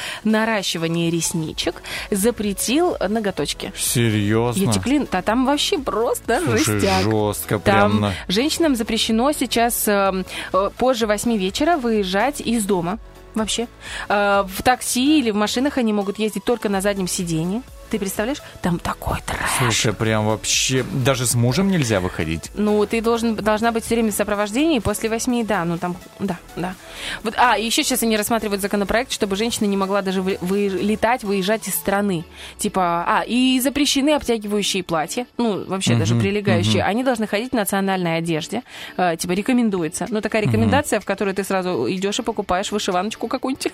[0.75, 3.73] наращивание ресничек, запретил ноготочки.
[3.77, 4.63] Серьезно.
[4.63, 7.03] Етиклин, да там вообще просто Слушай, жестяк.
[7.05, 7.91] жестко прям.
[7.93, 12.99] Там на- женщинам запрещено сейчас э, э, позже 8 вечера выезжать из дома.
[13.35, 13.67] Вообще.
[14.09, 17.63] Э, В такси или в машинах они могут ездить только на заднем сидении.
[17.95, 18.43] Ты представляешь?
[18.61, 19.39] Там такой трэш.
[19.59, 20.83] Слушай, прям вообще...
[20.83, 22.51] Даже с мужем нельзя выходить.
[22.55, 26.37] Ну, ты должен, должна быть все время в сопровождении после восьми, да, ну там, да,
[26.57, 26.75] да.
[27.23, 31.69] Вот, а, еще сейчас они рассматривают законопроект, чтобы женщина не могла даже вы, вылетать, выезжать
[31.69, 32.25] из страны.
[32.59, 36.83] Типа, а, и запрещены обтягивающие платья, ну, вообще даже Мгм, прилегающие.
[36.83, 36.91] мгм.
[36.91, 38.65] Они должны ходить в национальной одежде,
[38.97, 40.07] э, типа, рекомендуется.
[40.11, 43.73] Ну, такая рекомендация, в которой ты сразу идешь и покупаешь вышиваночку какую-нибудь.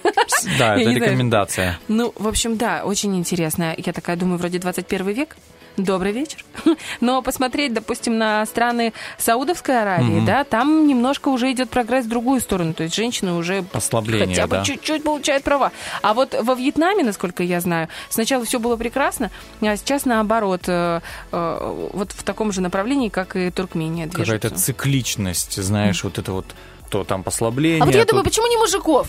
[0.59, 1.79] Да, это рекомендация.
[1.89, 3.75] Ну, в общем, да, очень интересно.
[3.79, 5.37] Я такая думаю, вроде 21 век.
[5.77, 6.45] Добрый вечер.
[7.01, 10.27] Но посмотреть, допустим, на страны Саудовской Аравии, Мгм.
[10.27, 12.75] да, там немножко уже идет прогресс в другую сторону.
[12.75, 14.65] То есть женщины уже Послабление, хотя бы да.
[14.65, 15.71] чуть-чуть получают права.
[16.03, 19.31] А вот во Вьетнаме, насколько я знаю, сначала все было прекрасно,
[19.61, 21.01] а сейчас наоборот, э,
[21.31, 24.09] э, вот в таком же направлении, как и Туркмения.
[24.09, 26.47] Какая-то цикличность, знаешь, вот это вот...
[26.91, 29.07] То там послабление, А вот я думаю, почему не мужиков?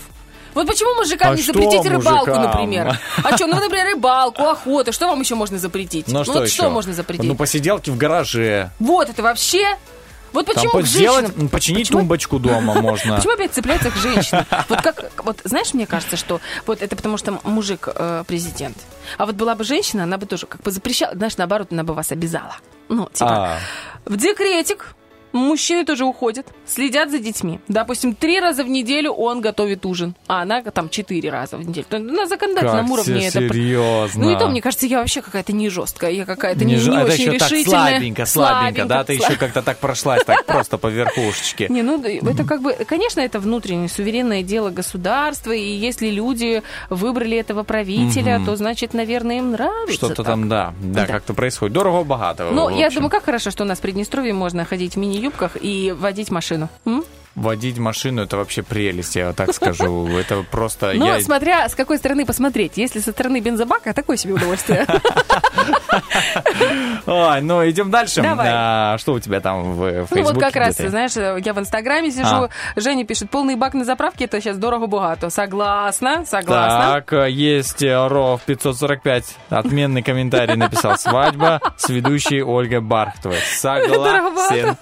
[0.54, 2.42] Вот почему мужикам А не запретить рыбалку, мужикам?
[2.42, 2.98] например?
[3.24, 6.08] А что, ну, например, рыбалку, охоту, что вам еще можно запретить?
[6.08, 6.54] Ну, что вот еще?
[6.54, 7.26] что можно запретить?
[7.26, 8.70] Ну, посиделки в гараже.
[8.78, 9.76] Вот это вообще...
[10.32, 11.48] Вот Там почему к сделать, женщинам...
[11.50, 13.16] починить Почему- тумбочку дома можно.
[13.16, 14.46] Почему опять цепляется к женщинам?
[14.70, 18.78] Вот как, вот знаешь, мне кажется, что вот это потому, что мужик э, президент.
[19.18, 21.92] А вот была бы женщина, она бы тоже как бы запрещала, знаешь, наоборот, она бы
[21.92, 22.56] вас обязала.
[22.88, 23.58] Ну, типа, А,
[24.06, 24.94] в декретик
[25.32, 27.60] мужчины тоже уходят, следят за детьми.
[27.68, 31.86] Допустим, три раза в неделю он готовит ужин, а она там четыре раза в неделю.
[31.90, 33.40] На законодательном как уровне это...
[33.40, 34.24] серьезно.
[34.24, 36.88] Ну и то, мне кажется, я вообще какая-то не жесткая, я какая-то не, Не ж-
[36.88, 37.90] не а это очень еще так решительная.
[37.90, 39.04] слабенько, слабенько, да?
[39.04, 41.66] Ты еще как-то так прошлась, так просто по верхушечке.
[41.68, 47.36] Не, ну это как бы, конечно, это внутреннее суверенное дело государства, и если люди выбрали
[47.36, 49.94] этого правителя, то значит, наверное, им нравится.
[49.94, 51.74] Что-то там, да, да, как-то происходит.
[51.74, 52.50] Дорого-богато.
[52.52, 55.56] Ну, я думаю, как хорошо, что у нас в Приднестровье можно ходить в мини мини-юбках
[55.60, 56.68] и водить машину.
[56.84, 57.04] М?
[57.34, 60.06] Водить машину это вообще прелесть, я так скажу.
[60.18, 60.92] Это просто.
[60.94, 62.72] Ну, я- смотря с какой стороны посмотреть.
[62.76, 64.86] Если со стороны бензобака, такое себе удовольствие.
[67.06, 68.20] Ой, ну идем дальше.
[68.20, 68.48] Давай.
[68.52, 70.22] А, что у тебя там в Фейсбуке?
[70.22, 72.48] Ну вот как раз, знаешь, я в Инстаграме сижу, А.
[72.76, 75.30] Женя пишет, полный бак на заправке, это сейчас дорого-богато.
[75.30, 77.02] Согласна, согласна.
[77.06, 79.36] Так, есть э, Ров 545.
[79.48, 80.98] Отменный комментарий написал.
[80.98, 83.38] Свадьба с ведущей Ольгой Бархтовой.
[83.56, 84.76] Согласен.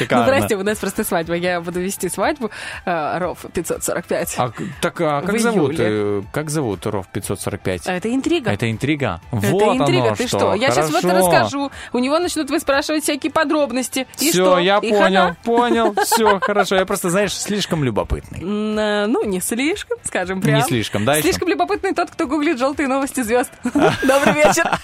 [0.00, 0.24] Ну, Шикарно.
[0.24, 1.34] здрасте, у нас просто свадьба.
[1.34, 2.50] Я буду вести свадьбу.
[2.86, 4.34] э, Ров 545.
[4.38, 4.50] А,
[4.80, 5.74] так, а как зовут?
[5.78, 7.86] э, Как зовут Ров 545?
[7.88, 8.50] А Это интрига.
[8.50, 9.20] Это интрига.
[9.32, 10.54] Это вот интрига, оно ты что?
[10.54, 11.70] Я сейчас вот расскажу.
[11.92, 14.06] У него начнут выспрашивать всякие подробности.
[14.18, 14.58] И Все, что?
[14.58, 15.36] я И понял, хана?
[15.44, 16.76] понял, все, хорошо.
[16.76, 18.40] Я просто, знаешь, слишком любопытный.
[18.40, 20.56] Э, Ну, не слишком, скажем прям.
[20.56, 21.20] Не слишком, да?
[21.20, 23.50] Слишком любопытный тот, кто гуглит желтые новости звезд.
[23.64, 24.68] Добрый вечер.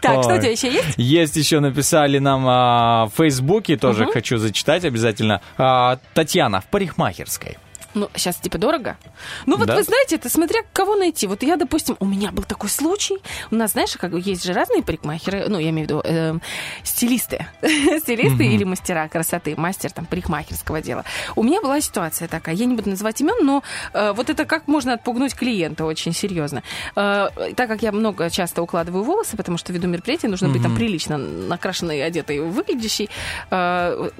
[0.00, 0.94] Так, что у тебя еще есть?
[0.96, 4.12] Есть еще написали нам а, в Фейсбуке, тоже Мгм.
[4.12, 5.40] хочу зачитать обязательно.
[5.58, 7.58] А, Татьяна в парикмахерской.
[7.96, 8.98] Ну, сейчас типа дорого.
[9.46, 9.76] Ну, вот Да.
[9.76, 11.26] вы знаете, это смотря кого найти.
[11.26, 13.16] Вот я, допустим, у меня был такой случай.
[13.50, 16.42] У нас, знаешь, как есть же разные парикмахеры, ну, я имею в виду эм,
[16.84, 17.46] стилисты.
[17.62, 18.54] стилисты Мгм.
[18.54, 21.04] или мастера красоты, мастер там парикмахерского дела.
[21.36, 23.62] У меня была ситуация такая, я не буду называть имен, но
[23.94, 26.62] э, вот это как можно отпугнуть клиента очень серьезно.
[26.96, 30.76] Э, так как я много часто укладываю волосы, потому что веду мероприятие, нужно быть там
[30.76, 33.08] прилично накрашенной, одетой, выглядящей.
[33.50, 34.10] Э,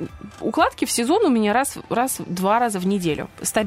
[0.40, 3.65] укладки в сезон у меня раз, раз, два раза в неделю стабильно.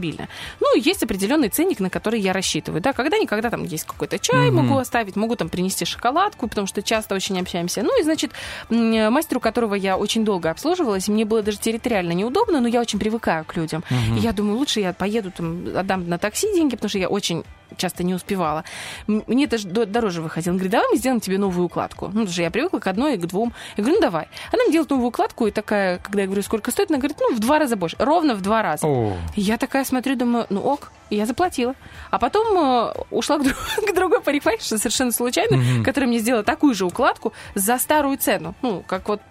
[0.59, 2.81] Ну, есть определенный ценник, на который я рассчитываю.
[2.81, 4.65] Да, когда-никогда там есть какой-то чай, Мгм.
[4.67, 7.83] могу оставить, могу там принести шоколадку, потому что часто очень общаемся.
[7.83, 8.31] Ну, и, значит,
[8.69, 13.45] мастеру, которого я очень долго обслуживалась, мне было даже территориально неудобно, но я очень привыкаю
[13.45, 13.83] к людям.
[13.89, 14.17] Мгм.
[14.17, 17.43] И я думаю, лучше я поеду, там, отдам на такси деньги, потому что я очень
[17.77, 18.63] часто не успевала.
[19.07, 20.53] Мне это дороже выходило.
[20.53, 22.05] Он говорит, давай мы сделаем тебе новую укладку.
[22.05, 23.53] Ну, потому что я привыкла к одной и к двум.
[23.77, 24.27] Я говорю, ну давай.
[24.51, 27.33] Она мне делает новую укладку, и такая, когда я говорю, сколько стоит, она говорит, ну,
[27.35, 27.95] в два раза больше.
[27.99, 28.85] Ровно в два раза.
[28.87, 29.13] О.
[29.35, 31.73] Я такая смотрю, думаю, ну ок, и я заплатила.
[32.11, 33.55] А потом э, ушла к, друг-
[33.87, 35.83] к другой парикмахерше совершенно случайно, Мгм.
[35.83, 38.53] которая мне сделала такую же укладку за старую цену.
[38.61, 39.21] Ну, как вот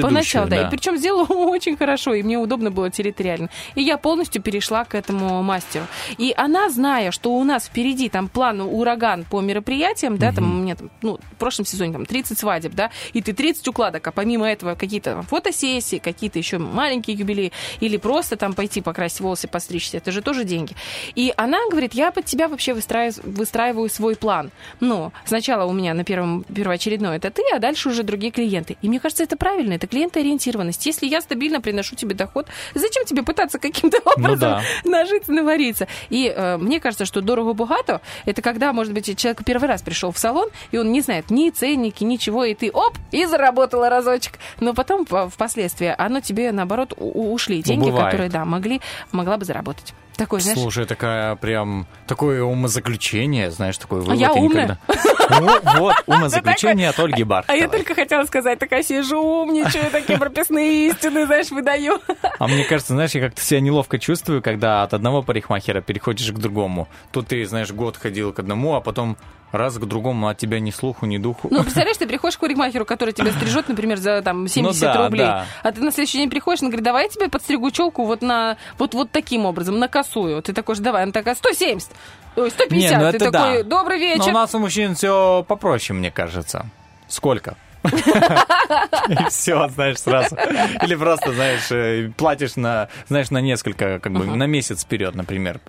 [0.00, 0.62] поначалу, да.
[0.62, 0.68] да.
[0.68, 3.50] И причем сделала очень хорошо, и мне удобно было территориально.
[3.74, 5.84] И я полностью перешла к этому мастеру.
[6.16, 10.62] И она, зная, что у нас впереди там план ураган по мероприятиям, да, там у
[10.62, 14.12] меня там, ну, в прошлом сезоне там 30 свадеб, да, и ты 30 укладок, а
[14.12, 19.98] помимо этого какие-то фотосессии, какие-то еще маленькие юбилеи, или просто там пойти покрасить волосы, постричься,
[19.98, 20.74] это же тоже деньги.
[21.14, 24.50] И она говорит, я под тебя вообще выстраиваю, выстраиваю свой план.
[24.80, 28.76] Ну, сначала у меня на первом, первоочередной это ты, а дальше уже другие клиенты.
[28.82, 30.86] И мне кажется, это правильно, это клиентоориентированность.
[30.86, 34.62] Если я стабильно приношу тебе доход, зачем тебе пытаться каким-то образом да.
[34.84, 35.88] нажиться, навариться?
[36.10, 37.75] И э, мне кажется, что дорого-богато,
[38.24, 41.50] это когда, может быть, человек первый раз пришел в салон, и он не знает ни
[41.50, 44.38] ценники, ничего, и ты, оп, и заработала разочек.
[44.60, 48.06] Но потом, по- впоследствии, оно тебе, наоборот, ушли деньги, бывает.
[48.06, 48.80] которые, да, могли,
[49.12, 49.94] могла бы заработать.
[50.16, 54.14] Такой, знаешь, Слушай, такая прям такое умозаключение, знаешь, такое вывод.
[54.14, 54.78] А я умная.
[54.88, 57.60] Ну, вот, умозаключение от Ольги а Бархтовой.
[57.60, 62.00] я только хотела сказать, такая сижу, умничаю, такие прописные истины, знаешь, выдаю.
[62.38, 66.38] А мне кажется, знаешь, я как-то себя неловко чувствую, когда от одного парикмахера переходишь к
[66.38, 66.88] другому.
[67.12, 69.18] Тут ты, знаешь, год ходил к одному, а потом
[69.52, 71.48] раз к другому, от тебя ни слуху, ни духу.
[71.50, 75.04] Ну, представляешь, ты приходишь к парикмахеру, который тебя стрижет, например, за там 70 Ну да,
[75.04, 75.46] рублей, да.
[75.62, 78.56] а ты на следующий день приходишь, он говорит, давай я тебе подстригу челку вот на
[78.78, 80.42] вот, вот таким образом, на косую.
[80.42, 81.90] Ты такой же, давай, она такая, 170,
[82.36, 82.90] ой, 150.
[82.90, 83.62] Не, ну ты такой, да.
[83.62, 84.28] добрый Но вечер.
[84.30, 86.66] у нас у мужчин все попроще, мне кажется.
[87.08, 87.56] Сколько?
[87.84, 90.36] И все, знаешь, сразу.
[90.82, 95.60] Или просто, знаешь, э, платишь на, знаешь, на несколько, как бы, на месяц вперед, например.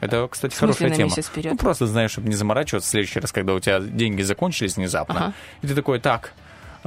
[0.00, 1.10] Это, кстати, хорошая тема.
[1.36, 5.16] Ну, просто, знаешь, чтобы не заморачиваться в следующий раз, когда у тебя деньги закончились внезапно.
[5.16, 5.32] Ага.
[5.62, 6.32] И ты такой, так,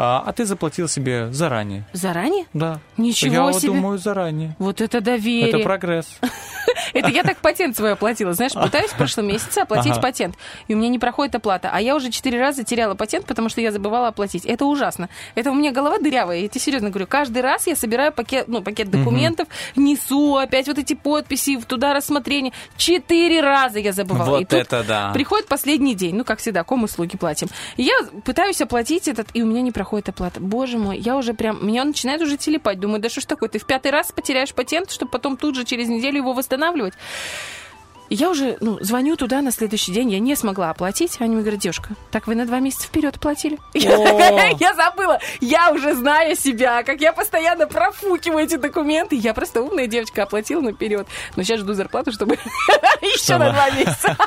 [0.01, 1.83] а, а ты заплатил себе заранее.
[1.91, 2.45] Заранее?
[2.53, 2.79] Да.
[2.95, 3.73] Ничего Я себе.
[3.73, 4.55] думаю, заранее.
[4.57, 5.49] Вот это доверие.
[5.49, 6.07] Это прогресс.
[6.93, 8.33] Это я так патент свой оплатила.
[8.33, 10.35] Знаешь, пытаюсь в прошлом месяце оплатить патент.
[10.67, 11.69] И у меня не проходит оплата.
[11.73, 14.45] А я уже четыре раза теряла патент, потому что я забывала оплатить.
[14.45, 15.09] Это ужасно.
[15.35, 16.39] Это у меня голова дырявая.
[16.39, 17.05] Я тебе серьезно говорю.
[17.05, 22.53] Каждый раз я собираю пакет, ну, пакет документов, несу опять вот эти подписи, туда рассмотрение.
[22.77, 24.37] Четыре раза я забывала.
[24.39, 25.11] Вот это да.
[25.13, 27.49] Приходит последний день, ну, как всегда, ком услуги платим.
[27.75, 27.93] И я
[28.23, 30.39] пытаюсь оплатить этот, и у меня не проходит оплата.
[30.39, 32.79] Боже мой, я уже прям, меня начинает уже телепать.
[32.79, 35.65] Думаю, да что ж такое, ты в пятый раз потеряешь патент, чтобы потом тут же
[35.65, 36.93] через неделю его восстанавливать.
[38.09, 41.17] И я уже, ну, звоню туда на следующий день, я не смогла оплатить.
[41.19, 43.57] Они мне говорят, девушка, так вы на два месяца вперед оплатили?
[43.73, 49.15] Я такая, Я забыла, я уже знаю себя, как я постоянно профукиваю эти документы.
[49.15, 51.07] Я просто умная девочка, оплатила наперед.
[51.35, 52.35] Но сейчас жду зарплату, чтобы
[53.01, 54.17] еще на два месяца.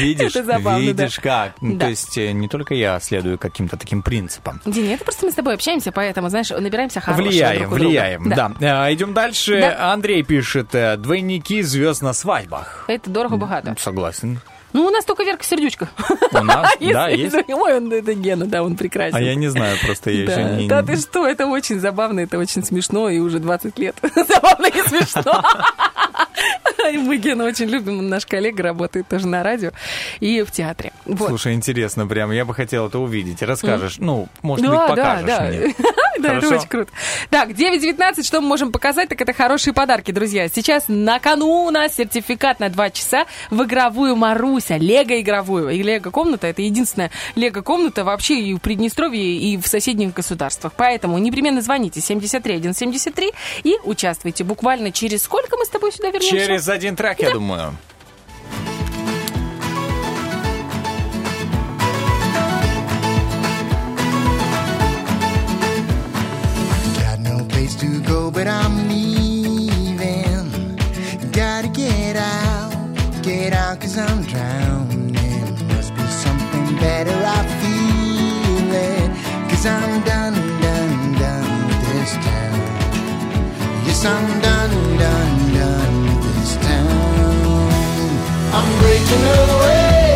[0.00, 1.04] Видишь, Это забавно, да.
[1.04, 1.52] видишь как.
[1.60, 1.78] Ну.
[1.78, 4.60] То есть э, не только я следую каким-то таким принципам.
[4.64, 7.88] Диня, это просто мы с тобой общаемся, поэтому, знаешь, набираемся хорошего Влияем, друг у друга.
[7.88, 8.86] влияем, да.
[8.88, 9.60] Э, Идем дальше.
[9.60, 9.92] Да.
[9.92, 12.84] Андрей пишет, э, двойники звезд на свадьбах.
[12.86, 13.74] Это дорого-богато.
[13.78, 14.40] Согласен.
[14.76, 15.88] Ну, у нас только Верка Сердючка.
[16.32, 17.34] У нас, Если- да, есть.
[17.48, 19.16] Ой, он, это Гена, да, он прекрасен.
[19.16, 20.68] А я не знаю, просто я еще не...
[20.68, 24.82] да ты что, это очень забавно, это очень смешно, и уже 20 лет забавно и
[24.86, 25.42] смешно.
[26.92, 29.70] Мы Гена очень любим, он наш коллега работает тоже на радио
[30.20, 30.92] и в театре.
[31.04, 31.28] Вот.
[31.28, 33.42] Слушай, интересно прям, я бы хотел это увидеть.
[33.42, 35.40] Расскажешь, ну, может Да, быть, покажешь да.
[35.40, 35.74] мне.
[36.18, 36.56] Да, это Хорошо?
[36.60, 36.92] очень круто.
[37.28, 40.48] Так, 9.19, что мы можем показать, так это хорошие подарки, друзья.
[40.48, 44.16] Сейчас на кону у нас сертификат на 2 часа в игровую
[44.68, 45.70] Маруся, лего-игровую.
[45.70, 50.72] И лего-комната, это единственная лего-комната вообще и в Приднестровье, и в соседних государствах.
[50.76, 53.32] Поэтому непременно звоните 73173
[53.64, 54.44] и участвуйте.
[54.44, 56.30] Буквально через сколько мы с тобой сюда вернемся?
[56.30, 57.76] Через один трек, я думаю.
[67.80, 69.05] To go, but I'm leaving.
[84.08, 87.68] I'm done, done, done with this town.
[88.58, 90.14] I'm breaking away,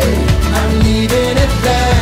[0.59, 2.00] I'm leaving at last.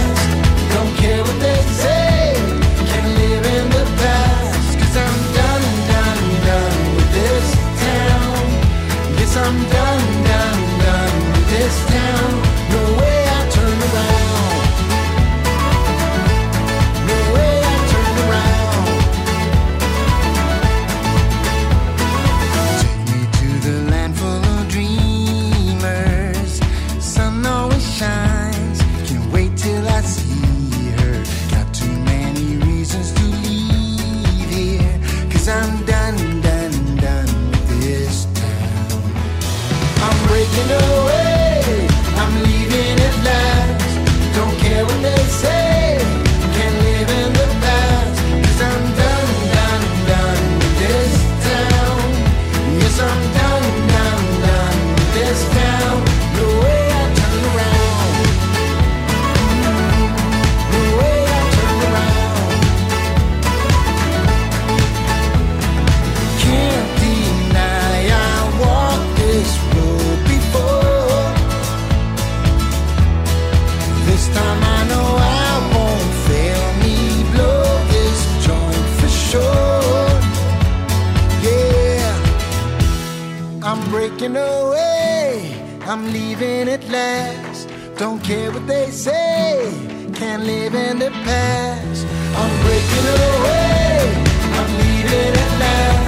[86.40, 87.70] Leaving at last.
[87.98, 89.72] Don't care what they say.
[90.14, 92.06] Can't live in the past.
[92.36, 94.24] I'm breaking away.
[94.58, 95.99] I'm leaving at last.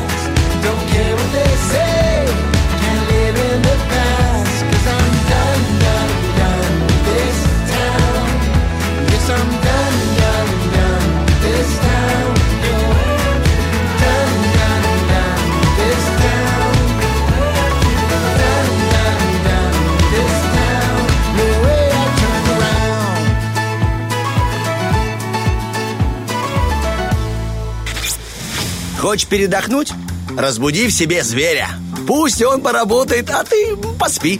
[29.01, 29.91] Хочешь передохнуть?
[30.37, 31.69] Разбуди в себе зверя.
[32.05, 34.39] Пусть он поработает, а ты поспи.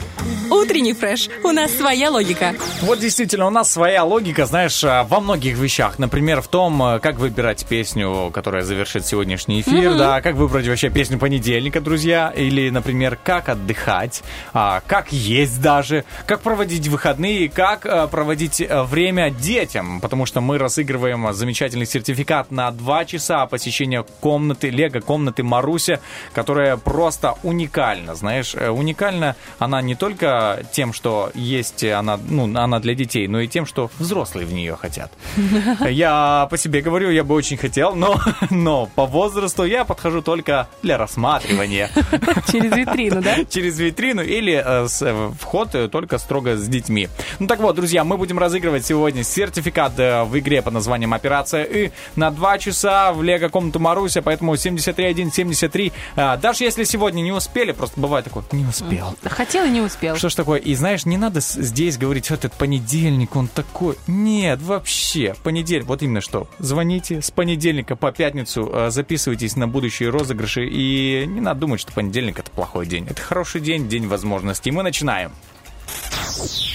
[0.62, 1.28] Утренний фреш.
[1.42, 2.54] У нас своя логика.
[2.82, 5.98] Вот действительно, у нас своя логика, знаешь, а, во многих вещах.
[5.98, 9.98] Например, в том, а, как выбирать песню, которая завершит сегодняшний эфир, Мгм.
[9.98, 14.22] да, как выбрать вообще песню понедельника, друзья, или, например, как отдыхать,
[14.54, 20.58] а, как есть даже, как проводить выходные, как проводить а, время детям, потому что мы
[20.58, 25.98] разыгрываем замечательный сертификат на 2 часа посещения комнаты, лего-комнаты Маруся,
[26.34, 32.80] которая просто уникальна, знаешь, э, уникальна она не только тем, что есть она, ну, она
[32.80, 35.12] для детей, но и тем, что взрослые в нее хотят.
[35.88, 38.20] Я по себе говорю, я бы очень хотел, но,
[38.50, 41.90] но по возрасту я подхожу только для рассматривания.
[42.52, 43.44] Через витрину, да?
[43.44, 47.08] Через витрину или э, э, вход э, только строго с детьми.
[47.38, 51.64] Ну так вот, друзья, мы будем разыгрывать сегодня сертификат э, в игре под названием «Операция
[51.64, 55.92] И» на 2 часа в Лего комнату Маруся, поэтому 73173.
[56.16, 59.14] А, Даже если сегодня не успели, просто бывает такое, не успел.
[59.24, 60.16] Хотел и не успел.
[60.16, 60.58] Что ж такое?
[60.58, 63.96] И знаешь, не надо здесь говорить, вот этот понедельник, он такой.
[64.08, 66.48] Нет, вообще, понедельник, вот именно что.
[66.58, 71.92] Звоните с понедельника по пятницу, э, записывайтесь на будущие розыгрыши, и не надо думать, что
[71.92, 73.06] понедельник это плохой день.
[73.08, 74.72] Это хороший день, день возможностей.
[74.72, 75.32] Мы начинаем.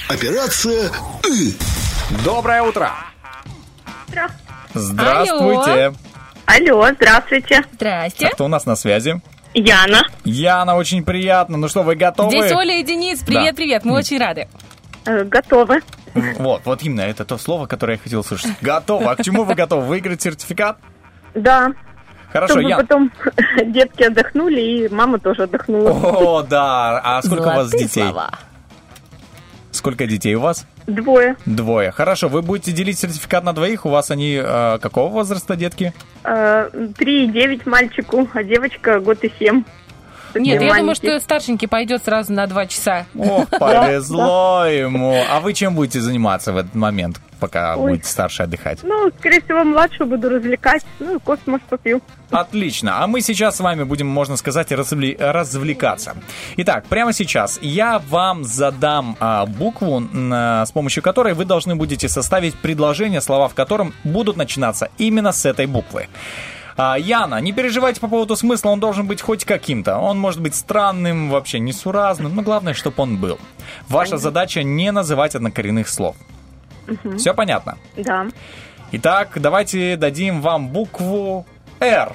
[0.07, 0.89] Операция
[1.29, 1.53] «И».
[2.23, 2.91] Доброе утро!
[4.73, 5.93] Здравствуйте.
[6.45, 7.65] Алло, здравствуйте.
[7.73, 8.27] Здрасте.
[8.27, 9.21] А кто у нас на связи?
[9.59, 10.01] Яна.
[10.23, 11.57] Яна, очень приятно.
[11.57, 12.29] Ну что, вы готовы?
[12.29, 13.19] Здесь Оля и Денис.
[13.23, 13.57] Привет, Да.
[13.57, 13.85] привет.
[13.85, 14.47] Мы очень рады.
[15.05, 15.81] Готовы.
[16.37, 18.51] Вот, вот именно это то слово, которое я хотел слышать.
[18.61, 19.11] Готово.
[19.11, 19.85] А к чему вы готовы?
[19.87, 20.77] Выиграть сертификат?
[21.33, 21.71] Да.
[22.31, 22.77] Хорошо, Чтобы я...
[22.77, 23.11] потом
[23.65, 25.89] детки отдохнули, и мама тоже отдохнула.
[25.91, 26.99] О, да.
[27.03, 28.03] А сколько у вас Золотые детей?
[28.03, 28.29] слова.
[29.87, 30.67] Сколько детей у вас?
[30.85, 31.37] Двое.
[31.45, 31.91] Двое.
[31.91, 33.85] Хорошо, вы будете делить сертификат на двоих.
[33.85, 35.93] У вас они э, какого возраста, детки?
[36.25, 39.63] Э, Три и девять мальчику, а девочка год и семь.
[40.35, 43.05] Нет, я думаю, что старшенький пойдет сразу на два часа.
[43.17, 45.23] Ох, повезло ему.
[45.29, 47.91] А вы чем будете заниматься в этот момент, пока Ой.
[47.93, 48.79] будете старше отдыхать?
[48.83, 50.83] Ну, скорее всего, младшую буду развлекать.
[50.99, 52.01] Ну, кофе, может, попью.
[52.31, 53.03] Отлично.
[53.03, 56.15] А мы сейчас с вами будем, можно сказать, развлекаться.
[56.57, 62.09] Итак, прямо сейчас я вам задам а, букву, на- с помощью которой вы должны будете
[62.09, 66.07] составить предложение, слова в котором будут начинаться именно с этой буквы.
[66.77, 69.97] А, Яна, не переживайте по поводу смысла, он должен быть хоть каким-то.
[69.97, 73.39] Он может быть странным, вообще несуразным, но главное, чтобы он был.
[73.89, 76.15] Ваша задача не называть однокоренных слов.
[76.85, 77.17] Мгм.
[77.17, 77.77] Все понятно?
[77.95, 78.27] Да.
[78.91, 81.45] Итак, давайте дадим вам букву
[81.79, 82.13] «Р».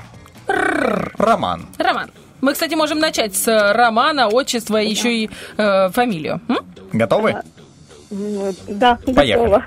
[1.18, 1.66] Роман.
[1.78, 2.10] Роман.
[2.40, 6.40] Мы, кстати, можем начать с э, романа, отчества и еще и э, фамилию.
[6.48, 6.59] М?
[6.93, 7.36] Готовы?
[8.10, 9.32] М, Да, Поехали.
[9.44, 9.64] готова.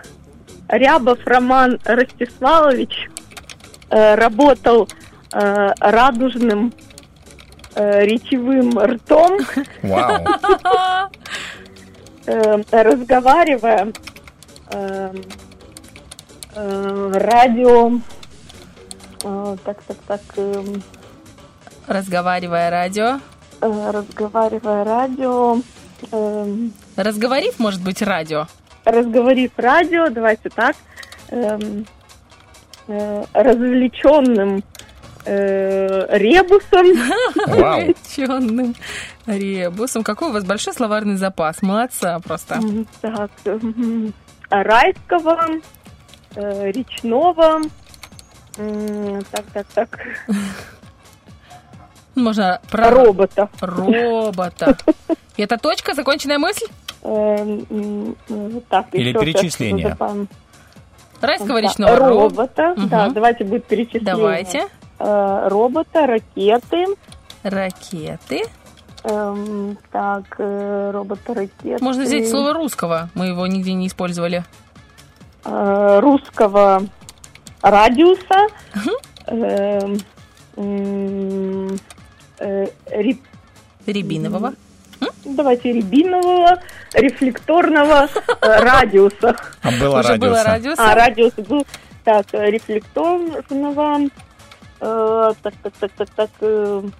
[0.68, 3.15] Рябов Роман Ростиславович э,
[3.90, 4.88] работал
[5.32, 6.74] э, радужным
[7.76, 9.38] э, речевым ртом,
[9.84, 10.26] Вау.
[12.26, 13.94] э, разговаривая
[14.72, 15.14] э,
[16.56, 17.91] э, радио,
[19.24, 20.84] э, так, так, так, эм,
[21.88, 23.20] Разговаривая радио.
[23.62, 25.57] э, разговаривая радио,
[26.12, 28.48] эм, Разговорив, может быть, радио.
[28.86, 30.76] разговорив радио, давайте так,
[31.30, 31.86] эм,
[32.88, 34.64] э, развлеченным
[35.26, 36.86] э, ребусом.
[37.48, 38.76] Увлеченным
[39.26, 40.03] ребусом.
[40.03, 41.62] Какой у вас большой словарный запас.
[41.62, 42.60] Молодца просто.
[43.02, 44.14] Так, м,
[44.49, 45.62] райского,
[46.36, 47.62] э, речного,
[49.32, 49.99] так, так, так,
[52.16, 52.90] Можно про...
[52.91, 53.49] робота.
[53.60, 54.78] Робота.
[55.36, 56.66] И это точка, законченная мысль?
[58.70, 59.98] Так, Или перечисление.
[61.26, 62.74] Райского Да, речного робота.
[62.78, 64.16] Да, давайте будет перечисление.
[64.16, 64.68] Давайте.
[65.00, 66.86] Э, робота, ракеты.
[67.44, 68.44] Ракеты.
[69.04, 71.84] Эм, так, э, робота, ракеты.
[71.84, 73.10] Можно взять слово русского.
[73.14, 74.44] Мы его нигде не использовали.
[75.44, 76.82] э, русского
[77.62, 78.48] радиуса.
[79.28, 79.96] Э,
[82.88, 83.18] ре-
[83.86, 84.54] Рябинового.
[85.26, 86.61] Давайте рябинового,
[86.94, 88.07] рефлекторного
[88.41, 89.36] э, радиуса.
[89.61, 90.91] А было радиуса.
[90.91, 91.65] А, радиус был.
[92.03, 94.10] Так, э, рефлекторного,
[94.80, 96.30] э, так, так, так, так, так,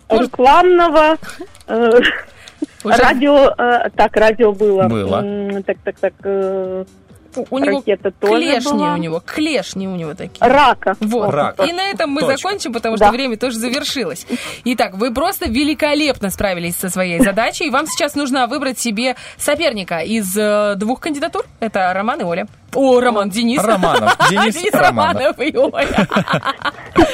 [0.10, 1.18] рекламного,
[2.84, 3.54] радио,
[3.96, 4.88] так, радио было.
[4.88, 5.64] Было.
[5.64, 6.14] Так, так, так,
[7.50, 8.94] У него ракета тоже клешни была.
[8.94, 10.46] у него, клешни у него такие.
[10.48, 10.96] Рака.
[11.00, 11.34] Вот.
[11.34, 11.60] Рак.
[11.68, 12.38] И на этом мы Точно.
[12.38, 13.12] закончим, потому что Да.
[13.12, 14.26] время тоже завершилось.
[14.64, 17.68] Итак, вы просто великолепно справились со своей задачей.
[17.68, 21.46] И вам сейчас нужно выбрать себе соперника из э, двух кандидатур.
[21.60, 22.48] Это Роман и Оля.
[22.74, 23.64] О, Роман, Денис.
[23.64, 24.16] Романов.
[24.30, 25.38] Денис Романов.
[25.38, 26.08] Романов и Оля.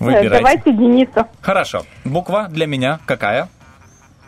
[0.00, 0.28] Э, Выбирайте.
[0.30, 1.28] Давайте Дениса.
[1.40, 1.82] Хорошо.
[2.04, 3.48] Буква для меня какая?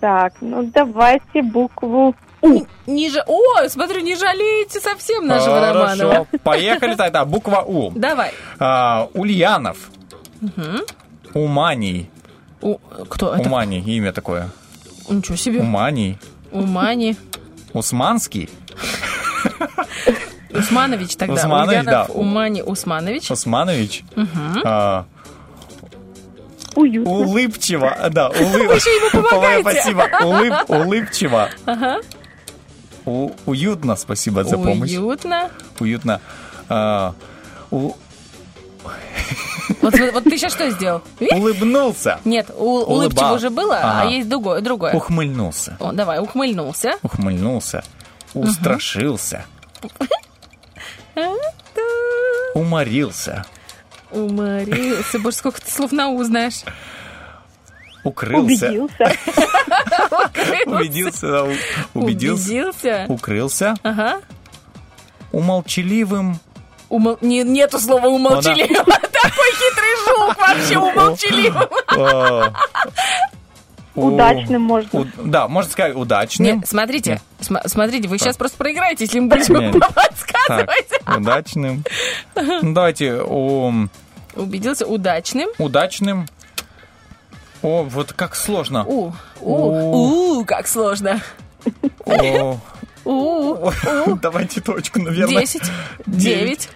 [0.00, 2.16] Так, ну давайте букву
[2.86, 5.78] Не жа- О, смотрю, не жалеете совсем нашего Хорошо.
[5.80, 6.26] Романова.
[6.42, 7.24] Поехали тогда.
[7.24, 7.90] Буква У.
[7.94, 8.32] Давай.
[8.58, 9.90] А, Ульянов.
[10.40, 10.80] Мгм.
[11.34, 12.10] Уманий.
[12.62, 12.76] У-
[13.08, 13.48] Кто это?
[13.48, 13.80] Уманий.
[13.80, 14.48] Имя такое.
[15.08, 15.60] Ничего себе.
[15.60, 16.18] Уманий.
[16.52, 17.16] Умани.
[17.72, 18.48] Усманский.
[20.52, 21.34] Усманович тогда.
[21.34, 22.12] Усманович, Ульянов, да.
[22.14, 23.30] Умани Усманович.
[23.30, 24.02] Усманович.
[24.16, 24.60] Мгм.
[24.64, 25.06] А,
[26.74, 27.10] уютно.
[27.10, 27.96] улыбчиво.
[28.10, 28.68] Да, улыб...
[28.68, 29.70] Вы еще ему помогаете.
[29.70, 30.08] Спасибо.
[30.24, 30.54] Улыб...
[30.68, 31.48] Улыбчиво.
[31.66, 31.98] Ага.
[33.06, 34.92] У- уютно, спасибо за помощь.
[34.96, 35.50] Уютно.
[35.78, 36.20] Уютно.
[36.68, 37.14] А,
[37.70, 37.92] у-
[39.82, 41.02] Вот, см- вот ты сейчас что сделал?
[41.32, 42.18] Улыбнулся.
[42.24, 44.10] Нет, у, улыбчиво уже было, а Ага.
[44.10, 44.60] есть другое.
[44.60, 44.92] другое.
[44.94, 45.76] Ухмыльнулся.
[45.80, 46.92] О, давай, ухмыльнулся.
[47.02, 47.82] Ухмыльнулся.
[48.34, 49.44] Устрашился.
[52.54, 53.44] Уморился.
[54.10, 55.18] Уморился.
[55.20, 56.62] Боже, сколько ты слов на у знаешь.
[58.04, 58.68] Укрылся.
[58.68, 59.12] Убедился.
[60.66, 61.42] Убедился.
[61.44, 61.46] Убедился.
[61.94, 63.06] Убедился.
[63.08, 63.74] Укрылся.
[63.82, 64.20] Ага.
[65.32, 66.38] Умолчаливым.
[66.88, 68.84] Умол- не- нету слова умолчаливым.
[68.84, 71.68] Такой хитрый жук вообще умолчаливым.
[73.94, 75.00] Удачным можно.
[75.00, 76.46] у- Да, можно сказать удачным.
[76.60, 80.88] Нет, смотрите, см- смотрите, вы сейчас просто проиграете, если мы будем подсказывать.
[81.04, 81.84] Так, удачным.
[82.62, 83.88] Ну, давайте у-
[84.36, 85.48] Убедился удачным.
[85.58, 86.28] удачным.
[87.62, 88.84] О, вот как сложно.
[88.86, 91.20] У, у, у, как сложно.
[92.06, 92.58] О,
[93.04, 93.70] У,
[94.20, 95.40] Давайте точку, наверное.
[95.40, 95.70] десять,
[96.06, 96.68] девять,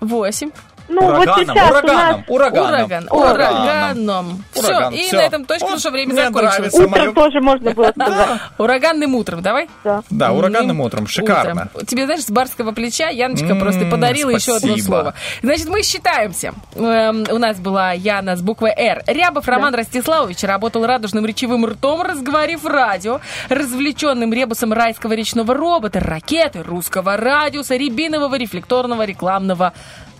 [0.00, 0.50] восемь.
[0.94, 1.82] Ну, вот Ураганом, сейчас у нас...
[1.82, 2.68] ураганом, ураганом.
[2.68, 3.58] Ураган, Ураганом.
[3.62, 4.44] ураганом.
[4.52, 5.16] Все, Ураган, и всё.
[5.16, 6.74] на этом точка, Вот потому что время мне закончилось.
[6.74, 8.28] Утром моё- тоже можно было сказать.
[8.58, 9.68] Ураганным утром, давай.
[10.10, 11.06] Да, ураганным утром.
[11.06, 11.68] Шикарно.
[11.72, 11.86] Утром.
[11.86, 15.14] Тебе, знаешь, с барского плеча Яночка просто подарила еще одно слово.
[15.42, 16.52] Значит, мы считаемся.
[16.74, 19.02] Эм, у нас была Яна с буквой «Р».
[19.06, 26.62] Рябов Роман Ростиславович работал радужным речевым ртом, разговорив радио, развлеченным ребусом райского речного робота, ракеты,
[26.62, 29.72] русского радиуса, рябинового рефлекторного рекламного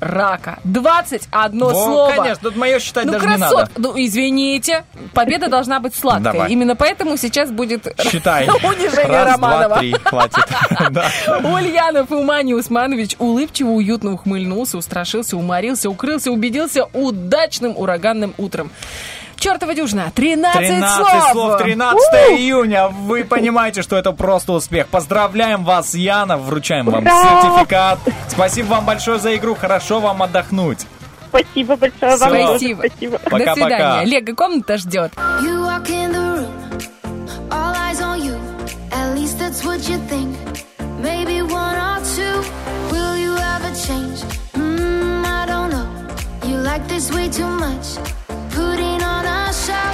[0.02, 0.58] рака.
[0.64, 2.10] 21 Во, слово.
[2.16, 3.58] конечно, тут мое считать Ну, даже не красот.
[3.58, 3.70] надо.
[3.76, 4.84] Ну, извините.
[5.14, 6.32] Победа должна быть сладкой.
[6.32, 6.50] Давай.
[6.50, 8.48] Именно поэтому сейчас будет Считай.
[8.64, 9.66] унижение Раз, Романова.
[9.68, 9.92] два, три.
[9.92, 10.44] Хватит.
[11.44, 18.70] Ульянов Умани Усманович улыбчиво, уютно ухмыльнулся, устрашился, уморился, укрылся, убедился удачным ураганным утром.
[19.42, 21.98] Чертова дюжина, 13, 13 слов, 13
[22.38, 22.86] июня.
[22.86, 24.86] Вы понимаете, что это просто успех.
[24.86, 26.36] Поздравляем вас, Яна.
[26.36, 27.42] Вручаем вам Ура!
[27.42, 27.98] сертификат.
[28.28, 29.56] Спасибо вам большое за игру.
[29.56, 30.86] Хорошо вам отдохнуть.
[31.28, 32.46] Спасибо большое вам.
[32.50, 32.84] Спасибо.
[32.86, 33.18] Спасибо.
[33.18, 33.54] До Пока-пока.
[33.54, 34.04] свидания.
[34.04, 35.12] Лего комната ждет.
[41.02, 42.44] Maybe one or two.
[42.92, 44.31] Will you ever change?
[46.72, 47.86] Like this way too much.
[48.56, 49.90] Putting on a show.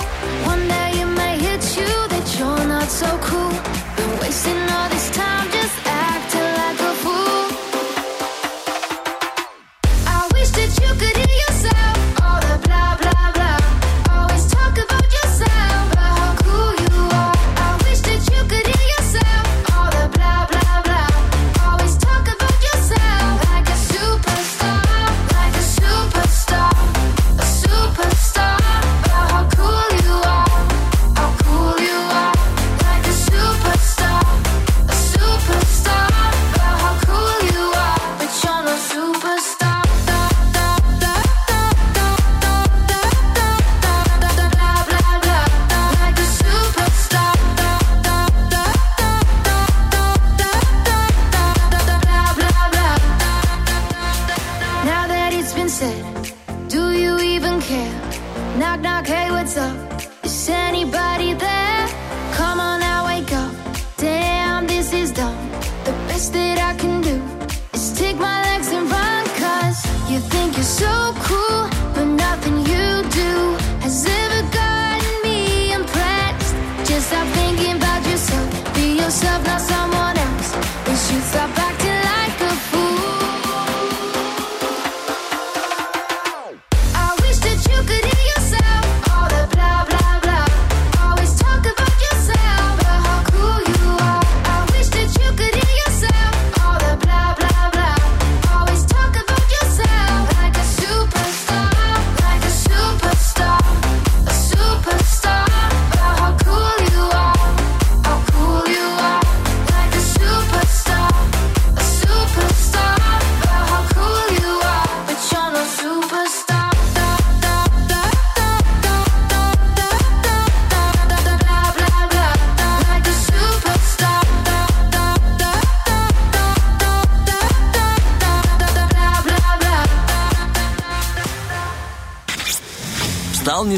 [0.53, 3.55] One day it may hit you that you're not so cool.
[3.97, 5.38] Been wasting all this time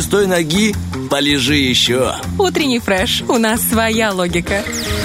[0.00, 0.74] не с той ноги,
[1.10, 2.14] полежи еще.
[2.40, 3.22] Утренний фреш.
[3.28, 4.62] У нас своя логика.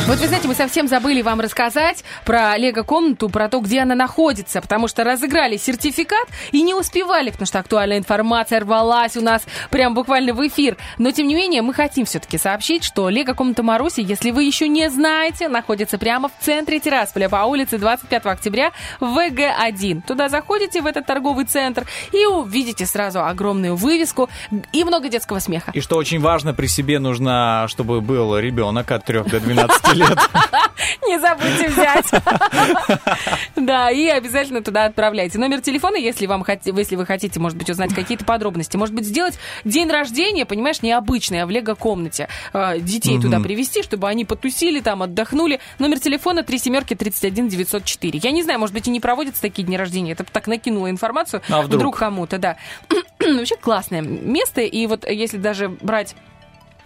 [0.08, 4.62] Вот вы знаете, мы совсем забыли вам рассказать про лего-комнату, про то, где она находится,
[4.62, 9.96] потому что разыграли сертификат и не успевали, потому что актуальная информация рвалась у нас прям
[9.96, 10.78] буквально в эфир.
[11.00, 14.92] Но, тем не менее, мы хотим все-таки сообщить, что лего-комната Маруси, если вы еще не
[14.92, 20.04] знаете, находится прямо в центре Тирасполя по улице 25 октября в ВГ-1.
[20.06, 24.30] Туда заходите в этот торговый центр и увидите сразу огромную вывеску
[24.72, 25.72] и много детского смеха.
[25.74, 27.25] И что очень важно, при себе нужно,
[27.68, 30.18] чтобы был ребенок от 3 до 12 лет.
[31.08, 32.12] Не забудьте взять.
[33.56, 35.40] Да, и обязательно туда отправляйте.
[35.40, 38.78] Номер телефона, если, вам, если вы хотите, может быть, узнать какие-то подробности.
[38.78, 42.28] Может быть, сделать день рождения, понимаешь, необычный, а в лего-комнате.
[42.54, 43.44] Э, Детей туда Мгм.
[43.48, 45.60] привезти, чтобы они потусили там, отдохнули.
[45.80, 48.20] Номер телефона 3 семерки 31 904.
[48.22, 50.12] Я не знаю, может быть, и не проводятся такие дни рождения.
[50.12, 51.42] Это так накинула информацию.
[51.50, 51.98] А вдруг?
[51.98, 52.58] кому-то, да.
[53.20, 54.62] Вообще классное место.
[54.62, 56.18] И вот если даже брать а,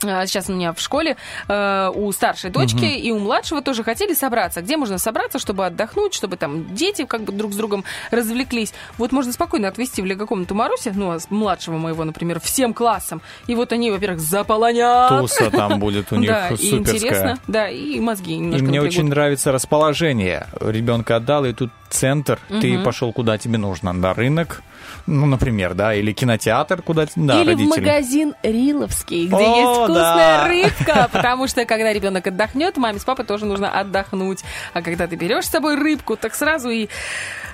[0.02, 1.18] Сейчас у меня в школе
[1.48, 2.86] э, у старшей дочки Мгм.
[2.86, 4.62] и у младшего тоже хотели собраться.
[4.62, 8.74] Где можно собраться, чтобы отдохнуть, чтобы там дети как бы друг с другом развлеклись.
[8.98, 13.22] Вот можно спокойно отвезти в лего-комнату Маруси, ну, а младшего моего, например, всем классом.
[13.48, 15.10] И вот они, во-первых, заполонят.
[15.10, 16.80] Туса там будет у них да, и суперская.
[16.80, 18.88] интересно, да, и мозги И немножко мне напрягут.
[19.00, 20.48] очень нравится расположение.
[20.62, 22.40] Ребенка отдал, и тут центр.
[22.48, 22.84] Ты Мгм.
[22.84, 23.94] пошел куда тебе нужно.
[23.94, 24.62] На рынок,
[25.06, 27.80] ну, например, да, или кинотеатр, куда да, Или в родители.
[27.82, 30.48] магазин Риловский, где О, есть вкусная да.
[30.48, 31.10] рыбка.
[31.14, 34.40] Потому что, когда ребенок отдохнет, маме с папой тоже нужно отдохнуть.
[34.74, 36.90] А когда ты берешь с собой рыбку, так сразу и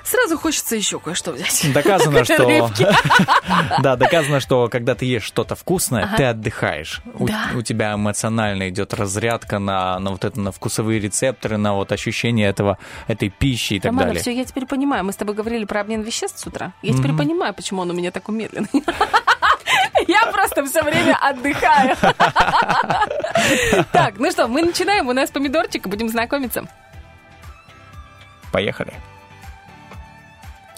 [0.04, 1.66] сразу хочется еще кое-что взять.
[1.72, 2.70] Доказано, что...
[3.82, 7.02] Да, доказано, что когда ты ешь что-то вкусное, ты отдыхаешь.
[7.18, 12.78] У, тебя эмоционально идет разрядка на, вот это, на вкусовые рецепторы, на вот ощущение этого,
[13.08, 14.14] этой пищи и так далее.
[14.26, 15.04] Все, я теперь понимаю.
[15.04, 16.72] Мы с тобой говорили про обмен веществ с утра.
[16.82, 17.18] Я теперь Мгм.
[17.18, 18.68] понимаю, почему он у меня такой медленный.
[20.08, 21.96] Я просто все время отдыхаю.
[23.92, 25.08] Так, ну что, мы начинаем.
[25.08, 26.66] У нас помидорчик, будем знакомиться.
[28.52, 28.92] Поехали.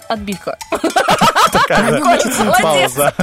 [0.09, 0.57] Отбивка.
[2.61, 3.13] Пауза.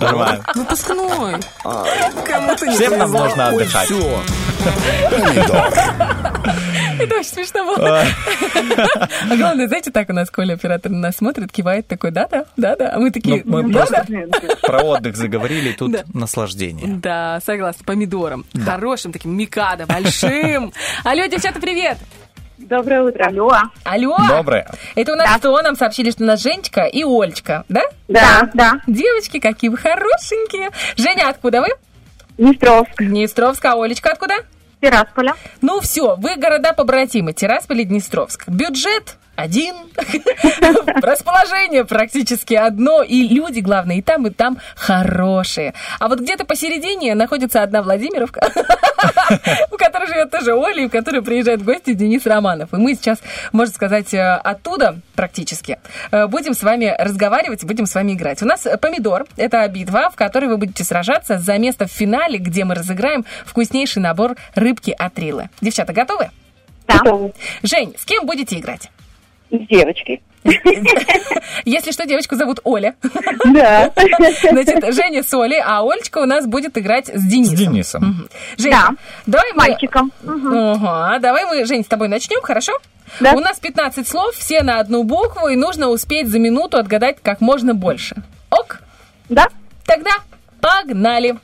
[0.00, 0.44] Нормально.
[0.54, 1.34] Выпускной.
[1.62, 3.90] Кому-то не Всем нам нужно отдыхать.
[7.00, 8.04] Это очень смешно было.
[9.30, 12.92] А главное, знаете, так у нас Коля, оператор, на нас смотрит, кивает такой, да-да, да-да.
[12.94, 14.04] А мы такие, Ну, мы да-да.
[14.62, 16.02] Про отдых заговорили, тут Да.
[16.12, 16.86] наслаждение.
[16.88, 18.44] Да, согласна, помидором.
[18.64, 20.72] Хорошим таким, микадо, большим.
[21.04, 21.98] Алло, девчата, привет.
[22.58, 23.24] Доброе утро.
[23.26, 23.50] Алло.
[23.84, 24.16] Алло.
[24.28, 24.68] Доброе.
[24.96, 25.60] Это у нас кто?
[25.62, 27.82] Нам сообщили, что у нас Женечка и Олечка, да?
[28.08, 28.80] Да, да.
[28.86, 30.70] Девочки, какие вы хорошенькие.
[30.96, 31.68] Женя, откуда вы?
[32.36, 32.98] Днестровск.
[32.98, 34.34] Днестровск, а Олечка откуда?
[34.80, 35.34] Тирасполя.
[35.60, 38.48] Ну все, вы города побратимы, Тирасполь и Днестровск.
[38.48, 39.76] Бюджет один,
[41.00, 45.74] расположение практически одно, и люди, главное, и там, и там хорошие.
[46.00, 48.40] А вот где-то посередине находится одна Владимировка,
[49.70, 52.74] в которой живет тоже Оля, и в которую приезжает в гости Денис Романов.
[52.74, 53.20] И мы сейчас,
[53.52, 55.78] можно сказать, э, оттуда практически
[56.10, 58.42] э, будем с вами разговаривать, будем с вами играть.
[58.42, 62.64] У нас помидор, это битва, в которой вы будете сражаться за место в финале, где
[62.64, 65.48] мы разыграем вкуснейший набор рыбки от Рилы.
[65.60, 66.30] Девчата, готовы?
[66.88, 67.02] Да.
[67.62, 68.90] Жень, с кем будете играть?
[69.50, 70.22] С девочкой.
[71.64, 72.94] Если что, девочку зовут Оля.
[73.44, 73.90] Да.
[74.50, 77.56] Значит, Женя с Олей, а Олечка у нас будет играть с Денисом.
[77.56, 78.28] С Денисом.
[78.56, 78.96] Женя,
[79.26, 79.58] давай мы...
[79.58, 80.12] Мальчиком.
[80.26, 82.72] Ага, давай мы, Жень, с тобой начнем, хорошо?
[83.20, 83.32] Да.
[83.32, 87.40] У нас 15 слов, все на одну букву, и нужно успеть за минуту отгадать как
[87.40, 88.16] можно больше.
[88.50, 88.80] Ок?
[89.28, 89.48] Да.
[89.84, 90.10] Тогда
[90.60, 91.36] погнали.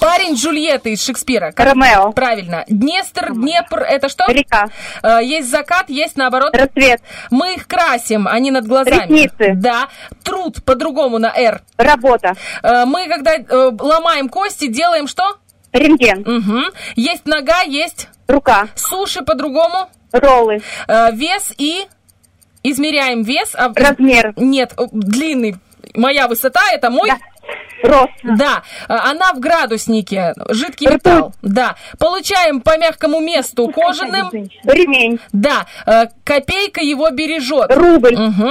[0.00, 1.52] Парень Джульетты из Шекспира.
[1.52, 2.12] Как- Ромео.
[2.12, 2.64] Правильно.
[2.68, 4.24] Днестр, Днепр, это что?
[4.28, 4.68] Река.
[5.02, 6.54] Э, Есть закат, есть наоборот.
[6.56, 7.00] Рассвет.
[7.30, 9.02] Мы их красим, они над глазами.
[9.12, 9.52] Ресницы.
[9.54, 9.88] Да.
[10.24, 11.62] Труд по-другому на «Р».
[11.76, 12.34] Работа.
[12.62, 13.44] Э, Мы, когда э,
[13.78, 15.36] ломаем кости, делаем что?
[15.72, 16.20] Рентген.
[16.20, 16.60] Угу.
[16.96, 18.68] Есть нога, есть Рука.
[18.76, 19.88] суши по-другому.
[20.12, 20.60] Роллы.
[21.12, 21.86] Вес и...
[22.62, 23.54] Измеряем вес.
[23.54, 24.34] а- Размер.
[24.36, 25.56] Нет, длинный.
[25.94, 27.08] Моя высота, это мой...
[27.08, 27.18] Да.
[27.82, 28.10] Рост.
[28.22, 31.04] Да, э, она в градуснике, жидкий Ртуть.
[31.04, 31.32] металл.
[31.42, 34.30] Да, получаем по мягкому месту кожаным.
[34.64, 35.18] Ремень.
[35.32, 37.72] Да, э, копейка его бережет.
[37.74, 38.14] Рубль.
[38.14, 38.50] Угу.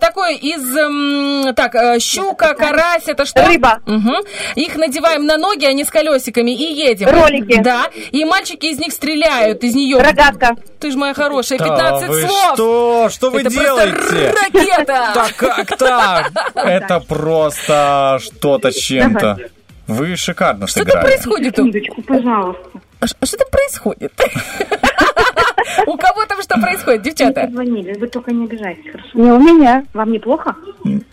[0.00, 3.44] Такой из, м, так, щука, карась, это что?
[3.46, 3.80] Рыба.
[3.86, 4.12] Угу.
[4.56, 7.08] Их надеваем на ноги, они с колесиками, и едем.
[7.08, 7.60] Ролики.
[7.62, 9.98] Да, и мальчики из них стреляют, из нее.
[9.98, 10.56] Рогатка.
[10.80, 12.54] Ты же моя хорошая, Да 15 вы слов.
[12.54, 13.08] что?
[13.10, 13.92] Что вы Это делаете?
[13.92, 15.08] просто ракета.
[15.14, 16.30] Да как так?
[16.54, 18.18] Это просто
[18.58, 19.38] что-то с чем-то.
[19.86, 21.06] Вы шикарно Что-то сыграли.
[21.06, 21.56] происходит.
[21.56, 22.62] Секундочку, пожалуйста.
[23.00, 24.12] А ш- Что там происходит?
[25.86, 27.48] У кого там что происходит, девчата?
[27.50, 29.08] Звонили, вы только не обижайтесь, хорошо?
[29.14, 29.84] Не у меня.
[29.94, 30.54] Вам неплохо?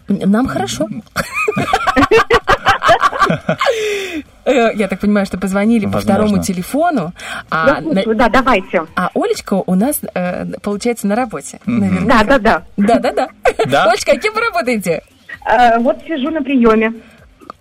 [0.10, 0.88] Нам хорошо.
[4.46, 6.14] я так понимаю, что позвонили по Возможно.
[6.26, 7.14] второму телефону.
[7.50, 8.84] А, слушаю, да, давайте.
[8.96, 11.60] а Олечка у нас, э, получается, на работе.
[11.66, 12.64] Да, да, да.
[12.78, 13.30] Да, да, да.
[13.66, 13.84] Да?
[13.90, 15.02] Олечка, а кем вы работаете?
[15.50, 16.94] Э, Вот сижу на приеме.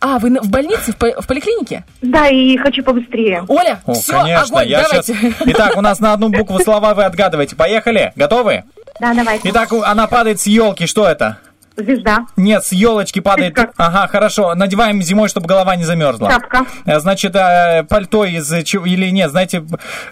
[0.07, 1.83] А, вы в больнице, в, по- в поликлинике?
[2.03, 3.43] Да, и хочу побыстрее.
[3.49, 5.15] Оля, О, все, конечно, огонь, я давайте.
[5.15, 5.33] сейчас...
[5.47, 7.57] Итак, у нас на одну букву слова вы отгадываете.
[7.57, 8.13] Поехали?
[8.15, 8.65] Готовы?
[9.01, 9.49] Да, давайте.
[9.49, 10.85] Итак, она падает с елки.
[10.87, 11.39] Что это?
[11.77, 12.27] Звезда.
[12.37, 13.59] Нет, с елочки падает.
[13.79, 14.55] Ага, хорошо.
[14.55, 16.31] Надеваем зимой, чтобы голова не замерзла.
[16.31, 16.67] Шапка.
[16.85, 19.65] Э, Значит, э, пальто из э, чего- или нет, знаете,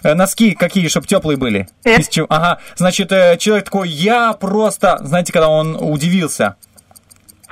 [0.03, 1.69] носки какие, чтобы теплые были.
[1.85, 1.99] Э.
[1.99, 2.25] Из чего?
[2.29, 2.57] Ага.
[2.75, 3.09] Значит,
[3.39, 6.55] человек такой, я просто, знаете, когда он удивился.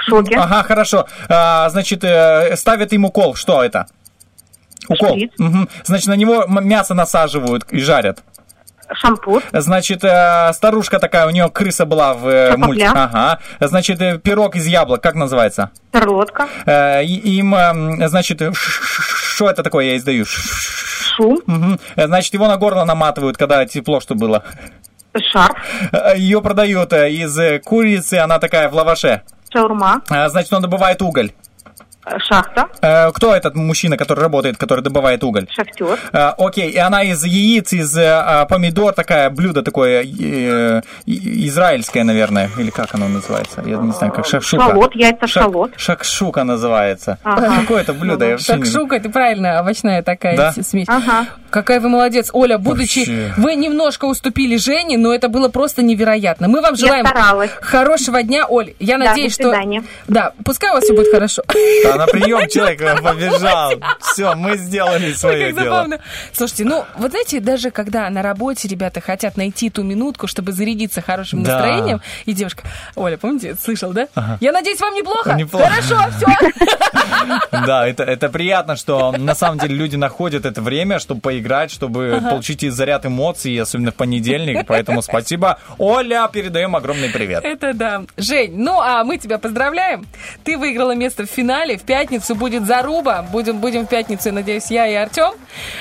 [0.01, 0.35] В шоке.
[0.37, 1.05] Ага, хорошо.
[1.29, 3.35] А, значит, э, ставят им укол.
[3.35, 3.87] Что это?
[4.87, 5.09] Укол.
[5.15, 5.31] Шприц.
[5.37, 5.69] Мгм.
[5.83, 8.23] Значит, на него мясо насаживают и жарят.
[8.93, 9.41] Шампур.
[9.53, 12.65] Значит, э, старушка такая, у нее крыса была в э, Шапопля.
[12.67, 12.89] мультике.
[12.93, 13.39] Ага.
[13.61, 15.69] Значит, э, пирог из яблок, как называется?
[15.93, 16.47] Шарлотка.
[16.65, 20.25] Э, им, эм, значит, что это такое я издаю?
[20.25, 21.39] Шум.
[21.95, 24.43] Э, Значит, его на горло наматывают, когда тепло, что было.
[25.31, 25.55] Шарф.
[26.17, 29.21] Ее продают э, из э, курицы, она такая в лаваше.
[29.53, 30.01] Шаурма.
[30.09, 31.31] Э, Значит, он добывает уголь.
[32.17, 32.67] Шахта.
[32.81, 35.47] Э, Кто этот мужчина, который работает, который добывает уголь?
[35.51, 35.99] Шахтер.
[36.11, 42.03] Э, Окей, и она из яиц, из э, а, помидор, такая блюдо такое э, израильское,
[42.03, 43.61] наверное, или как оно называется?
[43.65, 44.63] Я не знаю, как шакшука.
[44.63, 45.71] Шалот, яйца Шак- шалот.
[45.77, 47.17] Шакшука называется.
[47.23, 47.61] Ага.
[47.61, 48.25] Какое это блюдо?
[48.25, 50.51] Я вообще не- Шакшука, это правильно, овощная такая Да?
[50.53, 50.87] смесь.
[50.87, 51.27] Ага.
[51.49, 52.29] Какая вы молодец.
[52.33, 52.99] Оля, будучи...
[52.99, 53.33] Вообще.
[53.37, 56.47] Вы немножко уступили Жене, но это было просто невероятно.
[56.47, 57.51] Мы вам Я желаем старалась.
[57.61, 58.73] хорошего дня, Оль.
[58.79, 59.53] Я Да, надеюсь, что...
[60.07, 61.43] Да, пускай у вас все будет хорошо.
[61.83, 63.73] Да, на прием человек побежал.
[63.99, 65.88] Все, мы сделали свое дело.
[66.34, 71.01] Слушайте, ну, вот знаете, даже когда на работе ребята хотят найти ту минутку, чтобы зарядиться
[71.01, 72.63] хорошим настроением, и девушка,
[72.95, 74.07] Оля, помните, слышал, да?
[74.39, 75.38] Я надеюсь, вам неплохо?
[75.51, 76.27] Хорошо, все.
[77.51, 82.61] Да, это, приятно, что на самом деле люди находят это время, чтобы поиграть, чтобы получить
[82.72, 84.65] заряд эмоций, особенно в понедельник.
[84.68, 85.59] Поэтому спасибо.
[85.77, 87.43] Оля, передаем огромный привет.
[87.43, 88.03] Это да.
[88.18, 90.05] Жень, ну а мы тебя поздравляем.
[90.43, 91.80] Ты выиграла место в финале.
[91.81, 93.23] В пятницу будет заруба.
[93.31, 95.31] Будем, будем в пятницу, надеюсь, я и Артем.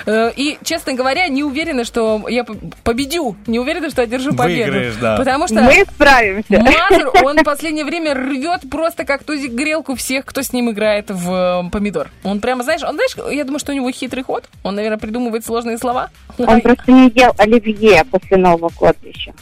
[0.07, 3.37] Э, И, честно говоря, не уверена, что я по- победю.
[3.47, 4.71] Не уверена, что одержу победу.
[4.73, 5.17] Выиграешь, да.
[5.17, 6.59] Потому что Мы справимся.
[6.61, 11.11] Мазур, он в последнее время рвет просто как тузик грелку всех, кто с ним играет
[11.11, 12.11] в помидор.
[12.25, 14.49] Он прямо, знаешь, он, знаешь, я думаю, что у него хитрый ход.
[14.63, 16.09] Он, наверное, придумывает сложные слова.
[16.39, 19.33] Он просто не ел оливье после Нового года еще.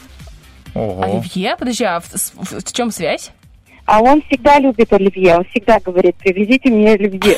[0.75, 1.01] Ого.
[1.03, 1.55] Оливье?
[1.57, 3.31] Подожди, а в, в- в чем связь?
[3.89, 5.37] А он всегда любит оливье.
[5.37, 7.37] Он всегда говорит, привезите мне оливье.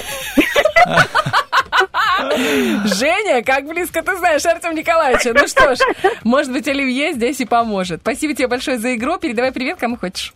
[2.84, 5.34] Женя, как близко ты знаешь Артем Николаевича.
[5.34, 5.80] Ну что ж,
[6.26, 8.02] может быть, Оливье здесь и поможет.
[8.02, 9.18] Спасибо тебе большое за игру.
[9.18, 10.34] Передавай привет, кому хочешь.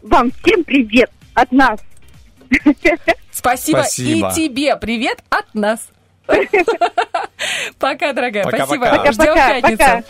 [0.00, 1.80] Вам всем привет от нас.
[3.30, 4.30] Спасибо, Спасибо.
[4.30, 5.80] и тебе привет от нас.
[7.78, 8.44] Пока, дорогая.
[8.44, 9.04] Пока-пока.
[9.04, 9.12] Спасибо.
[9.12, 9.78] Ждем в Пока-пока, пятницу.
[9.78, 10.02] пока.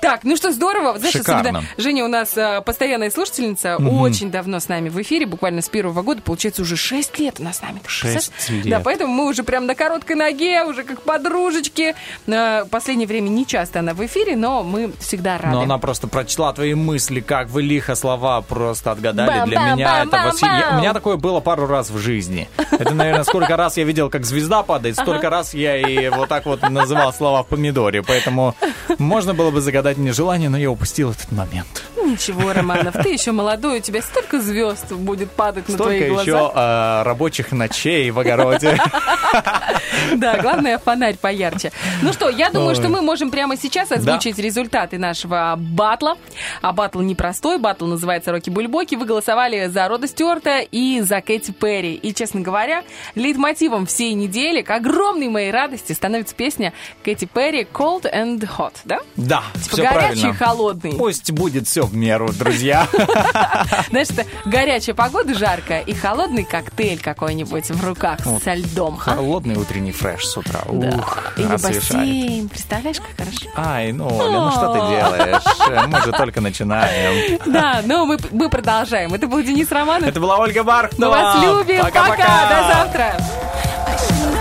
[0.00, 0.98] Так, ну что, здорово.
[0.98, 1.40] Знаешь, Шикарно.
[1.40, 5.68] особенно Женя у нас а, постоянная слушательница, очень давно с нами в эфире, буквально с
[5.68, 7.78] первого года, получается, уже 6 лет она с нами.
[7.82, 8.64] Ты Шесть представляешь?
[8.66, 8.74] лет.
[8.78, 11.94] Да, поэтому мы уже прям на короткой ноге, уже как подружечки.
[12.28, 15.54] А, последнее время не часто она в эфире, но мы всегда рады.
[15.54, 19.28] Но она просто прочла твои мысли, как вы лихо слова просто отгадали.
[19.40, 20.76] Бам, Для бам, меня бам, это бам, восхи- я- бам.
[20.76, 22.48] У меня такое было пару раз в жизни.
[22.70, 26.46] Это, наверное, сколько раз я видел, как звезда падает, столько раз я и вот так
[26.46, 28.02] вот называл слова в помидоре.
[28.02, 28.54] Поэтому
[28.98, 31.84] можно было бы загадать мне желание, но я упустил этот момент.
[32.10, 36.22] Ничего, Романов, ты еще молодой, у тебя столько звезд будет падать на Столько твои глаза.
[36.22, 38.78] еще э, рабочих ночей в огороде.
[40.16, 41.70] Да, главное, фонарь поярче.
[42.02, 46.16] Ну что, я думаю, что мы можем прямо сейчас озвучить результаты нашего батла.
[46.62, 48.94] А батл непростой, батл называется «Рокки Бульбоки».
[48.96, 51.94] Вы голосовали за Рода Стюарта и за Кэти Перри.
[51.94, 52.82] И, честно говоря,
[53.14, 56.72] лейтмотивом всей недели, к огромной моей радости, становится песня
[57.04, 58.98] Кэти Перри «Cold and Hot», да?
[59.16, 60.94] Да, Типа все горячий и холодный.
[60.96, 62.86] Пусть будет все в меру, друзья.
[63.90, 68.98] Знаешь, это горячая погода, жаркая, и холодный коктейль какой-нибудь в руках со льдом.
[69.04, 69.14] а?
[69.14, 70.60] Холодный утренний фреш с утра.
[70.70, 70.88] Да.
[70.96, 72.48] Ух, Или бассейн.
[72.48, 73.46] Представляешь, как хорошо?
[73.56, 75.86] Ай, ну, Оля, ну что ты делаешь?
[75.88, 77.38] Мы же только начинаем.
[77.50, 79.12] Да, но мы, мы продолжаем.
[79.14, 80.08] Это был Денис Романов.
[80.08, 81.10] Это была Ольга Мы Бархтова.
[81.10, 81.82] вас любим.
[81.82, 82.16] Пока-пока.
[82.16, 82.48] Пока.
[82.48, 84.39] До завтра.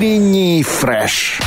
[0.00, 1.40] Утренний фреш.